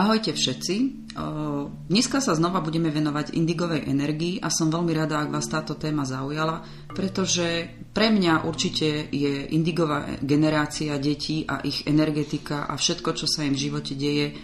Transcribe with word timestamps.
Ahojte 0.00 0.32
všetci. 0.32 0.74
Dneska 1.92 2.24
sa 2.24 2.32
znova 2.32 2.64
budeme 2.64 2.88
venovať 2.88 3.36
indigovej 3.36 3.84
energii 3.84 4.40
a 4.40 4.48
som 4.48 4.72
veľmi 4.72 4.96
rada, 4.96 5.20
ak 5.20 5.28
vás 5.28 5.44
táto 5.44 5.76
téma 5.76 6.08
zaujala, 6.08 6.64
pretože 6.96 7.68
pre 7.92 8.08
mňa 8.08 8.48
určite 8.48 9.12
je 9.12 9.52
indigová 9.52 10.08
generácia 10.24 10.96
detí 10.96 11.44
a 11.44 11.60
ich 11.60 11.84
energetika 11.84 12.64
a 12.64 12.80
všetko, 12.80 13.12
čo 13.12 13.28
sa 13.28 13.44
im 13.44 13.52
v 13.52 13.60
živote 13.68 13.92
deje, 13.92 14.40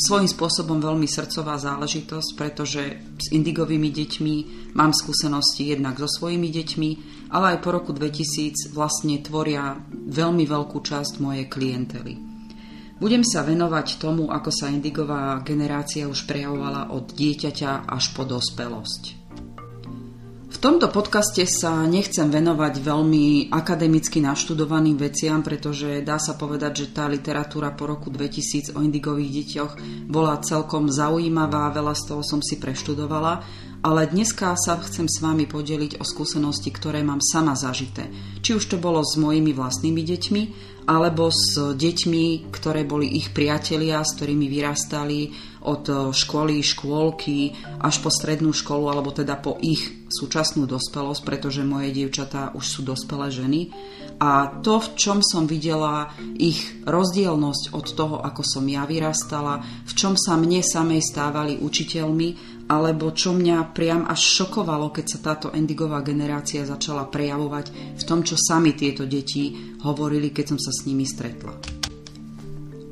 svojím 0.00 0.32
spôsobom 0.32 0.80
veľmi 0.80 1.04
srdcová 1.04 1.60
záležitosť, 1.60 2.30
pretože 2.32 2.82
s 3.20 3.28
indigovými 3.28 3.92
deťmi 3.92 4.34
mám 4.72 4.96
skúsenosti 4.96 5.68
jednak 5.68 6.00
so 6.00 6.08
svojimi 6.08 6.48
deťmi, 6.48 6.90
ale 7.36 7.52
aj 7.52 7.58
po 7.60 7.76
roku 7.76 7.92
2000 7.92 8.72
vlastne 8.72 9.20
tvoria 9.20 9.84
veľmi 9.92 10.48
veľkú 10.48 10.80
časť 10.80 11.20
mojej 11.20 11.44
klientely. 11.44 12.27
Budem 12.98 13.22
sa 13.22 13.46
venovať 13.46 14.02
tomu, 14.02 14.26
ako 14.26 14.50
sa 14.50 14.66
indigová 14.74 15.38
generácia 15.46 16.10
už 16.10 16.26
prejavovala 16.26 16.90
od 16.90 17.14
dieťaťa 17.14 17.86
až 17.86 18.10
po 18.10 18.26
dospelosť. 18.26 19.02
V 20.48 20.56
tomto 20.58 20.90
podcaste 20.90 21.46
sa 21.46 21.86
nechcem 21.86 22.26
venovať 22.26 22.82
veľmi 22.82 23.54
akademicky 23.54 24.18
naštudovaným 24.18 24.98
veciam, 24.98 25.38
pretože 25.46 26.02
dá 26.02 26.18
sa 26.18 26.34
povedať, 26.34 26.72
že 26.82 26.86
tá 26.90 27.06
literatúra 27.06 27.70
po 27.70 27.86
roku 27.86 28.10
2000 28.10 28.74
o 28.74 28.82
indigových 28.82 29.30
deťoch 29.30 29.72
bola 30.10 30.42
celkom 30.42 30.90
zaujímavá, 30.90 31.70
veľa 31.70 31.94
z 31.94 32.02
toho 32.10 32.26
som 32.26 32.42
si 32.42 32.58
preštudovala, 32.58 33.46
ale 33.86 34.10
dneska 34.10 34.58
sa 34.58 34.74
chcem 34.82 35.06
s 35.06 35.22
vami 35.22 35.46
podeliť 35.46 36.02
o 36.02 36.04
skúsenosti, 36.04 36.74
ktoré 36.74 37.06
mám 37.06 37.22
sama 37.22 37.54
zažité. 37.54 38.10
Či 38.42 38.58
už 38.58 38.74
to 38.74 38.76
bolo 38.82 39.06
s 39.06 39.14
mojimi 39.14 39.54
vlastnými 39.54 40.02
deťmi, 40.02 40.42
alebo 40.88 41.28
s 41.28 41.60
deťmi, 41.60 42.48
ktoré 42.48 42.88
boli 42.88 43.20
ich 43.20 43.36
priatelia, 43.36 44.00
s 44.00 44.16
ktorými 44.16 44.48
vyrastali 44.48 45.28
od 45.68 46.14
školy, 46.16 46.64
škôlky 46.64 47.52
až 47.84 48.00
po 48.00 48.08
strednú 48.08 48.56
školu, 48.56 48.88
alebo 48.88 49.12
teda 49.12 49.36
po 49.36 49.60
ich 49.60 50.08
súčasnú 50.08 50.64
dospelosť, 50.64 51.20
pretože 51.20 51.60
moje 51.60 51.92
dievčatá 51.92 52.56
už 52.56 52.64
sú 52.64 52.80
dospelé 52.80 53.28
ženy. 53.28 53.60
A 54.18 54.58
to, 54.64 54.80
v 54.80 54.88
čom 54.96 55.18
som 55.20 55.44
videla 55.44 56.10
ich 56.40 56.58
rozdielnosť 56.88 57.76
od 57.76 57.86
toho, 57.92 58.16
ako 58.24 58.42
som 58.42 58.64
ja 58.66 58.88
vyrastala, 58.88 59.60
v 59.84 59.92
čom 59.92 60.16
sa 60.16 60.34
mne 60.40 60.64
samej 60.64 61.04
stávali 61.04 61.60
učiteľmi 61.60 62.57
alebo 62.68 63.16
čo 63.16 63.32
mňa 63.32 63.72
priam 63.72 64.04
až 64.04 64.20
šokovalo, 64.20 64.92
keď 64.92 65.04
sa 65.08 65.18
táto 65.24 65.48
endigová 65.56 66.04
generácia 66.04 66.68
začala 66.68 67.08
prejavovať 67.08 67.96
v 67.96 68.02
tom, 68.04 68.20
čo 68.20 68.36
sami 68.36 68.76
tieto 68.76 69.08
deti 69.08 69.56
hovorili, 69.80 70.28
keď 70.28 70.54
som 70.54 70.58
sa 70.60 70.70
s 70.70 70.84
nimi 70.84 71.08
stretla. 71.08 71.77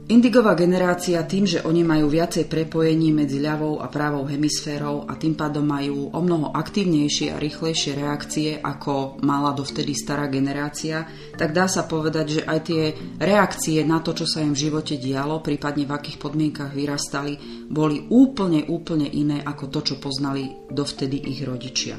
Indigová 0.06 0.54
generácia 0.54 1.18
tým, 1.26 1.50
že 1.50 1.66
oni 1.66 1.82
majú 1.82 2.06
viacej 2.06 2.46
prepojení 2.46 3.10
medzi 3.10 3.42
ľavou 3.42 3.82
a 3.82 3.90
pravou 3.90 4.22
hemisférou 4.22 5.02
a 5.02 5.18
tým 5.18 5.34
pádom 5.34 5.66
majú 5.66 6.14
o 6.14 6.20
mnoho 6.22 6.54
aktívnejšie 6.54 7.34
a 7.34 7.42
rýchlejšie 7.42 7.98
reakcie, 7.98 8.54
ako 8.62 9.18
mala 9.26 9.50
dovtedy 9.50 9.98
stará 9.98 10.30
generácia, 10.30 11.10
tak 11.34 11.50
dá 11.50 11.66
sa 11.66 11.90
povedať, 11.90 12.38
že 12.38 12.42
aj 12.46 12.58
tie 12.62 12.82
reakcie 13.18 13.82
na 13.82 13.98
to, 13.98 14.14
čo 14.14 14.30
sa 14.30 14.46
im 14.46 14.54
v 14.54 14.70
živote 14.70 14.94
dialo, 14.94 15.42
prípadne 15.42 15.90
v 15.90 15.98
akých 15.98 16.22
podmienkach 16.22 16.70
vyrastali, 16.70 17.66
boli 17.66 18.06
úplne, 18.06 18.62
úplne 18.70 19.10
iné 19.10 19.42
ako 19.42 19.74
to, 19.74 19.90
čo 19.90 19.94
poznali 19.98 20.70
dovtedy 20.70 21.18
ich 21.34 21.42
rodičia 21.42 21.98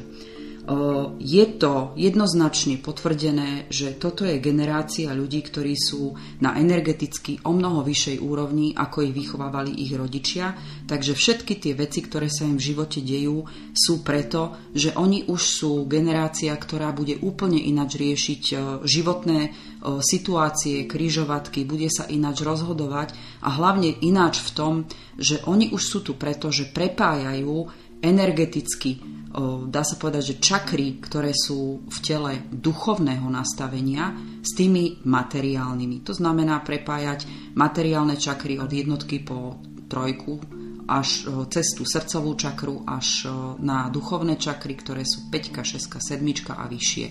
je 1.23 1.45
to 1.55 1.95
jednoznačne 1.95 2.83
potvrdené, 2.83 3.71
že 3.71 3.95
toto 3.95 4.27
je 4.27 4.43
generácia 4.43 5.15
ľudí, 5.15 5.39
ktorí 5.39 5.79
sú 5.79 6.11
na 6.43 6.59
energeticky 6.59 7.39
o 7.47 7.55
mnoho 7.55 7.87
vyššej 7.87 8.19
úrovni, 8.19 8.75
ako 8.75 9.07
ich 9.07 9.15
vychovávali 9.15 9.79
ich 9.79 9.95
rodičia. 9.95 10.59
Takže 10.83 11.15
všetky 11.15 11.63
tie 11.63 11.71
veci, 11.71 12.03
ktoré 12.03 12.27
sa 12.27 12.43
im 12.43 12.59
v 12.59 12.67
živote 12.67 12.99
dejú, 12.99 13.47
sú 13.71 14.03
preto, 14.03 14.67
že 14.75 14.91
oni 14.91 15.31
už 15.31 15.39
sú 15.39 15.87
generácia, 15.87 16.51
ktorá 16.51 16.91
bude 16.91 17.15
úplne 17.23 17.63
ináč 17.63 17.95
riešiť 17.95 18.43
životné 18.83 19.39
situácie, 20.03 20.83
krížovatky, 20.83 21.63
bude 21.63 21.87
sa 21.87 22.11
ináč 22.11 22.43
rozhodovať 22.43 23.15
a 23.39 23.55
hlavne 23.55 24.03
ináč 24.03 24.43
v 24.43 24.51
tom, 24.51 24.73
že 25.15 25.39
oni 25.47 25.71
už 25.71 25.79
sú 25.79 26.03
tu 26.03 26.19
preto, 26.19 26.51
že 26.51 26.67
prepájajú 26.67 27.87
energeticky, 28.03 29.16
dá 29.69 29.85
sa 29.85 29.95
povedať, 30.01 30.33
že 30.33 30.41
čakry, 30.41 30.97
ktoré 30.97 31.29
sú 31.31 31.85
v 31.85 31.97
tele 32.01 32.41
duchovného 32.49 33.29
nastavenia, 33.29 34.17
s 34.41 34.57
tými 34.57 35.05
materiálnymi. 35.05 36.01
To 36.01 36.13
znamená 36.17 36.65
prepájať 36.65 37.53
materiálne 37.53 38.17
čakry 38.17 38.57
od 38.57 38.71
jednotky 38.73 39.21
po 39.21 39.61
trojku 39.85 40.41
až 40.87 41.27
cez 41.51 41.75
tú 41.75 41.83
srdcovú 41.83 42.39
čakru 42.39 42.79
až 42.87 43.27
na 43.59 43.91
duchovné 43.91 44.39
čakry, 44.39 44.73
ktoré 44.79 45.03
sú 45.03 45.27
5, 45.27 45.63
6, 45.63 45.99
7 45.99 46.55
a 46.55 46.63
vyššie. 46.63 47.07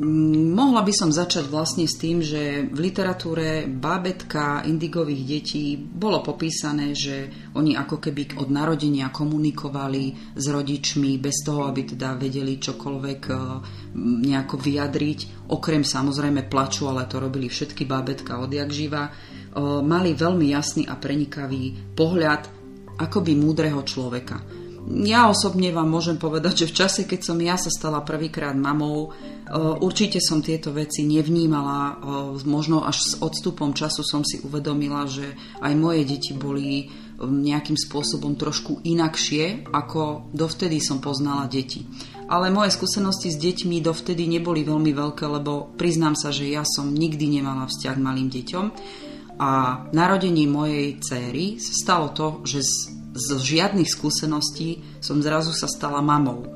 Mohla 0.00 0.80
by 0.80 0.92
som 0.96 1.12
začať 1.12 1.52
vlastne 1.52 1.84
s 1.84 2.00
tým, 2.00 2.24
že 2.24 2.64
v 2.72 2.88
literatúre 2.88 3.68
bábetka 3.68 4.64
indigových 4.64 5.22
detí 5.28 5.76
bolo 5.76 6.24
popísané, 6.24 6.96
že 6.96 7.28
oni 7.52 7.76
ako 7.76 8.00
keby 8.00 8.40
od 8.40 8.48
narodenia 8.48 9.12
komunikovali 9.12 10.32
s 10.32 10.44
rodičmi 10.48 11.20
bez 11.20 11.44
toho, 11.44 11.68
aby 11.68 11.84
teda 11.84 12.16
vedeli 12.16 12.56
čokoľvek 12.56 13.20
e, 13.28 13.34
nejako 14.24 14.56
vyjadriť, 14.56 15.52
okrem 15.52 15.84
samozrejme 15.84 16.48
plaču, 16.48 16.88
ale 16.88 17.04
to 17.04 17.20
robili 17.20 17.52
všetky 17.52 17.84
bábetka 17.84 18.40
odjak 18.40 18.72
živa. 18.72 19.04
E, 19.04 19.10
mali 19.84 20.16
veľmi 20.16 20.48
jasný 20.48 20.88
a 20.88 20.96
prenikavý 20.96 21.92
pohľad 21.92 22.48
akoby 22.96 23.36
múdreho 23.36 23.84
človeka. 23.84 24.59
Ja 24.90 25.30
osobne 25.30 25.70
vám 25.70 25.86
môžem 25.86 26.18
povedať, 26.18 26.66
že 26.66 26.70
v 26.70 26.76
čase, 26.82 27.00
keď 27.06 27.20
som 27.22 27.38
ja 27.38 27.54
sa 27.54 27.70
stala 27.70 28.02
prvýkrát 28.02 28.58
mamou, 28.58 29.14
Eh, 29.50 29.58
určite 29.58 30.22
som 30.22 30.38
tieto 30.38 30.70
veci 30.70 31.02
nevnímala, 31.02 31.78
eh, 31.82 31.96
možno 32.46 32.86
až 32.86 33.02
s 33.02 33.12
odstupom 33.18 33.74
času 33.74 34.06
som 34.06 34.22
si 34.22 34.38
uvedomila, 34.46 35.10
že 35.10 35.26
aj 35.58 35.74
moje 35.74 36.06
deti 36.06 36.30
boli 36.38 36.86
eh, 36.86 37.26
nejakým 37.26 37.74
spôsobom 37.74 38.38
trošku 38.38 38.78
inakšie, 38.86 39.66
ako 39.74 40.30
dovtedy 40.30 40.78
som 40.78 41.02
poznala 41.02 41.50
deti. 41.50 41.82
Ale 42.30 42.54
moje 42.54 42.78
skúsenosti 42.78 43.34
s 43.34 43.42
deťmi 43.42 43.82
dovtedy 43.82 44.30
neboli 44.30 44.62
veľmi 44.62 44.94
veľké, 44.94 45.26
lebo 45.26 45.74
priznám 45.74 46.14
sa, 46.14 46.30
že 46.30 46.46
ja 46.46 46.62
som 46.62 46.94
nikdy 46.94 47.42
nemala 47.42 47.66
vzťah 47.66 47.94
k 47.98 48.04
malým 48.06 48.30
deťom. 48.30 48.66
A 49.42 49.82
narodení 49.90 50.46
mojej 50.46 50.94
céry 51.02 51.58
sa 51.58 51.74
stalo 51.74 52.14
to, 52.14 52.46
že 52.46 52.62
z, 53.14 53.26
žiadnych 53.38 53.90
skúseností 53.90 54.82
som 55.02 55.22
zrazu 55.22 55.50
sa 55.54 55.66
stala 55.66 55.98
mamou 55.98 56.46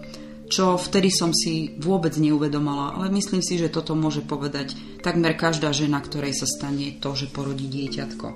čo 0.45 0.77
vtedy 0.77 1.09
som 1.09 1.33
si 1.33 1.75
vôbec 1.81 2.15
neuvedomala, 2.21 2.95
ale 2.95 3.09
myslím 3.11 3.41
si, 3.41 3.57
že 3.57 3.73
toto 3.73 3.97
môže 3.97 4.21
povedať 4.23 4.77
takmer 5.01 5.35
každá 5.35 5.73
žena, 5.73 5.99
ktorej 6.05 6.37
sa 6.37 6.47
stane 6.47 7.01
to, 7.01 7.17
že 7.17 7.33
porodí 7.33 7.67
dieťatko. 7.67 8.27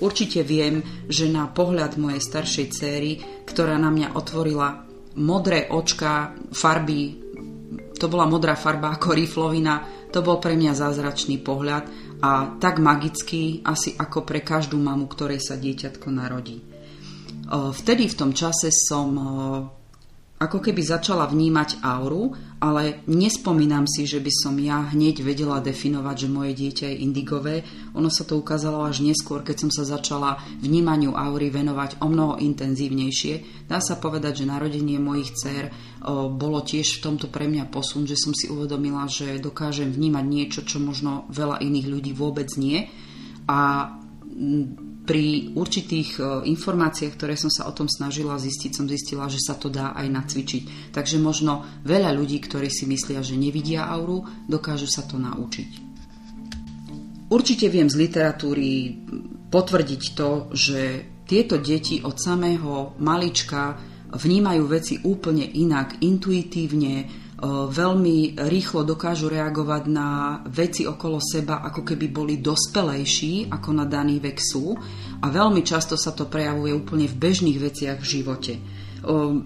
Určite 0.00 0.46
viem, 0.46 0.80
že 1.10 1.28
na 1.28 1.50
pohľad 1.50 1.98
mojej 1.98 2.22
staršej 2.22 2.66
céry, 2.70 3.20
ktorá 3.44 3.76
na 3.76 3.90
mňa 3.90 4.14
otvorila 4.14 4.86
modré 5.18 5.66
očka, 5.68 6.38
farby, 6.54 7.18
to 7.96 8.06
bola 8.06 8.28
modrá 8.28 8.54
farba 8.54 8.94
ako 8.94 9.16
riflovina, 9.16 10.08
to 10.12 10.22
bol 10.22 10.38
pre 10.38 10.54
mňa 10.54 10.72
zázračný 10.76 11.42
pohľad 11.42 11.84
a 12.22 12.56
tak 12.56 12.80
magický 12.80 13.60
asi 13.66 13.92
ako 13.96 14.24
pre 14.24 14.40
každú 14.40 14.80
mamu, 14.80 15.04
ktorej 15.10 15.44
sa 15.44 15.58
dieťatko 15.58 16.08
narodí. 16.08 16.75
Vtedy 17.50 18.10
v 18.10 18.18
tom 18.18 18.34
čase 18.34 18.74
som 18.74 19.14
ako 20.36 20.60
keby 20.60 20.84
začala 20.84 21.24
vnímať 21.32 21.80
auru, 21.80 22.28
ale 22.60 23.00
nespomínam 23.08 23.88
si, 23.88 24.04
že 24.04 24.20
by 24.20 24.28
som 24.28 24.52
ja 24.60 24.84
hneď 24.92 25.24
vedela 25.24 25.64
definovať, 25.64 26.16
že 26.28 26.28
moje 26.28 26.52
dieťa 26.52 26.92
je 26.92 27.00
indigové. 27.08 27.64
Ono 27.96 28.12
sa 28.12 28.28
to 28.28 28.36
ukázalo 28.36 28.84
až 28.84 29.00
neskôr, 29.00 29.40
keď 29.40 29.64
som 29.64 29.70
sa 29.72 29.88
začala 29.88 30.36
vnímaniu 30.60 31.16
aury 31.16 31.48
venovať 31.48 32.04
o 32.04 32.12
mnoho 32.12 32.36
intenzívnejšie. 32.36 33.64
Dá 33.64 33.80
sa 33.80 33.96
povedať, 33.96 34.44
že 34.44 34.52
narodenie 34.52 35.00
mojich 35.00 35.32
dcer 35.32 35.72
bolo 36.36 36.60
tiež 36.60 37.00
v 37.00 37.02
tomto 37.08 37.32
pre 37.32 37.48
mňa 37.48 37.72
posun, 37.72 38.04
že 38.04 38.20
som 38.20 38.36
si 38.36 38.52
uvedomila, 38.52 39.08
že 39.08 39.40
dokážem 39.40 39.88
vnímať 39.88 40.24
niečo, 40.28 40.60
čo 40.68 40.84
možno 40.84 41.24
veľa 41.32 41.64
iných 41.64 41.88
ľudí 41.88 42.12
vôbec 42.12 42.52
nie. 42.60 42.92
A 43.48 43.88
pri 45.06 45.54
určitých 45.54 46.18
e, 46.18 46.22
informáciách, 46.50 47.14
ktoré 47.14 47.38
som 47.38 47.48
sa 47.48 47.70
o 47.70 47.72
tom 47.72 47.86
snažila 47.86 48.36
zistiť, 48.36 48.70
som 48.74 48.90
zistila, 48.90 49.30
že 49.30 49.38
sa 49.38 49.54
to 49.54 49.70
dá 49.70 49.94
aj 49.94 50.10
nacvičiť. 50.10 50.92
Takže 50.92 51.22
možno 51.22 51.62
veľa 51.86 52.10
ľudí, 52.10 52.42
ktorí 52.42 52.66
si 52.66 52.90
myslia, 52.90 53.22
že 53.22 53.38
nevidia 53.38 53.86
auru, 53.86 54.26
dokážu 54.50 54.90
sa 54.90 55.06
to 55.06 55.16
naučiť. 55.16 55.86
Určite 57.30 57.70
viem 57.70 57.86
z 57.86 57.96
literatúry 58.02 58.70
potvrdiť 59.46 60.02
to, 60.14 60.30
že 60.54 60.80
tieto 61.26 61.58
deti 61.58 62.02
od 62.02 62.18
samého 62.18 62.94
malička 63.02 63.78
vnímajú 64.14 64.62
veci 64.70 64.94
úplne 65.02 65.42
inak, 65.42 66.02
intuitívne, 66.02 67.25
veľmi 67.44 68.40
rýchlo 68.48 68.80
dokážu 68.80 69.28
reagovať 69.28 69.82
na 69.92 70.40
veci 70.48 70.88
okolo 70.88 71.20
seba, 71.20 71.60
ako 71.60 71.84
keby 71.84 72.06
boli 72.08 72.34
dospelejší, 72.40 73.52
ako 73.52 73.70
na 73.76 73.84
daný 73.84 74.24
vek 74.24 74.38
sú. 74.40 74.72
A 75.20 75.26
veľmi 75.28 75.60
často 75.60 76.00
sa 76.00 76.16
to 76.16 76.24
prejavuje 76.32 76.72
úplne 76.72 77.04
v 77.04 77.18
bežných 77.20 77.60
veciach 77.60 78.00
v 78.00 78.08
živote. 78.08 78.52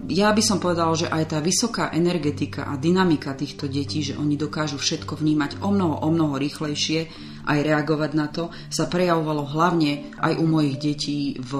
Ja 0.09 0.33
by 0.33 0.41
som 0.41 0.57
povedala, 0.57 0.97
že 0.97 1.05
aj 1.05 1.37
tá 1.37 1.39
vysoká 1.39 1.93
energetika 1.93 2.65
a 2.65 2.81
dynamika 2.81 3.37
týchto 3.37 3.69
detí, 3.69 4.01
že 4.01 4.17
oni 4.17 4.33
dokážu 4.33 4.81
všetko 4.81 5.21
vnímať 5.21 5.61
o 5.61 5.69
mnoho, 5.69 6.01
o 6.01 6.09
mnoho 6.09 6.41
rýchlejšie, 6.41 6.99
aj 7.45 7.59
reagovať 7.61 8.11
na 8.17 8.27
to, 8.29 8.49
sa 8.73 8.89
prejavovalo 8.89 9.45
hlavne 9.45 10.17
aj 10.17 10.33
u 10.41 10.45
mojich 10.49 10.77
detí 10.81 11.37
v 11.37 11.51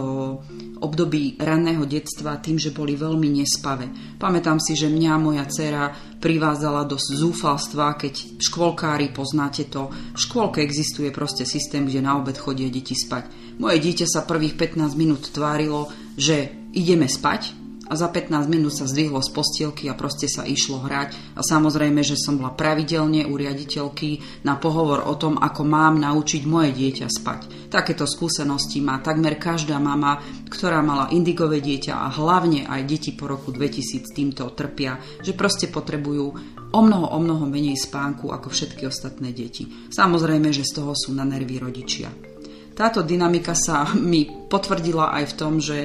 období 0.82 1.38
ranného 1.38 1.86
detstva 1.86 2.42
tým, 2.42 2.58
že 2.58 2.74
boli 2.74 2.98
veľmi 2.98 3.30
nespavé. 3.38 4.18
Pamätám 4.18 4.58
si, 4.58 4.74
že 4.74 4.90
mňa 4.90 5.14
moja 5.22 5.46
dcera 5.46 5.94
privázala 6.18 6.90
do 6.90 6.98
zúfalstva, 6.98 8.02
keď 8.02 8.42
škôlkári, 8.42 9.14
poznáte 9.14 9.70
to, 9.70 9.94
v 9.94 10.18
škôlke 10.18 10.58
existuje 10.66 11.14
proste 11.14 11.46
systém, 11.46 11.86
kde 11.86 12.02
na 12.02 12.18
obed 12.18 12.38
chodia 12.38 12.70
deti 12.70 12.98
spať. 12.98 13.58
Moje 13.62 13.78
dieťa 13.78 14.10
sa 14.10 14.26
prvých 14.26 14.58
15 14.58 14.98
minút 14.98 15.30
tvárilo, 15.30 15.90
že 16.18 16.50
ideme 16.74 17.06
spať, 17.06 17.61
a 17.92 17.94
za 18.00 18.08
15 18.08 18.48
minút 18.48 18.72
sa 18.72 18.88
zdvihlo 18.88 19.20
z 19.20 19.36
postielky 19.36 19.92
a 19.92 20.00
proste 20.00 20.32
sa 20.32 20.48
išlo 20.48 20.80
hrať. 20.80 21.36
A 21.36 21.44
samozrejme, 21.44 22.00
že 22.00 22.16
som 22.16 22.40
bola 22.40 22.56
pravidelne 22.56 23.28
u 23.28 23.36
riaditeľky 23.36 24.42
na 24.48 24.56
pohovor 24.56 25.04
o 25.04 25.20
tom, 25.20 25.36
ako 25.36 25.68
mám 25.68 26.00
naučiť 26.00 26.48
moje 26.48 26.72
dieťa 26.72 27.08
spať. 27.12 27.68
Takéto 27.68 28.08
skúsenosti 28.08 28.80
má 28.80 29.04
takmer 29.04 29.36
každá 29.36 29.76
mama, 29.76 30.24
ktorá 30.48 30.80
mala 30.80 31.12
indigové 31.12 31.60
dieťa 31.60 31.92
a 31.92 32.08
hlavne 32.16 32.64
aj 32.64 32.82
deti 32.88 33.12
po 33.12 33.28
roku 33.28 33.52
2000 33.52 34.16
týmto 34.16 34.48
trpia, 34.56 34.96
že 35.20 35.36
proste 35.36 35.68
potrebujú 35.68 36.26
o 36.72 36.80
mnoho, 36.80 37.12
o 37.12 37.20
mnoho 37.20 37.44
menej 37.44 37.76
spánku 37.76 38.32
ako 38.32 38.48
všetky 38.48 38.88
ostatné 38.88 39.36
deti. 39.36 39.68
Samozrejme, 39.92 40.56
že 40.56 40.64
z 40.64 40.80
toho 40.80 40.96
sú 40.96 41.12
na 41.12 41.28
nervy 41.28 41.60
rodičia. 41.60 42.08
Táto 42.72 43.04
dynamika 43.04 43.52
sa 43.52 43.84
mi 44.00 44.26
potvrdila 44.26 45.12
aj 45.12 45.24
v 45.28 45.38
tom, 45.38 45.60
že 45.60 45.78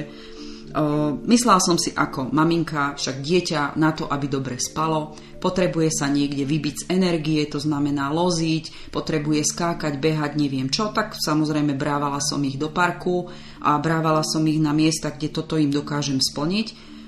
myslela 1.23 1.59
som 1.63 1.79
si 1.79 1.95
ako 1.95 2.33
maminka, 2.35 2.97
však 2.99 3.23
dieťa 3.23 3.61
na 3.79 3.95
to, 3.95 4.09
aby 4.11 4.27
dobre 4.27 4.59
spalo, 4.59 5.15
potrebuje 5.39 5.89
sa 5.93 6.11
niekde 6.11 6.43
vybiť 6.43 6.75
z 6.75 6.83
energie, 6.91 7.45
to 7.47 7.61
znamená 7.61 8.11
loziť, 8.11 8.91
potrebuje 8.91 9.47
skákať, 9.47 9.95
behať, 10.01 10.35
neviem 10.35 10.67
čo, 10.67 10.91
tak 10.91 11.15
samozrejme 11.15 11.77
brávala 11.77 12.19
som 12.19 12.41
ich 12.43 12.59
do 12.59 12.73
parku 12.73 13.29
a 13.63 13.79
brávala 13.79 14.25
som 14.25 14.43
ich 14.43 14.59
na 14.59 14.75
miesta, 14.75 15.13
kde 15.13 15.31
toto 15.31 15.55
im 15.55 15.71
dokážem 15.71 16.19
splniť. 16.19 16.67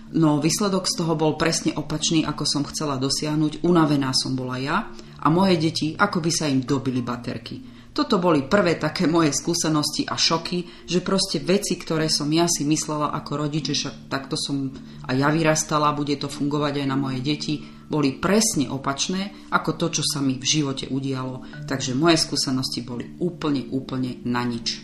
No 0.10 0.42
výsledok 0.42 0.90
z 0.90 1.06
toho 1.06 1.14
bol 1.14 1.38
presne 1.38 1.76
opačný, 1.78 2.26
ako 2.26 2.44
som 2.46 2.64
chcela 2.66 2.98
dosiahnuť. 2.98 3.62
Unavená 3.62 4.10
som 4.18 4.34
bola 4.34 4.58
ja 4.58 4.90
a 5.22 5.28
moje 5.30 5.62
deti, 5.62 5.94
ako 5.94 6.18
by 6.18 6.32
sa 6.34 6.50
im 6.50 6.66
dobili 6.66 7.06
baterky. 7.06 7.79
Toto 8.00 8.16
boli 8.16 8.48
prvé 8.48 8.80
také 8.80 9.12
moje 9.12 9.36
skúsenosti 9.36 10.08
a 10.08 10.16
šoky, 10.16 10.88
že 10.88 11.04
proste 11.04 11.44
veci, 11.44 11.76
ktoré 11.76 12.08
som 12.08 12.32
ja 12.32 12.48
si 12.48 12.64
myslela 12.64 13.12
ako 13.12 13.44
rodič, 13.44 13.76
že 13.76 13.92
však 13.92 13.96
takto 14.08 14.40
som 14.40 14.72
a 15.04 15.12
ja 15.12 15.28
vyrastala, 15.28 15.92
bude 15.92 16.16
to 16.16 16.32
fungovať 16.32 16.80
aj 16.80 16.88
na 16.88 16.96
moje 16.96 17.20
deti, 17.20 17.60
boli 17.92 18.16
presne 18.16 18.72
opačné 18.72 19.52
ako 19.52 19.76
to, 19.76 20.00
čo 20.00 20.04
sa 20.08 20.24
mi 20.24 20.40
v 20.40 20.48
živote 20.48 20.88
udialo. 20.88 21.68
Takže 21.68 21.92
moje 21.92 22.24
skúsenosti 22.24 22.88
boli 22.88 23.20
úplne, 23.20 23.68
úplne 23.68 24.24
na 24.24 24.48
nič. 24.48 24.80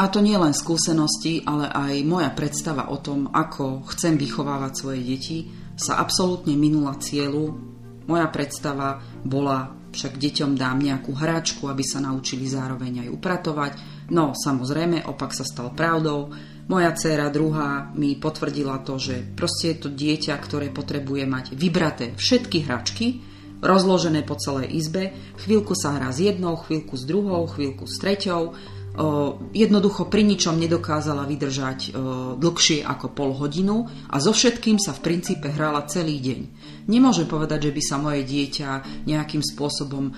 A 0.00 0.08
to 0.08 0.24
nie 0.24 0.40
len 0.40 0.56
skúsenosti, 0.56 1.44
ale 1.44 1.68
aj 1.68 2.08
moja 2.08 2.32
predstava 2.32 2.88
o 2.88 2.96
tom, 3.04 3.28
ako 3.36 3.84
chcem 3.92 4.16
vychovávať 4.16 4.72
svoje 4.72 5.04
deti, 5.04 5.38
sa 5.76 6.00
absolútne 6.00 6.56
minula 6.56 6.96
cieľu. 6.96 7.52
Moja 8.08 8.32
predstava 8.32 8.96
bola 9.28 9.78
však 9.92 10.20
deťom 10.20 10.56
dám 10.56 10.78
nejakú 10.84 11.12
hračku, 11.16 11.68
aby 11.68 11.84
sa 11.84 12.00
naučili 12.00 12.44
zároveň 12.44 13.06
aj 13.06 13.08
upratovať. 13.12 13.72
No 14.12 14.32
samozrejme, 14.36 15.04
opak 15.04 15.32
sa 15.36 15.44
stal 15.44 15.72
pravdou. 15.72 16.32
Moja 16.68 16.92
dcéra 16.92 17.32
druhá 17.32 17.88
mi 17.96 18.16
potvrdila 18.20 18.84
to, 18.84 19.00
že 19.00 19.24
proste 19.24 19.72
je 19.72 19.78
to 19.80 19.88
dieťa, 19.88 20.36
ktoré 20.36 20.68
potrebuje 20.68 21.24
mať 21.24 21.44
vybraté 21.56 22.12
všetky 22.12 22.68
hračky, 22.68 23.24
rozložené 23.64 24.28
po 24.28 24.36
celej 24.36 24.76
izbe. 24.76 25.16
Chvíľku 25.40 25.72
sa 25.72 25.96
hrá 25.96 26.12
s 26.12 26.20
jednou, 26.20 26.60
chvíľku 26.60 26.94
s 26.96 27.08
druhou, 27.08 27.48
chvíľku 27.48 27.88
s 27.88 27.96
treťou 27.96 28.52
jednoducho 29.54 30.10
pri 30.10 30.26
ničom 30.26 30.58
nedokázala 30.58 31.22
vydržať 31.22 31.94
dlhšie 32.38 32.82
ako 32.82 33.06
pol 33.14 33.30
hodinu 33.30 33.86
a 34.10 34.18
so 34.18 34.34
všetkým 34.34 34.82
sa 34.82 34.90
v 34.90 35.04
princípe 35.06 35.46
hrala 35.46 35.86
celý 35.86 36.18
deň. 36.18 36.40
Nemôžem 36.88 37.28
povedať, 37.28 37.68
že 37.68 37.74
by 37.76 37.82
sa 37.84 37.96
moje 38.00 38.24
dieťa 38.24 39.04
nejakým 39.06 39.44
spôsobom 39.44 40.10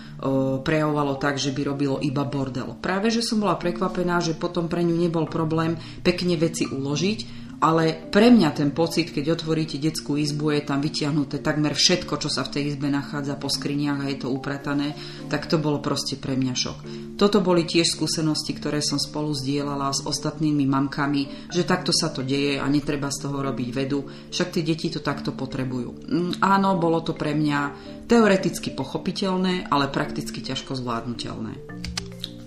prejavovalo 0.62 1.18
tak, 1.18 1.36
že 1.36 1.50
by 1.50 1.66
robilo 1.66 1.96
iba 2.00 2.22
bordel. 2.24 2.78
Práve, 2.78 3.10
že 3.10 3.26
som 3.26 3.42
bola 3.42 3.58
prekvapená, 3.60 4.22
že 4.22 4.38
potom 4.38 4.70
pre 4.70 4.80
ňu 4.86 4.96
nebol 4.96 5.26
problém 5.26 5.76
pekne 6.06 6.38
veci 6.38 6.64
uložiť, 6.64 7.39
ale 7.60 8.08
pre 8.08 8.32
mňa 8.32 8.56
ten 8.56 8.72
pocit, 8.72 9.12
keď 9.12 9.36
otvoríte 9.36 9.76
detskú 9.76 10.16
izbu, 10.16 10.56
je 10.56 10.62
tam 10.64 10.80
vytiahnuté 10.80 11.44
takmer 11.44 11.76
všetko, 11.76 12.16
čo 12.16 12.32
sa 12.32 12.40
v 12.48 12.56
tej 12.56 12.62
izbe 12.74 12.88
nachádza 12.88 13.36
po 13.36 13.52
skriniach 13.52 14.00
a 14.00 14.08
je 14.08 14.24
to 14.24 14.32
upratané, 14.32 14.96
tak 15.28 15.44
to 15.44 15.60
bolo 15.60 15.76
proste 15.84 16.16
pre 16.16 16.40
mňa 16.40 16.54
šok. 16.56 16.78
Toto 17.20 17.44
boli 17.44 17.68
tiež 17.68 17.92
skúsenosti, 17.92 18.56
ktoré 18.56 18.80
som 18.80 18.96
spolu 18.96 19.36
zdieľala 19.36 19.92
s 19.92 20.00
ostatnými 20.08 20.64
mamkami, 20.64 21.52
že 21.52 21.68
takto 21.68 21.92
sa 21.92 22.08
to 22.08 22.24
deje 22.24 22.56
a 22.56 22.64
netreba 22.64 23.12
z 23.12 23.28
toho 23.28 23.44
robiť 23.44 23.68
vedu, 23.76 24.08
však 24.32 24.56
tie 24.56 24.64
deti 24.64 24.88
to 24.88 25.04
takto 25.04 25.36
potrebujú. 25.36 26.08
Mm, 26.08 26.32
áno, 26.40 26.80
bolo 26.80 27.04
to 27.04 27.12
pre 27.12 27.36
mňa 27.36 27.60
teoreticky 28.08 28.72
pochopiteľné, 28.72 29.68
ale 29.68 29.92
prakticky 29.92 30.40
ťažko 30.40 30.80
zvládnutelné. 30.80 31.99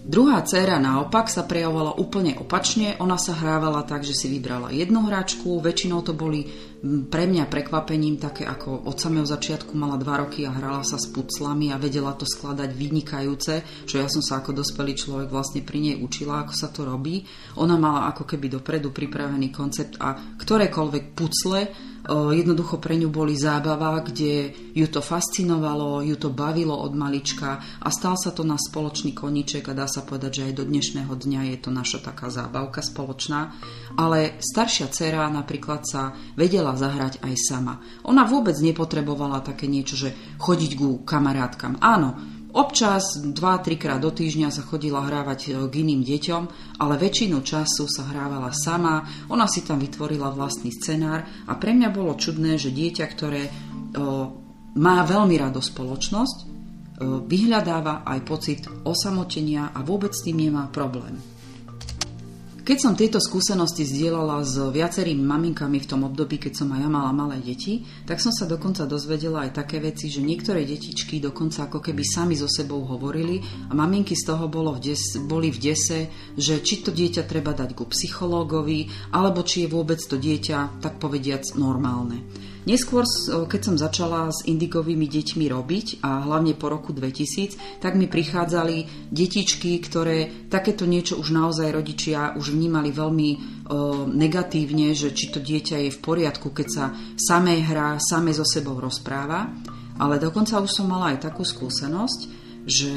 Druhá 0.04 0.44
dcéra 0.44 0.84
naopak 0.84 1.32
sa 1.32 1.48
prejavovala 1.48 1.96
úplne 1.96 2.36
opačne. 2.36 3.00
Ona 3.00 3.16
sa 3.16 3.40
hrávala 3.40 3.88
tak, 3.88 4.04
že 4.04 4.12
si 4.12 4.28
vybrala 4.28 4.68
jednu 4.76 5.08
hračku. 5.08 5.64
Väčšinou 5.64 6.04
to 6.04 6.12
boli 6.12 6.44
pre 7.08 7.24
mňa 7.24 7.48
prekvapením 7.48 8.20
také 8.20 8.44
ako 8.44 8.84
od 8.84 9.00
samého 9.00 9.24
začiatku 9.24 9.72
mala 9.80 9.96
2 9.96 10.04
roky 10.28 10.44
a 10.44 10.52
hrala 10.52 10.84
sa 10.84 11.00
s 11.00 11.08
puclami 11.08 11.72
a 11.72 11.80
vedela 11.80 12.12
to 12.20 12.28
skladať 12.28 12.76
vynikajúce, 12.76 13.88
čo 13.88 13.96
ja 14.04 14.12
som 14.12 14.20
sa 14.20 14.44
ako 14.44 14.52
dospelý 14.52 14.92
človek 14.92 15.32
vlastne 15.32 15.64
pri 15.64 15.80
nej 15.80 15.96
učila, 15.96 16.44
ako 16.44 16.52
sa 16.52 16.68
to 16.68 16.84
robí. 16.84 17.24
Ona 17.56 17.80
mala 17.80 18.12
ako 18.12 18.28
keby 18.28 18.60
dopredu 18.60 18.92
pripravený 18.92 19.56
koncept 19.56 19.96
a 20.04 20.36
ktorékoľvek 20.36 21.16
pucle 21.16 21.93
Jednoducho 22.12 22.84
pre 22.84 23.00
ňu 23.00 23.08
boli 23.08 23.32
zábava, 23.40 24.04
kde 24.04 24.52
ju 24.76 24.88
to 24.92 25.00
fascinovalo, 25.00 26.04
ju 26.04 26.20
to 26.20 26.28
bavilo 26.36 26.76
od 26.76 26.92
malička 26.92 27.64
a 27.80 27.88
stal 27.88 28.20
sa 28.20 28.36
to 28.36 28.44
na 28.44 28.60
spoločný 28.60 29.16
koniček 29.16 29.72
a 29.72 29.78
dá 29.78 29.88
sa 29.88 30.04
povedať, 30.04 30.44
že 30.44 30.46
aj 30.52 30.54
do 30.60 30.64
dnešného 30.68 31.14
dňa 31.16 31.42
je 31.56 31.58
to 31.64 31.72
naša 31.72 32.04
taká 32.04 32.28
zábavka 32.28 32.84
spoločná. 32.84 33.56
Ale 33.96 34.36
staršia 34.44 34.92
dcera 34.92 35.32
napríklad 35.32 35.88
sa 35.88 36.12
vedela 36.36 36.76
zahrať 36.76 37.24
aj 37.24 37.34
sama. 37.40 37.80
Ona 38.04 38.28
vôbec 38.28 38.60
nepotrebovala 38.60 39.40
také 39.40 39.72
niečo, 39.72 39.96
že 39.96 40.12
chodiť 40.44 40.72
ku 40.76 41.08
kamarátkam. 41.08 41.80
Áno, 41.80 42.20
Občas 42.54 43.18
2-3 43.18 43.82
krát 43.82 43.98
do 43.98 44.14
týždňa 44.14 44.54
sa 44.54 44.62
chodila 44.62 45.02
hrávať 45.02 45.40
e, 45.50 45.50
k 45.66 45.74
iným 45.82 46.06
deťom, 46.06 46.44
ale 46.78 47.02
väčšinu 47.02 47.42
času 47.42 47.90
sa 47.90 48.06
hrávala 48.14 48.54
sama, 48.54 49.02
ona 49.34 49.50
si 49.50 49.66
tam 49.66 49.82
vytvorila 49.82 50.30
vlastný 50.30 50.70
scenár 50.70 51.26
a 51.50 51.58
pre 51.58 51.74
mňa 51.74 51.90
bolo 51.90 52.14
čudné, 52.14 52.62
že 52.62 52.70
dieťa, 52.70 53.06
ktoré 53.10 53.50
o, 53.50 53.50
e, 53.50 54.28
má 54.78 55.02
veľmi 55.02 55.34
rado 55.34 55.66
spoločnosť, 55.66 56.38
o, 56.38 56.46
e, 56.46 56.46
vyhľadáva 57.26 58.06
aj 58.06 58.20
pocit 58.22 58.62
osamotenia 58.86 59.74
a 59.74 59.82
vôbec 59.82 60.14
s 60.14 60.22
tým 60.22 60.46
nemá 60.46 60.70
problém. 60.70 61.33
Keď 62.64 62.80
som 62.80 62.96
tieto 62.96 63.20
skúsenosti 63.20 63.84
zdieľala 63.84 64.40
s 64.40 64.56
viacerými 64.56 65.20
maminkami 65.20 65.84
v 65.84 65.90
tom 65.90 66.08
období, 66.08 66.40
keď 66.40 66.64
som 66.64 66.72
aj 66.72 66.80
ja 66.80 66.88
mala 66.88 67.12
malé 67.12 67.44
deti, 67.44 67.84
tak 68.08 68.24
som 68.24 68.32
sa 68.32 68.48
dokonca 68.48 68.88
dozvedela 68.88 69.44
aj 69.44 69.60
také 69.60 69.84
veci, 69.84 70.08
že 70.08 70.24
niektoré 70.24 70.64
detičky 70.64 71.20
dokonca 71.20 71.68
ako 71.68 71.84
keby 71.84 72.08
sami 72.08 72.40
so 72.40 72.48
sebou 72.48 72.88
hovorili 72.88 73.44
a 73.68 73.76
maminky 73.76 74.16
z 74.16 74.32
toho 74.32 74.48
bolo 74.48 74.80
v 74.80 74.96
des, 74.96 75.04
boli 75.28 75.52
v 75.52 75.60
dese, 75.60 76.08
že 76.40 76.64
či 76.64 76.88
to 76.88 76.96
dieťa 76.96 77.28
treba 77.28 77.52
dať 77.52 77.76
ku 77.76 77.84
psychológovi, 77.84 79.12
alebo 79.12 79.44
či 79.44 79.68
je 79.68 79.68
vôbec 79.68 80.00
to 80.00 80.16
dieťa, 80.16 80.80
tak 80.80 81.04
povediac, 81.04 81.44
normálne. 81.60 82.24
Neskôr, 82.64 83.04
keď 83.28 83.62
som 83.62 83.76
začala 83.76 84.32
s 84.32 84.48
indigovými 84.48 85.04
deťmi 85.12 85.46
robiť 85.52 86.00
a 86.00 86.24
hlavne 86.24 86.56
po 86.56 86.72
roku 86.72 86.96
2000, 86.96 87.84
tak 87.84 88.00
mi 88.00 88.08
prichádzali 88.08 89.12
detičky, 89.12 89.76
ktoré 89.84 90.48
takéto 90.48 90.88
niečo 90.88 91.20
už 91.20 91.36
naozaj 91.36 91.76
rodičia 91.76 92.40
už 92.40 92.56
vnímali 92.56 92.96
veľmi 92.96 93.30
negatívne, 94.16 94.96
že 94.96 95.12
či 95.12 95.28
to 95.28 95.44
dieťa 95.44 95.84
je 95.84 95.92
v 95.92 96.00
poriadku, 96.00 96.56
keď 96.56 96.68
sa 96.72 96.86
samé 97.20 97.60
hrá, 97.64 98.00
samé 98.00 98.32
so 98.32 98.48
sebou 98.48 98.80
rozpráva. 98.80 99.52
Ale 100.00 100.18
dokonca 100.18 100.58
už 100.58 100.72
som 100.72 100.90
mala 100.90 101.14
aj 101.14 101.30
takú 101.30 101.46
skúsenosť, 101.46 102.20
že 102.66 102.96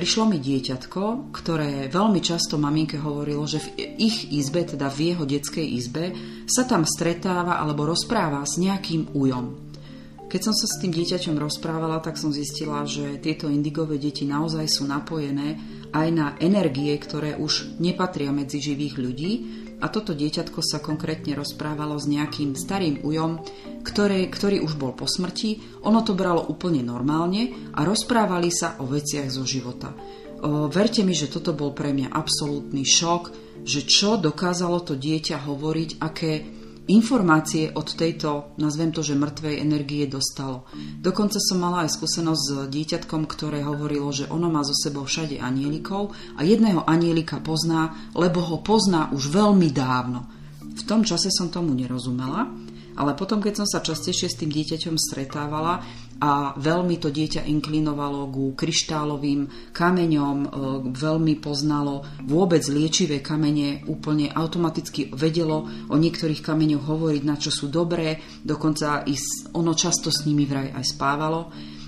prišlo 0.00 0.32
mi 0.32 0.40
dieťatko, 0.40 1.28
ktoré 1.28 1.92
veľmi 1.92 2.24
často 2.24 2.56
maminke 2.56 2.96
hovorilo, 2.96 3.44
že 3.44 3.60
v 3.60 4.00
ich 4.00 4.32
izbe, 4.32 4.64
teda 4.64 4.88
v 4.88 5.12
jeho 5.12 5.28
detskej 5.28 5.66
izbe, 5.76 6.16
sa 6.48 6.64
tam 6.64 6.88
stretáva 6.88 7.60
alebo 7.60 7.84
rozpráva 7.84 8.40
s 8.48 8.56
nejakým 8.56 9.12
ujom. 9.12 9.76
Keď 10.24 10.40
som 10.40 10.56
sa 10.56 10.64
s 10.64 10.80
tým 10.80 10.96
dieťaťom 10.96 11.36
rozprávala, 11.36 12.00
tak 12.00 12.16
som 12.16 12.32
zistila, 12.32 12.88
že 12.88 13.20
tieto 13.20 13.52
indigové 13.52 14.00
deti 14.00 14.24
naozaj 14.24 14.72
sú 14.72 14.88
napojené 14.88 15.60
aj 15.92 16.08
na 16.08 16.32
energie, 16.40 16.96
ktoré 16.96 17.36
už 17.36 17.76
nepatria 17.76 18.32
medzi 18.32 18.56
živých 18.56 18.96
ľudí. 18.96 19.32
A 19.80 19.88
toto 19.88 20.12
dieťatko 20.12 20.60
sa 20.60 20.78
konkrétne 20.84 21.32
rozprávalo 21.32 21.96
s 21.96 22.04
nejakým 22.04 22.52
starým 22.52 23.00
ujom, 23.00 23.40
ktoré, 23.80 24.28
ktorý 24.28 24.60
už 24.60 24.76
bol 24.76 24.92
po 24.92 25.08
smrti. 25.08 25.80
Ono 25.88 26.04
to 26.04 26.12
bralo 26.12 26.44
úplne 26.44 26.84
normálne 26.84 27.72
a 27.72 27.82
rozprávali 27.82 28.52
sa 28.52 28.76
o 28.78 28.84
veciach 28.84 29.32
zo 29.32 29.48
života. 29.48 29.96
O, 30.40 30.68
verte 30.68 31.00
mi, 31.00 31.16
že 31.16 31.32
toto 31.32 31.56
bol 31.56 31.72
pre 31.72 31.96
mňa 31.96 32.12
absolútny 32.12 32.84
šok, 32.84 33.22
že 33.64 33.84
čo 33.84 34.16
dokázalo 34.16 34.84
to 34.84 34.96
dieťa 34.96 35.44
hovoriť, 35.48 35.90
aké 36.00 36.59
informácie 36.88 37.68
od 37.76 37.88
tejto, 37.92 38.56
nazvem 38.56 38.94
to, 38.94 39.04
že 39.04 39.18
mŕtvej 39.18 39.60
energie 39.60 40.08
dostalo. 40.08 40.64
Dokonca 41.02 41.36
som 41.36 41.60
mala 41.60 41.84
aj 41.84 42.00
skúsenosť 42.00 42.42
s 42.42 42.50
dieťatkom, 42.72 43.28
ktoré 43.28 43.60
hovorilo, 43.66 44.08
že 44.14 44.30
ono 44.30 44.48
má 44.48 44.64
zo 44.64 44.72
sebou 44.72 45.04
všade 45.04 45.36
anielikov 45.42 46.16
a 46.38 46.46
jedného 46.46 46.86
anielika 46.88 47.42
pozná, 47.42 47.92
lebo 48.16 48.40
ho 48.40 48.62
pozná 48.64 49.12
už 49.12 49.28
veľmi 49.28 49.68
dávno. 49.74 50.24
V 50.70 50.82
tom 50.88 51.04
čase 51.04 51.28
som 51.28 51.52
tomu 51.52 51.76
nerozumela, 51.76 52.48
ale 52.96 53.14
potom, 53.14 53.38
keď 53.38 53.62
som 53.62 53.68
sa 53.68 53.84
častejšie 53.84 54.28
s 54.30 54.38
tým 54.38 54.50
dieťaťom 54.50 54.96
stretávala 54.98 55.82
a 56.20 56.52
veľmi 56.60 57.00
to 57.00 57.08
dieťa 57.08 57.48
inklinovalo 57.48 58.28
ku 58.28 58.52
kryštálovým 58.52 59.72
kameňom, 59.72 60.36
e, 60.36 60.48
veľmi 60.92 61.34
poznalo 61.40 62.04
vôbec 62.28 62.60
liečivé 62.68 63.24
kamene, 63.24 63.88
úplne 63.88 64.28
automaticky 64.28 65.08
vedelo 65.16 65.64
o 65.88 65.96
niektorých 65.96 66.44
kameňoch 66.44 66.84
hovoriť, 66.84 67.22
na 67.24 67.40
čo 67.40 67.48
sú 67.48 67.72
dobré, 67.72 68.20
dokonca 68.44 69.08
ono 69.56 69.72
často 69.72 70.12
s 70.12 70.28
nimi 70.28 70.44
vraj 70.44 70.76
aj 70.76 70.84
spávalo, 70.84 71.40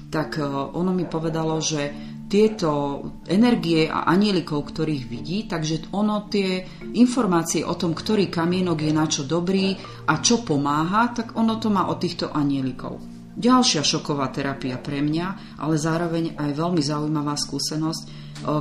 tak 0.08 0.40
e, 0.40 0.44
ono 0.48 0.92
mi 0.96 1.04
povedalo, 1.04 1.60
že 1.60 2.11
tieto 2.32 2.70
energie 3.28 3.92
a 3.92 4.08
anielikov, 4.08 4.72
ktorých 4.72 5.04
vidí, 5.04 5.44
takže 5.44 5.92
ono 5.92 6.32
tie 6.32 6.64
informácie 6.96 7.60
o 7.60 7.76
tom, 7.76 7.92
ktorý 7.92 8.32
kamienok 8.32 8.88
je 8.88 8.92
na 8.96 9.04
čo 9.04 9.28
dobrý 9.28 9.76
a 10.08 10.16
čo 10.24 10.40
pomáha, 10.40 11.12
tak 11.12 11.36
ono 11.36 11.60
to 11.60 11.68
má 11.68 11.92
od 11.92 12.00
týchto 12.00 12.32
anielikov. 12.32 12.96
Ďalšia 13.36 13.84
šoková 13.84 14.32
terapia 14.32 14.80
pre 14.80 15.04
mňa, 15.04 15.60
ale 15.60 15.76
zároveň 15.76 16.32
aj 16.40 16.50
veľmi 16.56 16.80
zaujímavá 16.80 17.36
skúsenosť, 17.36 18.02
e, 18.04 18.10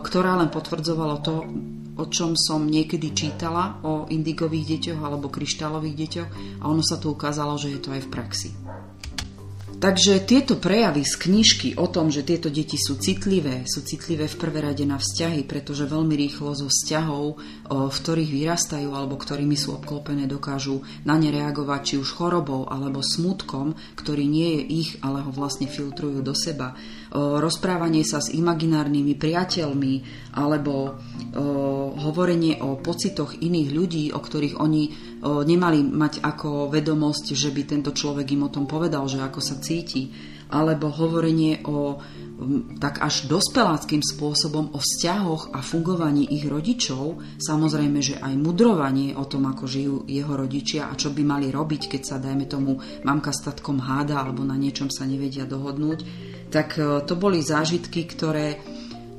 ktorá 0.04 0.36
len 0.40 0.52
potvrdzovala 0.52 1.24
to, 1.24 1.48
o 1.96 2.06
čom 2.12 2.36
som 2.36 2.68
niekedy 2.68 3.16
čítala 3.16 3.80
o 3.88 4.08
indigových 4.12 4.80
deťoch 4.80 5.00
alebo 5.00 5.32
kryštálových 5.32 5.96
deťoch 5.96 6.30
a 6.60 6.64
ono 6.68 6.84
sa 6.84 7.00
tu 7.00 7.12
ukázalo, 7.12 7.56
že 7.56 7.72
je 7.72 7.80
to 7.80 7.96
aj 7.96 8.02
v 8.04 8.12
praxi. 8.12 8.50
Takže 9.82 10.22
tieto 10.30 10.62
prejavy 10.62 11.02
z 11.02 11.18
knižky 11.18 11.74
o 11.74 11.90
tom, 11.90 12.14
že 12.14 12.22
tieto 12.22 12.54
deti 12.54 12.78
sú 12.78 13.02
citlivé, 13.02 13.66
sú 13.66 13.82
citlivé 13.82 14.30
v 14.30 14.38
prvé 14.38 14.62
rade 14.62 14.86
na 14.86 15.02
vzťahy, 15.02 15.42
pretože 15.50 15.90
veľmi 15.90 16.14
rýchlo 16.22 16.54
zo 16.54 16.70
vzťahov, 16.70 17.42
v 17.90 17.98
ktorých 17.98 18.30
vyrastajú 18.30 18.94
alebo 18.94 19.18
ktorými 19.18 19.58
sú 19.58 19.74
obklopené, 19.74 20.30
dokážu 20.30 20.86
na 21.02 21.18
ne 21.18 21.34
reagovať 21.34 21.82
či 21.82 21.96
už 21.98 22.14
chorobou 22.14 22.70
alebo 22.70 23.02
smutkom, 23.02 23.74
ktorý 23.98 24.30
nie 24.30 24.62
je 24.62 24.86
ich, 24.86 24.90
ale 25.02 25.26
ho 25.26 25.34
vlastne 25.34 25.66
filtrujú 25.66 26.22
do 26.22 26.38
seba. 26.38 26.78
Rozprávanie 27.12 28.08
sa 28.08 28.24
s 28.24 28.32
imaginárnymi 28.32 29.20
priateľmi 29.20 29.94
alebo 30.40 30.96
hovorenie 32.00 32.64
o 32.64 32.80
pocitoch 32.80 33.36
iných 33.36 33.70
ľudí, 33.76 34.04
o 34.16 34.20
ktorých 34.24 34.56
oni 34.56 34.84
nemali 35.22 35.84
mať 35.84 36.24
ako 36.24 36.72
vedomosť, 36.72 37.36
že 37.36 37.52
by 37.52 37.62
tento 37.68 37.92
človek 37.92 38.32
im 38.32 38.48
o 38.48 38.54
tom 38.54 38.64
povedal, 38.64 39.04
že 39.12 39.20
ako 39.20 39.44
sa 39.44 39.60
cíti, 39.60 40.08
alebo 40.52 40.92
hovorenie 40.92 41.64
o 41.66 41.98
tak 42.82 43.06
až 43.06 43.30
dospeláckým 43.30 44.02
spôsobom 44.02 44.74
o 44.74 44.80
vzťahoch 44.82 45.54
a 45.54 45.62
fungovaní 45.62 46.26
ich 46.26 46.50
rodičov, 46.50 47.22
samozrejme, 47.38 48.02
že 48.02 48.18
aj 48.18 48.34
mudrovanie 48.34 49.14
o 49.14 49.30
tom, 49.30 49.46
ako 49.46 49.70
žijú 49.70 49.96
jeho 50.10 50.34
rodičia 50.34 50.90
a 50.90 50.98
čo 50.98 51.14
by 51.14 51.22
mali 51.22 51.54
robiť, 51.54 51.82
keď 51.86 52.02
sa, 52.02 52.18
dajme 52.18 52.50
tomu, 52.50 52.82
mamka 53.06 53.30
s 53.30 53.46
tatkom 53.46 53.78
háda 53.78 54.18
alebo 54.18 54.42
na 54.42 54.58
niečom 54.58 54.90
sa 54.90 55.06
nevedia 55.06 55.46
dohodnúť, 55.46 56.00
tak 56.50 56.82
e, 56.82 57.06
to 57.06 57.14
boli 57.14 57.46
zážitky, 57.46 58.10
ktoré 58.10 58.58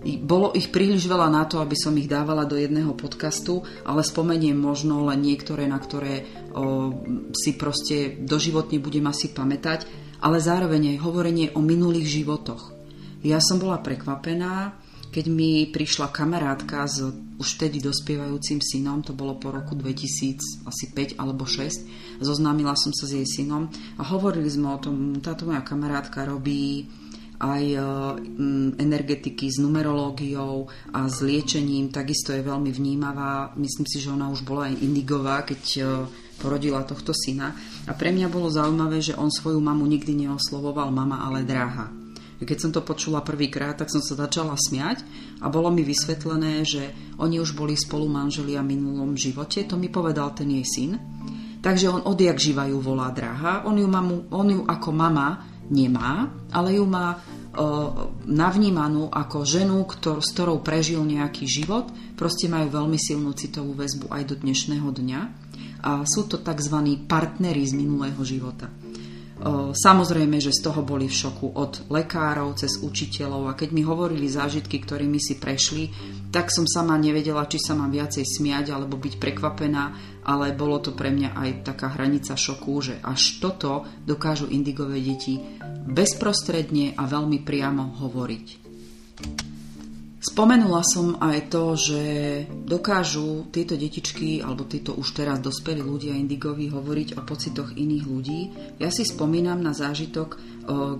bolo 0.02 0.50
ich 0.50 0.74
príliš 0.74 1.06
veľa 1.06 1.30
na 1.30 1.46
to, 1.46 1.62
aby 1.62 1.78
som 1.78 1.94
ich 1.94 2.10
dávala 2.10 2.42
do 2.42 2.58
jedného 2.58 2.90
podcastu, 2.98 3.62
ale 3.86 4.02
spomeniem 4.02 4.58
možno 4.58 5.06
len 5.06 5.22
niektoré, 5.22 5.70
na 5.70 5.78
ktoré 5.78 6.26
o, 6.50 6.90
si 7.30 7.54
proste 7.54 8.18
doživotne 8.18 8.82
budem 8.82 9.06
asi 9.06 9.30
pamätať, 9.30 10.01
ale 10.22 10.38
zároveň 10.38 10.96
aj 10.96 10.98
hovorenie 11.02 11.46
o 11.58 11.60
minulých 11.60 12.22
životoch. 12.22 12.70
Ja 13.26 13.42
som 13.42 13.58
bola 13.58 13.82
prekvapená, 13.82 14.78
keď 15.12 15.24
mi 15.28 15.68
prišla 15.68 16.08
kamarátka 16.08 16.88
s 16.88 17.04
už 17.36 17.58
vtedy 17.58 17.82
dospievajúcim 17.82 18.62
synom, 18.62 19.02
to 19.02 19.12
bolo 19.12 19.34
po 19.34 19.50
roku 19.50 19.74
2000, 19.74 20.62
asi 20.62 20.84
5 20.94 21.18
alebo 21.18 21.42
6, 21.42 22.22
zoznámila 22.22 22.78
som 22.78 22.94
sa 22.94 23.10
s 23.10 23.18
jej 23.18 23.26
synom 23.26 23.66
a 23.98 24.02
hovorili 24.06 24.46
sme 24.46 24.70
o 24.70 24.78
tom, 24.78 25.18
táto 25.18 25.50
moja 25.50 25.66
kamarátka 25.66 26.22
robí 26.22 26.86
aj 27.42 27.64
e, 27.74 27.78
energetiky 28.78 29.50
s 29.50 29.58
numerológiou 29.58 30.70
a 30.94 31.10
s 31.10 31.18
liečením, 31.26 31.90
takisto 31.90 32.30
je 32.30 32.46
veľmi 32.46 32.70
vnímavá. 32.70 33.50
Myslím 33.58 33.90
si, 33.90 33.98
že 33.98 34.14
ona 34.14 34.30
už 34.30 34.46
bola 34.46 34.70
aj 34.70 34.78
indigová, 34.78 35.42
keď 35.42 35.62
e, 35.74 35.82
porodila 36.42 36.82
tohto 36.82 37.14
syna. 37.14 37.54
A 37.86 37.94
pre 37.94 38.10
mňa 38.10 38.26
bolo 38.26 38.50
zaujímavé, 38.50 38.98
že 38.98 39.14
on 39.14 39.30
svoju 39.30 39.62
mamu 39.62 39.86
nikdy 39.86 40.26
neoslovoval 40.26 40.90
mama, 40.90 41.22
ale 41.22 41.46
dráha. 41.46 41.94
Keď 42.42 42.58
som 42.58 42.74
to 42.74 42.82
počula 42.82 43.22
prvýkrát, 43.22 43.78
tak 43.78 43.86
som 43.86 44.02
sa 44.02 44.18
začala 44.18 44.58
smiať 44.58 45.06
a 45.38 45.46
bolo 45.46 45.70
mi 45.70 45.86
vysvetlené, 45.86 46.66
že 46.66 47.14
oni 47.22 47.38
už 47.38 47.54
boli 47.54 47.78
spolu 47.78 48.10
manželia 48.10 48.66
v 48.66 48.74
minulom 48.74 49.14
živote. 49.14 49.62
To 49.70 49.78
mi 49.78 49.86
povedal 49.86 50.34
ten 50.34 50.50
jej 50.50 50.66
syn. 50.66 50.98
Takže 51.62 51.86
on 51.86 52.02
odjak 52.02 52.42
živajú 52.42 52.82
volá 52.82 53.14
dráha. 53.14 53.62
On 53.62 53.78
ju, 53.78 53.86
mamu, 53.86 54.26
on 54.34 54.50
ju 54.50 54.60
ako 54.66 54.90
mama 54.90 55.46
nemá, 55.70 56.34
ale 56.50 56.74
ju 56.74 56.82
má 56.82 57.22
navnímanú 58.26 59.12
ako 59.12 59.44
ženu, 59.46 59.84
ktor, 59.84 60.18
s 60.18 60.34
ktorou 60.34 60.64
prežil 60.64 61.04
nejaký 61.04 61.46
život. 61.46 61.94
Proste 62.18 62.50
majú 62.50 62.74
veľmi 62.74 62.98
silnú 62.98 63.36
citovú 63.38 63.76
väzbu 63.76 64.10
aj 64.10 64.22
do 64.24 64.34
dnešného 64.40 64.88
dňa. 64.88 65.20
A 65.82 66.06
sú 66.06 66.30
to 66.30 66.38
tzv. 66.38 66.76
partnery 67.10 67.66
z 67.66 67.74
minulého 67.74 68.22
života. 68.22 68.70
Samozrejme, 69.74 70.38
že 70.38 70.54
z 70.54 70.70
toho 70.70 70.86
boli 70.86 71.10
v 71.10 71.18
šoku 71.18 71.58
od 71.58 71.90
lekárov 71.90 72.54
cez 72.54 72.78
učiteľov 72.78 73.50
a 73.50 73.58
keď 73.58 73.74
mi 73.74 73.82
hovorili 73.82 74.30
zážitky, 74.30 74.78
ktorými 74.78 75.18
si 75.18 75.34
prešli, 75.34 75.90
tak 76.30 76.54
som 76.54 76.62
sama 76.62 76.94
nevedela, 76.94 77.50
či 77.50 77.58
sa 77.58 77.74
mám 77.74 77.90
viacej 77.90 78.22
smiať 78.22 78.70
alebo 78.70 78.94
byť 79.02 79.18
prekvapená, 79.18 79.84
ale 80.22 80.54
bolo 80.54 80.78
to 80.78 80.94
pre 80.94 81.10
mňa 81.10 81.34
aj 81.34 81.74
taká 81.74 81.90
hranica 81.90 82.38
šoku, 82.38 82.74
že 82.86 82.94
až 83.02 83.42
toto 83.42 83.82
dokážu 84.06 84.46
indigové 84.46 85.02
deti 85.02 85.42
bezprostredne 85.90 86.94
a 86.94 87.02
veľmi 87.10 87.42
priamo 87.42 87.98
hovoriť. 87.98 88.46
Spomenula 90.22 90.86
som 90.86 91.18
aj 91.18 91.50
to, 91.50 91.74
že 91.74 92.02
dokážu 92.62 93.50
tieto 93.50 93.74
detičky 93.74 94.38
alebo 94.38 94.70
títo 94.70 94.94
už 94.94 95.18
teraz 95.18 95.42
dospelí 95.42 95.82
ľudia 95.82 96.14
indigovi 96.14 96.70
hovoriť 96.70 97.18
o 97.18 97.26
pocitoch 97.26 97.74
iných 97.74 98.04
ľudí. 98.06 98.40
Ja 98.78 98.94
si 98.94 99.02
spomínam 99.02 99.58
na 99.58 99.74
zážitok, 99.74 100.38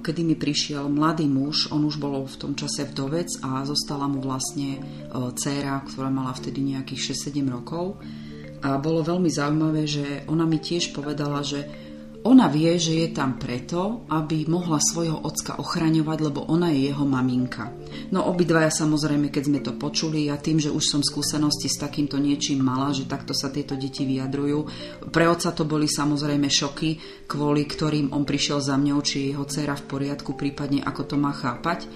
kedy 0.03 0.27
mi 0.27 0.35
prišiel 0.35 0.91
mladý 0.91 1.31
muž, 1.31 1.71
on 1.71 1.87
už 1.87 2.03
bol 2.03 2.27
v 2.27 2.35
tom 2.35 2.59
čase 2.59 2.83
vdovec 2.83 3.31
a 3.47 3.63
zostala 3.63 4.11
mu 4.11 4.19
vlastne 4.19 4.83
dcéra, 5.15 5.87
ktorá 5.87 6.11
mala 6.11 6.35
vtedy 6.35 6.75
nejakých 6.75 7.15
6-7 7.15 7.47
rokov. 7.47 8.03
A 8.67 8.83
bolo 8.83 9.07
veľmi 9.07 9.31
zaujímavé, 9.31 9.87
že 9.87 10.27
ona 10.27 10.51
mi 10.51 10.59
tiež 10.59 10.91
povedala, 10.91 11.47
že 11.47 11.63
ona 12.23 12.47
vie, 12.47 12.79
že 12.79 12.95
je 13.03 13.09
tam 13.11 13.35
preto, 13.35 14.07
aby 14.07 14.47
mohla 14.47 14.79
svojho 14.79 15.27
ocka 15.27 15.59
ochraňovať, 15.59 16.19
lebo 16.23 16.47
ona 16.47 16.71
je 16.71 16.87
jeho 16.91 17.03
maminka. 17.03 17.75
No 18.15 18.31
obidvaja 18.31 18.71
samozrejme, 18.71 19.27
keď 19.35 19.43
sme 19.51 19.61
to 19.61 19.75
počuli, 19.75 20.31
ja 20.31 20.39
tým, 20.39 20.63
že 20.63 20.71
už 20.71 20.85
som 20.87 21.03
skúsenosti 21.03 21.67
s 21.67 21.83
takýmto 21.83 22.23
niečím 22.23 22.63
mala, 22.63 22.95
že 22.95 23.11
takto 23.11 23.35
sa 23.35 23.51
tieto 23.51 23.75
deti 23.75 24.07
vyjadrujú. 24.07 24.59
Pre 25.11 25.27
otca 25.27 25.51
to 25.51 25.67
boli 25.67 25.91
samozrejme 25.91 26.47
šoky, 26.47 26.91
kvôli 27.27 27.67
ktorým 27.67 28.15
on 28.15 28.23
prišiel 28.23 28.63
za 28.63 28.79
mňou, 28.79 29.03
či 29.03 29.35
jeho 29.35 29.43
dcera 29.43 29.75
v 29.75 29.85
poriadku, 29.91 30.39
prípadne 30.39 30.79
ako 30.87 31.03
to 31.03 31.17
má 31.19 31.35
chápať 31.35 31.91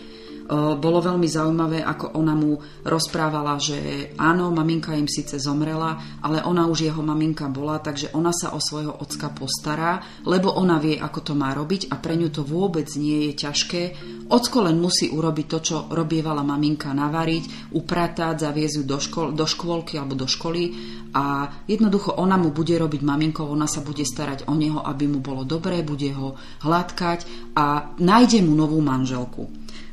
bolo 0.54 0.98
veľmi 1.02 1.26
zaujímavé, 1.26 1.82
ako 1.82 2.14
ona 2.14 2.34
mu 2.38 2.58
rozprávala, 2.86 3.58
že 3.58 4.10
áno, 4.14 4.54
maminka 4.54 4.94
im 4.94 5.10
síce 5.10 5.42
zomrela, 5.42 5.98
ale 6.22 6.42
ona 6.46 6.70
už 6.70 6.86
jeho 6.86 7.02
maminka 7.02 7.50
bola, 7.50 7.82
takže 7.82 8.14
ona 8.14 8.30
sa 8.30 8.54
o 8.54 8.62
svojho 8.62 8.94
ocka 9.02 9.34
postará, 9.34 10.22
lebo 10.22 10.54
ona 10.54 10.78
vie, 10.78 10.94
ako 10.96 11.20
to 11.20 11.32
má 11.34 11.50
robiť 11.50 11.90
a 11.90 11.98
pre 11.98 12.14
ňu 12.14 12.30
to 12.30 12.46
vôbec 12.46 12.86
nie 12.94 13.30
je 13.30 13.32
ťažké 13.42 13.82
Ocko 14.26 14.66
len 14.66 14.82
musí 14.82 15.06
urobiť 15.06 15.46
to, 15.46 15.58
čo 15.62 15.76
robievala 15.86 16.42
maminka, 16.42 16.90
navariť, 16.90 17.70
upratať, 17.78 18.42
zaviesť 18.42 18.74
ju 18.74 18.82
do, 18.82 18.98
škol, 18.98 19.30
do 19.30 19.46
škôlky 19.46 20.02
alebo 20.02 20.18
do 20.18 20.26
školy 20.26 20.74
a 21.14 21.46
jednoducho 21.70 22.18
ona 22.18 22.34
mu 22.34 22.50
bude 22.50 22.74
robiť 22.74 23.06
maminkou, 23.06 23.46
ona 23.46 23.70
sa 23.70 23.86
bude 23.86 24.02
starať 24.02 24.50
o 24.50 24.54
neho, 24.58 24.82
aby 24.82 25.06
mu 25.06 25.22
bolo 25.22 25.46
dobré, 25.46 25.86
bude 25.86 26.10
ho 26.10 26.34
hladkať 26.66 27.54
a 27.54 27.94
nájde 28.02 28.42
mu 28.42 28.58
novú 28.58 28.82
manželku. 28.82 29.46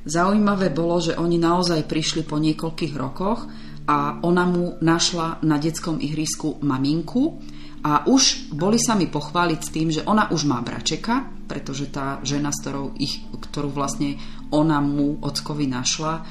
Zaujímavé 0.04 0.68
bolo, 0.68 1.00
že 1.00 1.16
oni 1.16 1.40
naozaj 1.40 1.88
prišli 1.88 2.28
po 2.28 2.36
niekoľkých 2.36 2.94
rokoch 3.00 3.48
a 3.88 4.20
ona 4.24 4.44
mu 4.44 4.76
našla 4.84 5.44
na 5.48 5.56
detskom 5.56 6.00
ihrisku 6.00 6.60
maminku 6.60 7.40
a 7.84 8.08
už 8.08 8.52
boli 8.56 8.80
sa 8.80 8.96
mi 8.96 9.12
pochváliť 9.12 9.60
s 9.60 9.70
tým, 9.76 9.88
že 9.92 10.08
ona 10.08 10.32
už 10.32 10.48
má 10.48 10.64
bračeka, 10.64 11.28
pretože 11.52 11.92
tá 11.92 12.24
žena, 12.24 12.56
s 12.56 12.64
ktorou, 12.64 12.96
ich, 12.96 13.20
ktorú 13.28 13.76
vlastne 13.76 14.16
ona 14.56 14.80
mu 14.80 15.20
ockovi 15.20 15.68
našla, 15.68 16.14
e, 16.16 16.22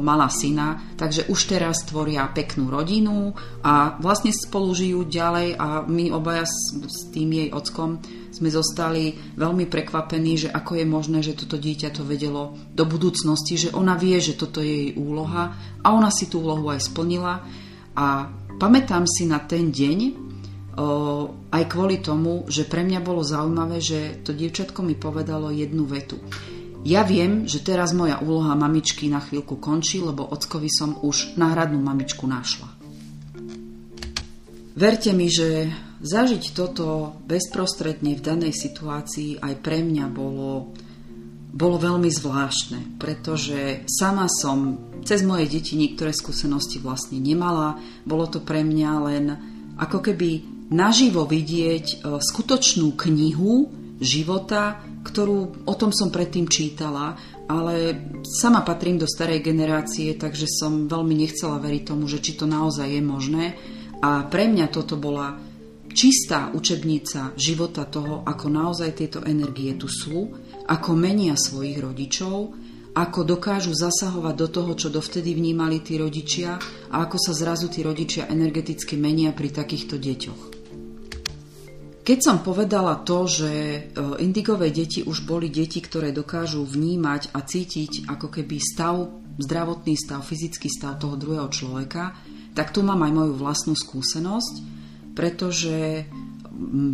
mala 0.00 0.32
syna, 0.32 0.96
takže 0.96 1.28
už 1.28 1.40
teraz 1.44 1.84
tvoria 1.84 2.24
peknú 2.32 2.72
rodinu 2.72 3.36
a 3.60 4.00
vlastne 4.00 4.32
spolu 4.32 4.72
žijú 4.72 5.04
ďalej 5.04 5.60
a 5.60 5.84
my 5.84 6.08
obaja 6.08 6.48
s, 6.48 6.72
s 6.80 7.12
tým 7.12 7.36
jej 7.36 7.48
ockom 7.52 8.00
sme 8.34 8.50
zostali 8.50 9.14
veľmi 9.38 9.70
prekvapení, 9.70 10.34
že 10.34 10.48
ako 10.50 10.82
je 10.82 10.86
možné, 10.90 11.22
že 11.22 11.38
toto 11.38 11.54
dieťa 11.54 11.94
to 11.94 12.02
vedelo 12.02 12.58
do 12.74 12.82
budúcnosti, 12.82 13.54
že 13.54 13.70
ona 13.70 13.94
vie, 13.94 14.18
že 14.18 14.34
toto 14.34 14.58
je 14.58 14.90
jej 14.90 14.90
úloha 14.98 15.54
a 15.78 15.86
ona 15.94 16.10
si 16.10 16.26
tú 16.26 16.42
úlohu 16.42 16.66
aj 16.74 16.90
splnila 16.90 17.46
a 17.94 18.26
pamätám 18.58 19.06
si 19.06 19.30
na 19.30 19.38
ten 19.38 19.70
deň, 19.70 19.98
aj 21.54 21.64
kvôli 21.70 22.02
tomu, 22.02 22.50
že 22.50 22.66
pre 22.66 22.82
mňa 22.82 22.98
bolo 22.98 23.22
zaujímavé, 23.22 23.78
že 23.78 24.26
to 24.26 24.34
dievčatko 24.34 24.82
mi 24.82 24.98
povedalo 24.98 25.54
jednu 25.54 25.86
vetu. 25.86 26.18
Ja 26.82 27.06
viem, 27.06 27.46
že 27.46 27.62
teraz 27.62 27.94
moja 27.94 28.18
úloha 28.18 28.58
mamičky 28.58 29.06
na 29.06 29.22
chvíľku 29.22 29.62
končí, 29.62 30.02
lebo 30.02 30.26
ockovi 30.26 30.66
som 30.66 30.98
už 30.98 31.38
náhradnú 31.38 31.78
mamičku 31.78 32.26
našla. 32.26 32.66
Verte 34.74 35.14
mi, 35.14 35.30
že 35.30 35.70
zažiť 36.04 36.52
toto 36.52 37.16
bezprostredne 37.24 38.12
v 38.14 38.22
danej 38.22 38.52
situácii 38.52 39.40
aj 39.40 39.54
pre 39.64 39.80
mňa 39.80 40.06
bolo, 40.12 40.76
bolo 41.50 41.76
veľmi 41.80 42.12
zvláštne, 42.12 43.00
pretože 43.00 43.88
sama 43.88 44.28
som 44.28 44.76
cez 45.00 45.24
moje 45.24 45.48
deti 45.48 45.80
niektoré 45.80 46.12
skúsenosti 46.12 46.76
vlastne 46.78 47.16
nemala. 47.16 47.80
Bolo 48.04 48.28
to 48.28 48.44
pre 48.44 48.60
mňa 48.60 48.90
len 49.08 49.24
ako 49.80 50.04
keby 50.04 50.44
naživo 50.72 51.24
vidieť 51.24 51.86
e, 51.88 51.96
skutočnú 52.20 52.96
knihu 52.96 53.68
života, 54.00 54.80
ktorú 55.04 55.68
o 55.68 55.74
tom 55.76 55.92
som 55.92 56.08
predtým 56.08 56.48
čítala, 56.48 57.16
ale 57.44 58.08
sama 58.24 58.64
patrím 58.64 58.96
do 58.96 59.04
starej 59.04 59.44
generácie, 59.44 60.16
takže 60.16 60.48
som 60.48 60.88
veľmi 60.88 61.12
nechcela 61.12 61.60
veriť 61.60 61.82
tomu, 61.84 62.08
že 62.08 62.24
či 62.24 62.36
to 62.36 62.48
naozaj 62.48 62.88
je 62.88 63.02
možné. 63.04 63.44
A 64.00 64.24
pre 64.28 64.48
mňa 64.48 64.72
toto 64.72 64.96
bola 64.96 65.36
čistá 65.94 66.50
učebnica 66.50 67.32
života 67.38 67.86
toho, 67.86 68.26
ako 68.26 68.46
naozaj 68.50 68.90
tieto 68.98 69.22
energie 69.22 69.78
tu 69.78 69.86
sú, 69.86 70.34
ako 70.66 70.90
menia 70.98 71.38
svojich 71.38 71.78
rodičov, 71.78 72.52
ako 72.94 73.20
dokážu 73.26 73.74
zasahovať 73.74 74.34
do 74.34 74.48
toho, 74.50 74.72
čo 74.78 74.88
dovtedy 74.90 75.34
vnímali 75.34 75.82
tí 75.82 75.98
rodičia 75.98 76.58
a 76.90 77.06
ako 77.06 77.18
sa 77.18 77.32
zrazu 77.34 77.66
tí 77.70 77.82
rodičia 77.82 78.30
energeticky 78.30 78.94
menia 78.94 79.34
pri 79.34 79.50
takýchto 79.50 79.98
deťoch. 79.98 80.42
Keď 82.04 82.18
som 82.20 82.44
povedala 82.44 83.00
to, 83.00 83.24
že 83.24 83.48
e, 83.48 83.80
indigové 84.20 84.68
deti 84.68 85.00
už 85.00 85.24
boli 85.24 85.48
deti, 85.48 85.80
ktoré 85.80 86.12
dokážu 86.12 86.60
vnímať 86.60 87.32
a 87.32 87.40
cítiť 87.40 88.12
ako 88.12 88.28
keby 88.28 88.60
stav, 88.60 89.08
zdravotný 89.40 89.96
stav, 89.96 90.20
fyzický 90.20 90.68
stav 90.68 91.00
toho 91.00 91.16
druhého 91.16 91.48
človeka, 91.48 92.12
tak 92.52 92.76
tu 92.76 92.84
mám 92.84 93.00
aj 93.08 93.12
moju 93.16 93.34
vlastnú 93.40 93.72
skúsenosť, 93.72 94.83
pretože 95.14 96.04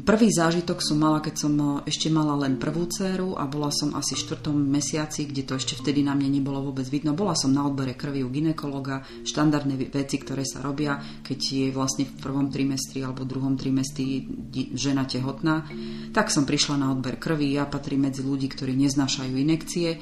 Prvý 0.00 0.32
zážitok 0.32 0.80
som 0.80 0.96
mala, 0.96 1.20
keď 1.20 1.34
som 1.36 1.52
eh, 1.52 1.92
ešte 1.92 2.08
mala 2.08 2.32
len 2.40 2.56
prvú 2.56 2.88
dceru 2.88 3.36
a 3.36 3.44
bola 3.44 3.68
som 3.68 3.92
asi 3.92 4.16
v 4.16 4.22
štvrtom 4.24 4.56
mesiaci, 4.56 5.28
kde 5.28 5.44
to 5.44 5.60
ešte 5.60 5.76
vtedy 5.76 6.00
na 6.00 6.16
mne 6.16 6.40
nebolo 6.40 6.64
vôbec 6.64 6.88
vidno. 6.88 7.12
Bola 7.12 7.36
som 7.36 7.52
na 7.52 7.68
odbere 7.68 7.92
krvi 7.92 8.24
u 8.24 8.32
ginekologa, 8.32 9.04
štandardné 9.20 9.92
veci, 9.92 10.16
ktoré 10.16 10.48
sa 10.48 10.64
robia, 10.64 10.96
keď 11.20 11.38
je 11.38 11.66
vlastne 11.76 12.08
v 12.08 12.16
prvom 12.16 12.48
trimestri 12.48 13.04
alebo 13.04 13.28
druhom 13.28 13.60
trimestri 13.60 14.24
žena 14.72 15.04
tehotná. 15.04 15.68
Tak 16.16 16.32
som 16.32 16.48
prišla 16.48 16.80
na 16.80 16.88
odber 16.96 17.20
krvi, 17.20 17.52
ja 17.52 17.68
patrím 17.68 18.08
medzi 18.08 18.24
ľudí, 18.24 18.48
ktorí 18.48 18.72
neznášajú 18.80 19.32
inekcie. 19.36 19.88
Eh, 19.92 20.00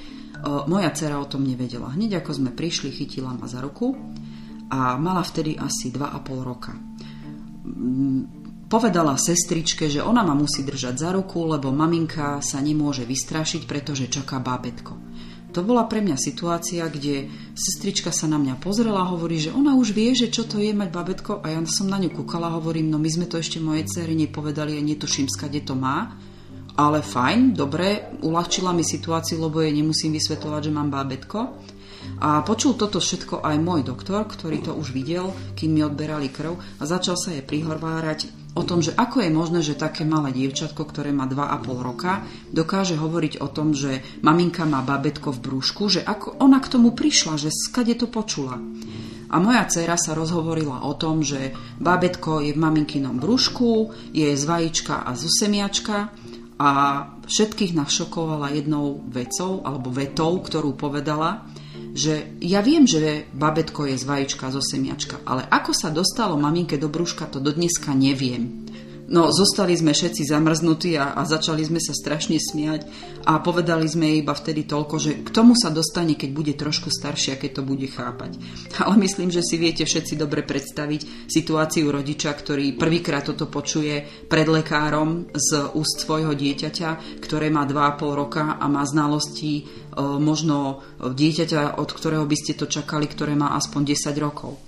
moja 0.70 0.94
dcera 0.94 1.18
o 1.18 1.26
tom 1.26 1.42
nevedela. 1.42 1.90
Hneď 1.90 2.22
ako 2.22 2.30
sme 2.30 2.50
prišli, 2.54 2.94
chytila 2.94 3.34
ma 3.34 3.50
za 3.50 3.58
ruku 3.58 3.90
a 4.70 4.94
mala 5.02 5.26
vtedy 5.26 5.58
asi 5.58 5.90
2,5 5.90 6.46
roka 6.46 6.87
Povedala 8.68 9.16
sestričke, 9.16 9.88
že 9.88 10.04
ona 10.04 10.20
ma 10.20 10.36
musí 10.36 10.60
držať 10.60 10.94
za 11.00 11.10
ruku, 11.16 11.40
lebo 11.48 11.72
maminka 11.72 12.44
sa 12.44 12.60
nemôže 12.60 13.08
vystrašiť, 13.08 13.64
pretože 13.64 14.12
čaká 14.12 14.44
bábetko. 14.44 14.92
To 15.56 15.64
bola 15.64 15.88
pre 15.88 16.04
mňa 16.04 16.20
situácia, 16.20 16.84
kde 16.84 17.32
sestrička 17.56 18.12
sa 18.12 18.28
na 18.28 18.36
mňa 18.36 18.60
pozrela 18.60 19.00
a 19.00 19.10
hovorí, 19.10 19.40
že 19.40 19.48
ona 19.56 19.72
už 19.80 19.96
vie, 19.96 20.12
že 20.12 20.28
čo 20.28 20.44
to 20.44 20.60
je 20.60 20.76
mať 20.76 20.92
babetko 20.92 21.40
a 21.40 21.56
ja 21.56 21.60
som 21.64 21.88
na 21.88 21.96
ňu 21.96 22.12
kúkala 22.12 22.52
a 22.52 22.56
hovorím, 22.60 22.92
no 22.92 23.00
my 23.00 23.08
sme 23.08 23.24
to 23.24 23.40
ešte 23.40 23.56
mojej 23.56 23.88
dcere 23.88 24.12
nepovedali 24.12 24.76
a 24.76 24.84
netuším, 24.84 25.32
skade 25.32 25.64
to 25.64 25.72
má. 25.72 26.12
Ale 26.76 27.00
fajn, 27.00 27.56
dobre, 27.56 28.12
uľahčila 28.20 28.76
mi 28.76 28.84
situáciu, 28.84 29.40
lebo 29.40 29.64
jej 29.64 29.72
nemusím 29.72 30.14
vysvetľovať, 30.14 30.62
že 30.68 30.76
mám 30.76 30.92
bábetko. 30.92 31.38
A 32.18 32.42
počul 32.42 32.74
toto 32.74 32.98
všetko 32.98 33.44
aj 33.44 33.56
môj 33.62 33.86
doktor, 33.86 34.26
ktorý 34.26 34.64
to 34.64 34.72
už 34.74 34.90
videl, 34.90 35.30
kým 35.54 35.76
mi 35.76 35.82
odberali 35.86 36.32
krv 36.32 36.58
a 36.80 36.82
začal 36.82 37.14
sa 37.14 37.30
jej 37.30 37.44
prihorvárať 37.44 38.48
o 38.58 38.66
tom, 38.66 38.82
že 38.82 38.90
ako 38.98 39.22
je 39.22 39.30
možné, 39.30 39.60
že 39.62 39.78
také 39.78 40.02
malé 40.02 40.34
dievčatko, 40.34 40.82
ktoré 40.82 41.14
má 41.14 41.30
2,5 41.30 41.78
roka, 41.78 42.26
dokáže 42.50 42.98
hovoriť 42.98 43.38
o 43.38 43.48
tom, 43.54 43.70
že 43.70 44.02
maminka 44.26 44.66
má 44.66 44.82
babetko 44.82 45.30
v 45.30 45.42
brúšku, 45.46 45.86
že 45.86 46.00
ako 46.02 46.42
ona 46.42 46.58
k 46.58 46.70
tomu 46.74 46.90
prišla, 46.90 47.38
že 47.38 47.54
skade 47.54 47.94
to 47.94 48.10
počula. 48.10 48.58
A 49.28 49.36
moja 49.38 49.62
dcera 49.68 50.00
sa 50.00 50.16
rozhovorila 50.16 50.88
o 50.88 50.96
tom, 50.96 51.20
že 51.20 51.52
babetko 51.78 52.40
je 52.42 52.56
v 52.56 52.58
maminkinom 52.58 53.20
brúšku, 53.20 53.92
je 54.10 54.32
z 54.32 54.44
vajíčka 54.48 55.04
a 55.04 55.12
zo 55.12 55.28
semiačka 55.28 56.10
a 56.58 56.70
všetkých 57.28 57.76
nás 57.76 57.92
šokovala 57.92 58.56
jednou 58.56 59.04
vecou 59.06 59.62
alebo 59.62 59.92
vetou, 59.92 60.40
ktorú 60.40 60.74
povedala, 60.74 61.44
že 61.98 62.38
ja 62.38 62.62
viem, 62.62 62.86
že 62.86 63.26
babetko 63.34 63.90
je 63.90 63.98
z 63.98 64.06
vajíčka, 64.06 64.54
zo 64.54 64.62
semiačka, 64.62 65.18
ale 65.26 65.42
ako 65.50 65.74
sa 65.74 65.90
dostalo 65.90 66.38
maminke 66.38 66.78
do 66.78 66.86
brúška, 66.86 67.26
to 67.26 67.42
do 67.42 67.50
dneska 67.50 67.90
neviem. 67.90 68.67
No, 69.08 69.32
zostali 69.32 69.72
sme 69.72 69.96
všetci 69.96 70.28
zamrznutí 70.28 71.00
a, 71.00 71.16
a 71.16 71.24
začali 71.24 71.64
sme 71.64 71.80
sa 71.80 71.96
strašne 71.96 72.36
smiať 72.36 72.84
a 73.24 73.40
povedali 73.40 73.88
sme 73.88 74.20
iba 74.20 74.36
vtedy 74.36 74.68
toľko, 74.68 74.94
že 75.00 75.12
k 75.24 75.32
tomu 75.32 75.56
sa 75.56 75.72
dostane, 75.72 76.12
keď 76.12 76.30
bude 76.36 76.52
trošku 76.52 76.92
staršia, 76.92 77.40
keď 77.40 77.50
to 77.56 77.62
bude 77.64 77.88
chápať. 77.88 78.36
Ale 78.84 79.00
myslím, 79.00 79.32
že 79.32 79.40
si 79.40 79.56
viete 79.56 79.88
všetci 79.88 80.12
dobre 80.12 80.44
predstaviť 80.44 81.24
situáciu 81.24 81.88
rodiča, 81.88 82.36
ktorý 82.36 82.76
prvýkrát 82.76 83.24
toto 83.24 83.48
počuje 83.48 84.28
pred 84.28 84.44
lekárom 84.44 85.32
z 85.32 85.72
úst 85.72 86.04
svojho 86.04 86.36
dieťaťa, 86.36 87.20
ktoré 87.24 87.48
má 87.48 87.64
2,5 87.64 88.12
roka 88.12 88.60
a 88.60 88.64
má 88.68 88.84
znalosti 88.84 89.64
e, 89.64 89.94
možno 90.04 90.84
dieťaťa, 91.00 91.80
od 91.80 91.88
ktorého 91.96 92.28
by 92.28 92.36
ste 92.36 92.60
to 92.60 92.68
čakali, 92.68 93.08
ktoré 93.08 93.32
má 93.32 93.56
aspoň 93.56 93.96
10 93.96 94.12
rokov. 94.20 94.67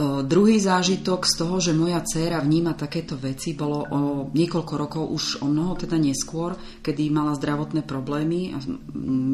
Druhý 0.00 0.56
zážitok 0.56 1.28
z 1.28 1.34
toho, 1.36 1.60
že 1.60 1.76
moja 1.76 2.00
dcéra 2.00 2.40
vníma 2.40 2.72
takéto 2.72 3.20
veci, 3.20 3.52
bolo 3.52 3.84
o 3.84 4.00
niekoľko 4.32 4.74
rokov, 4.80 5.04
už 5.12 5.24
o 5.44 5.46
mnoho 5.52 5.76
teda 5.76 6.00
neskôr, 6.00 6.56
kedy 6.80 7.12
mala 7.12 7.36
zdravotné 7.36 7.84
problémy 7.84 8.56
a 8.56 8.58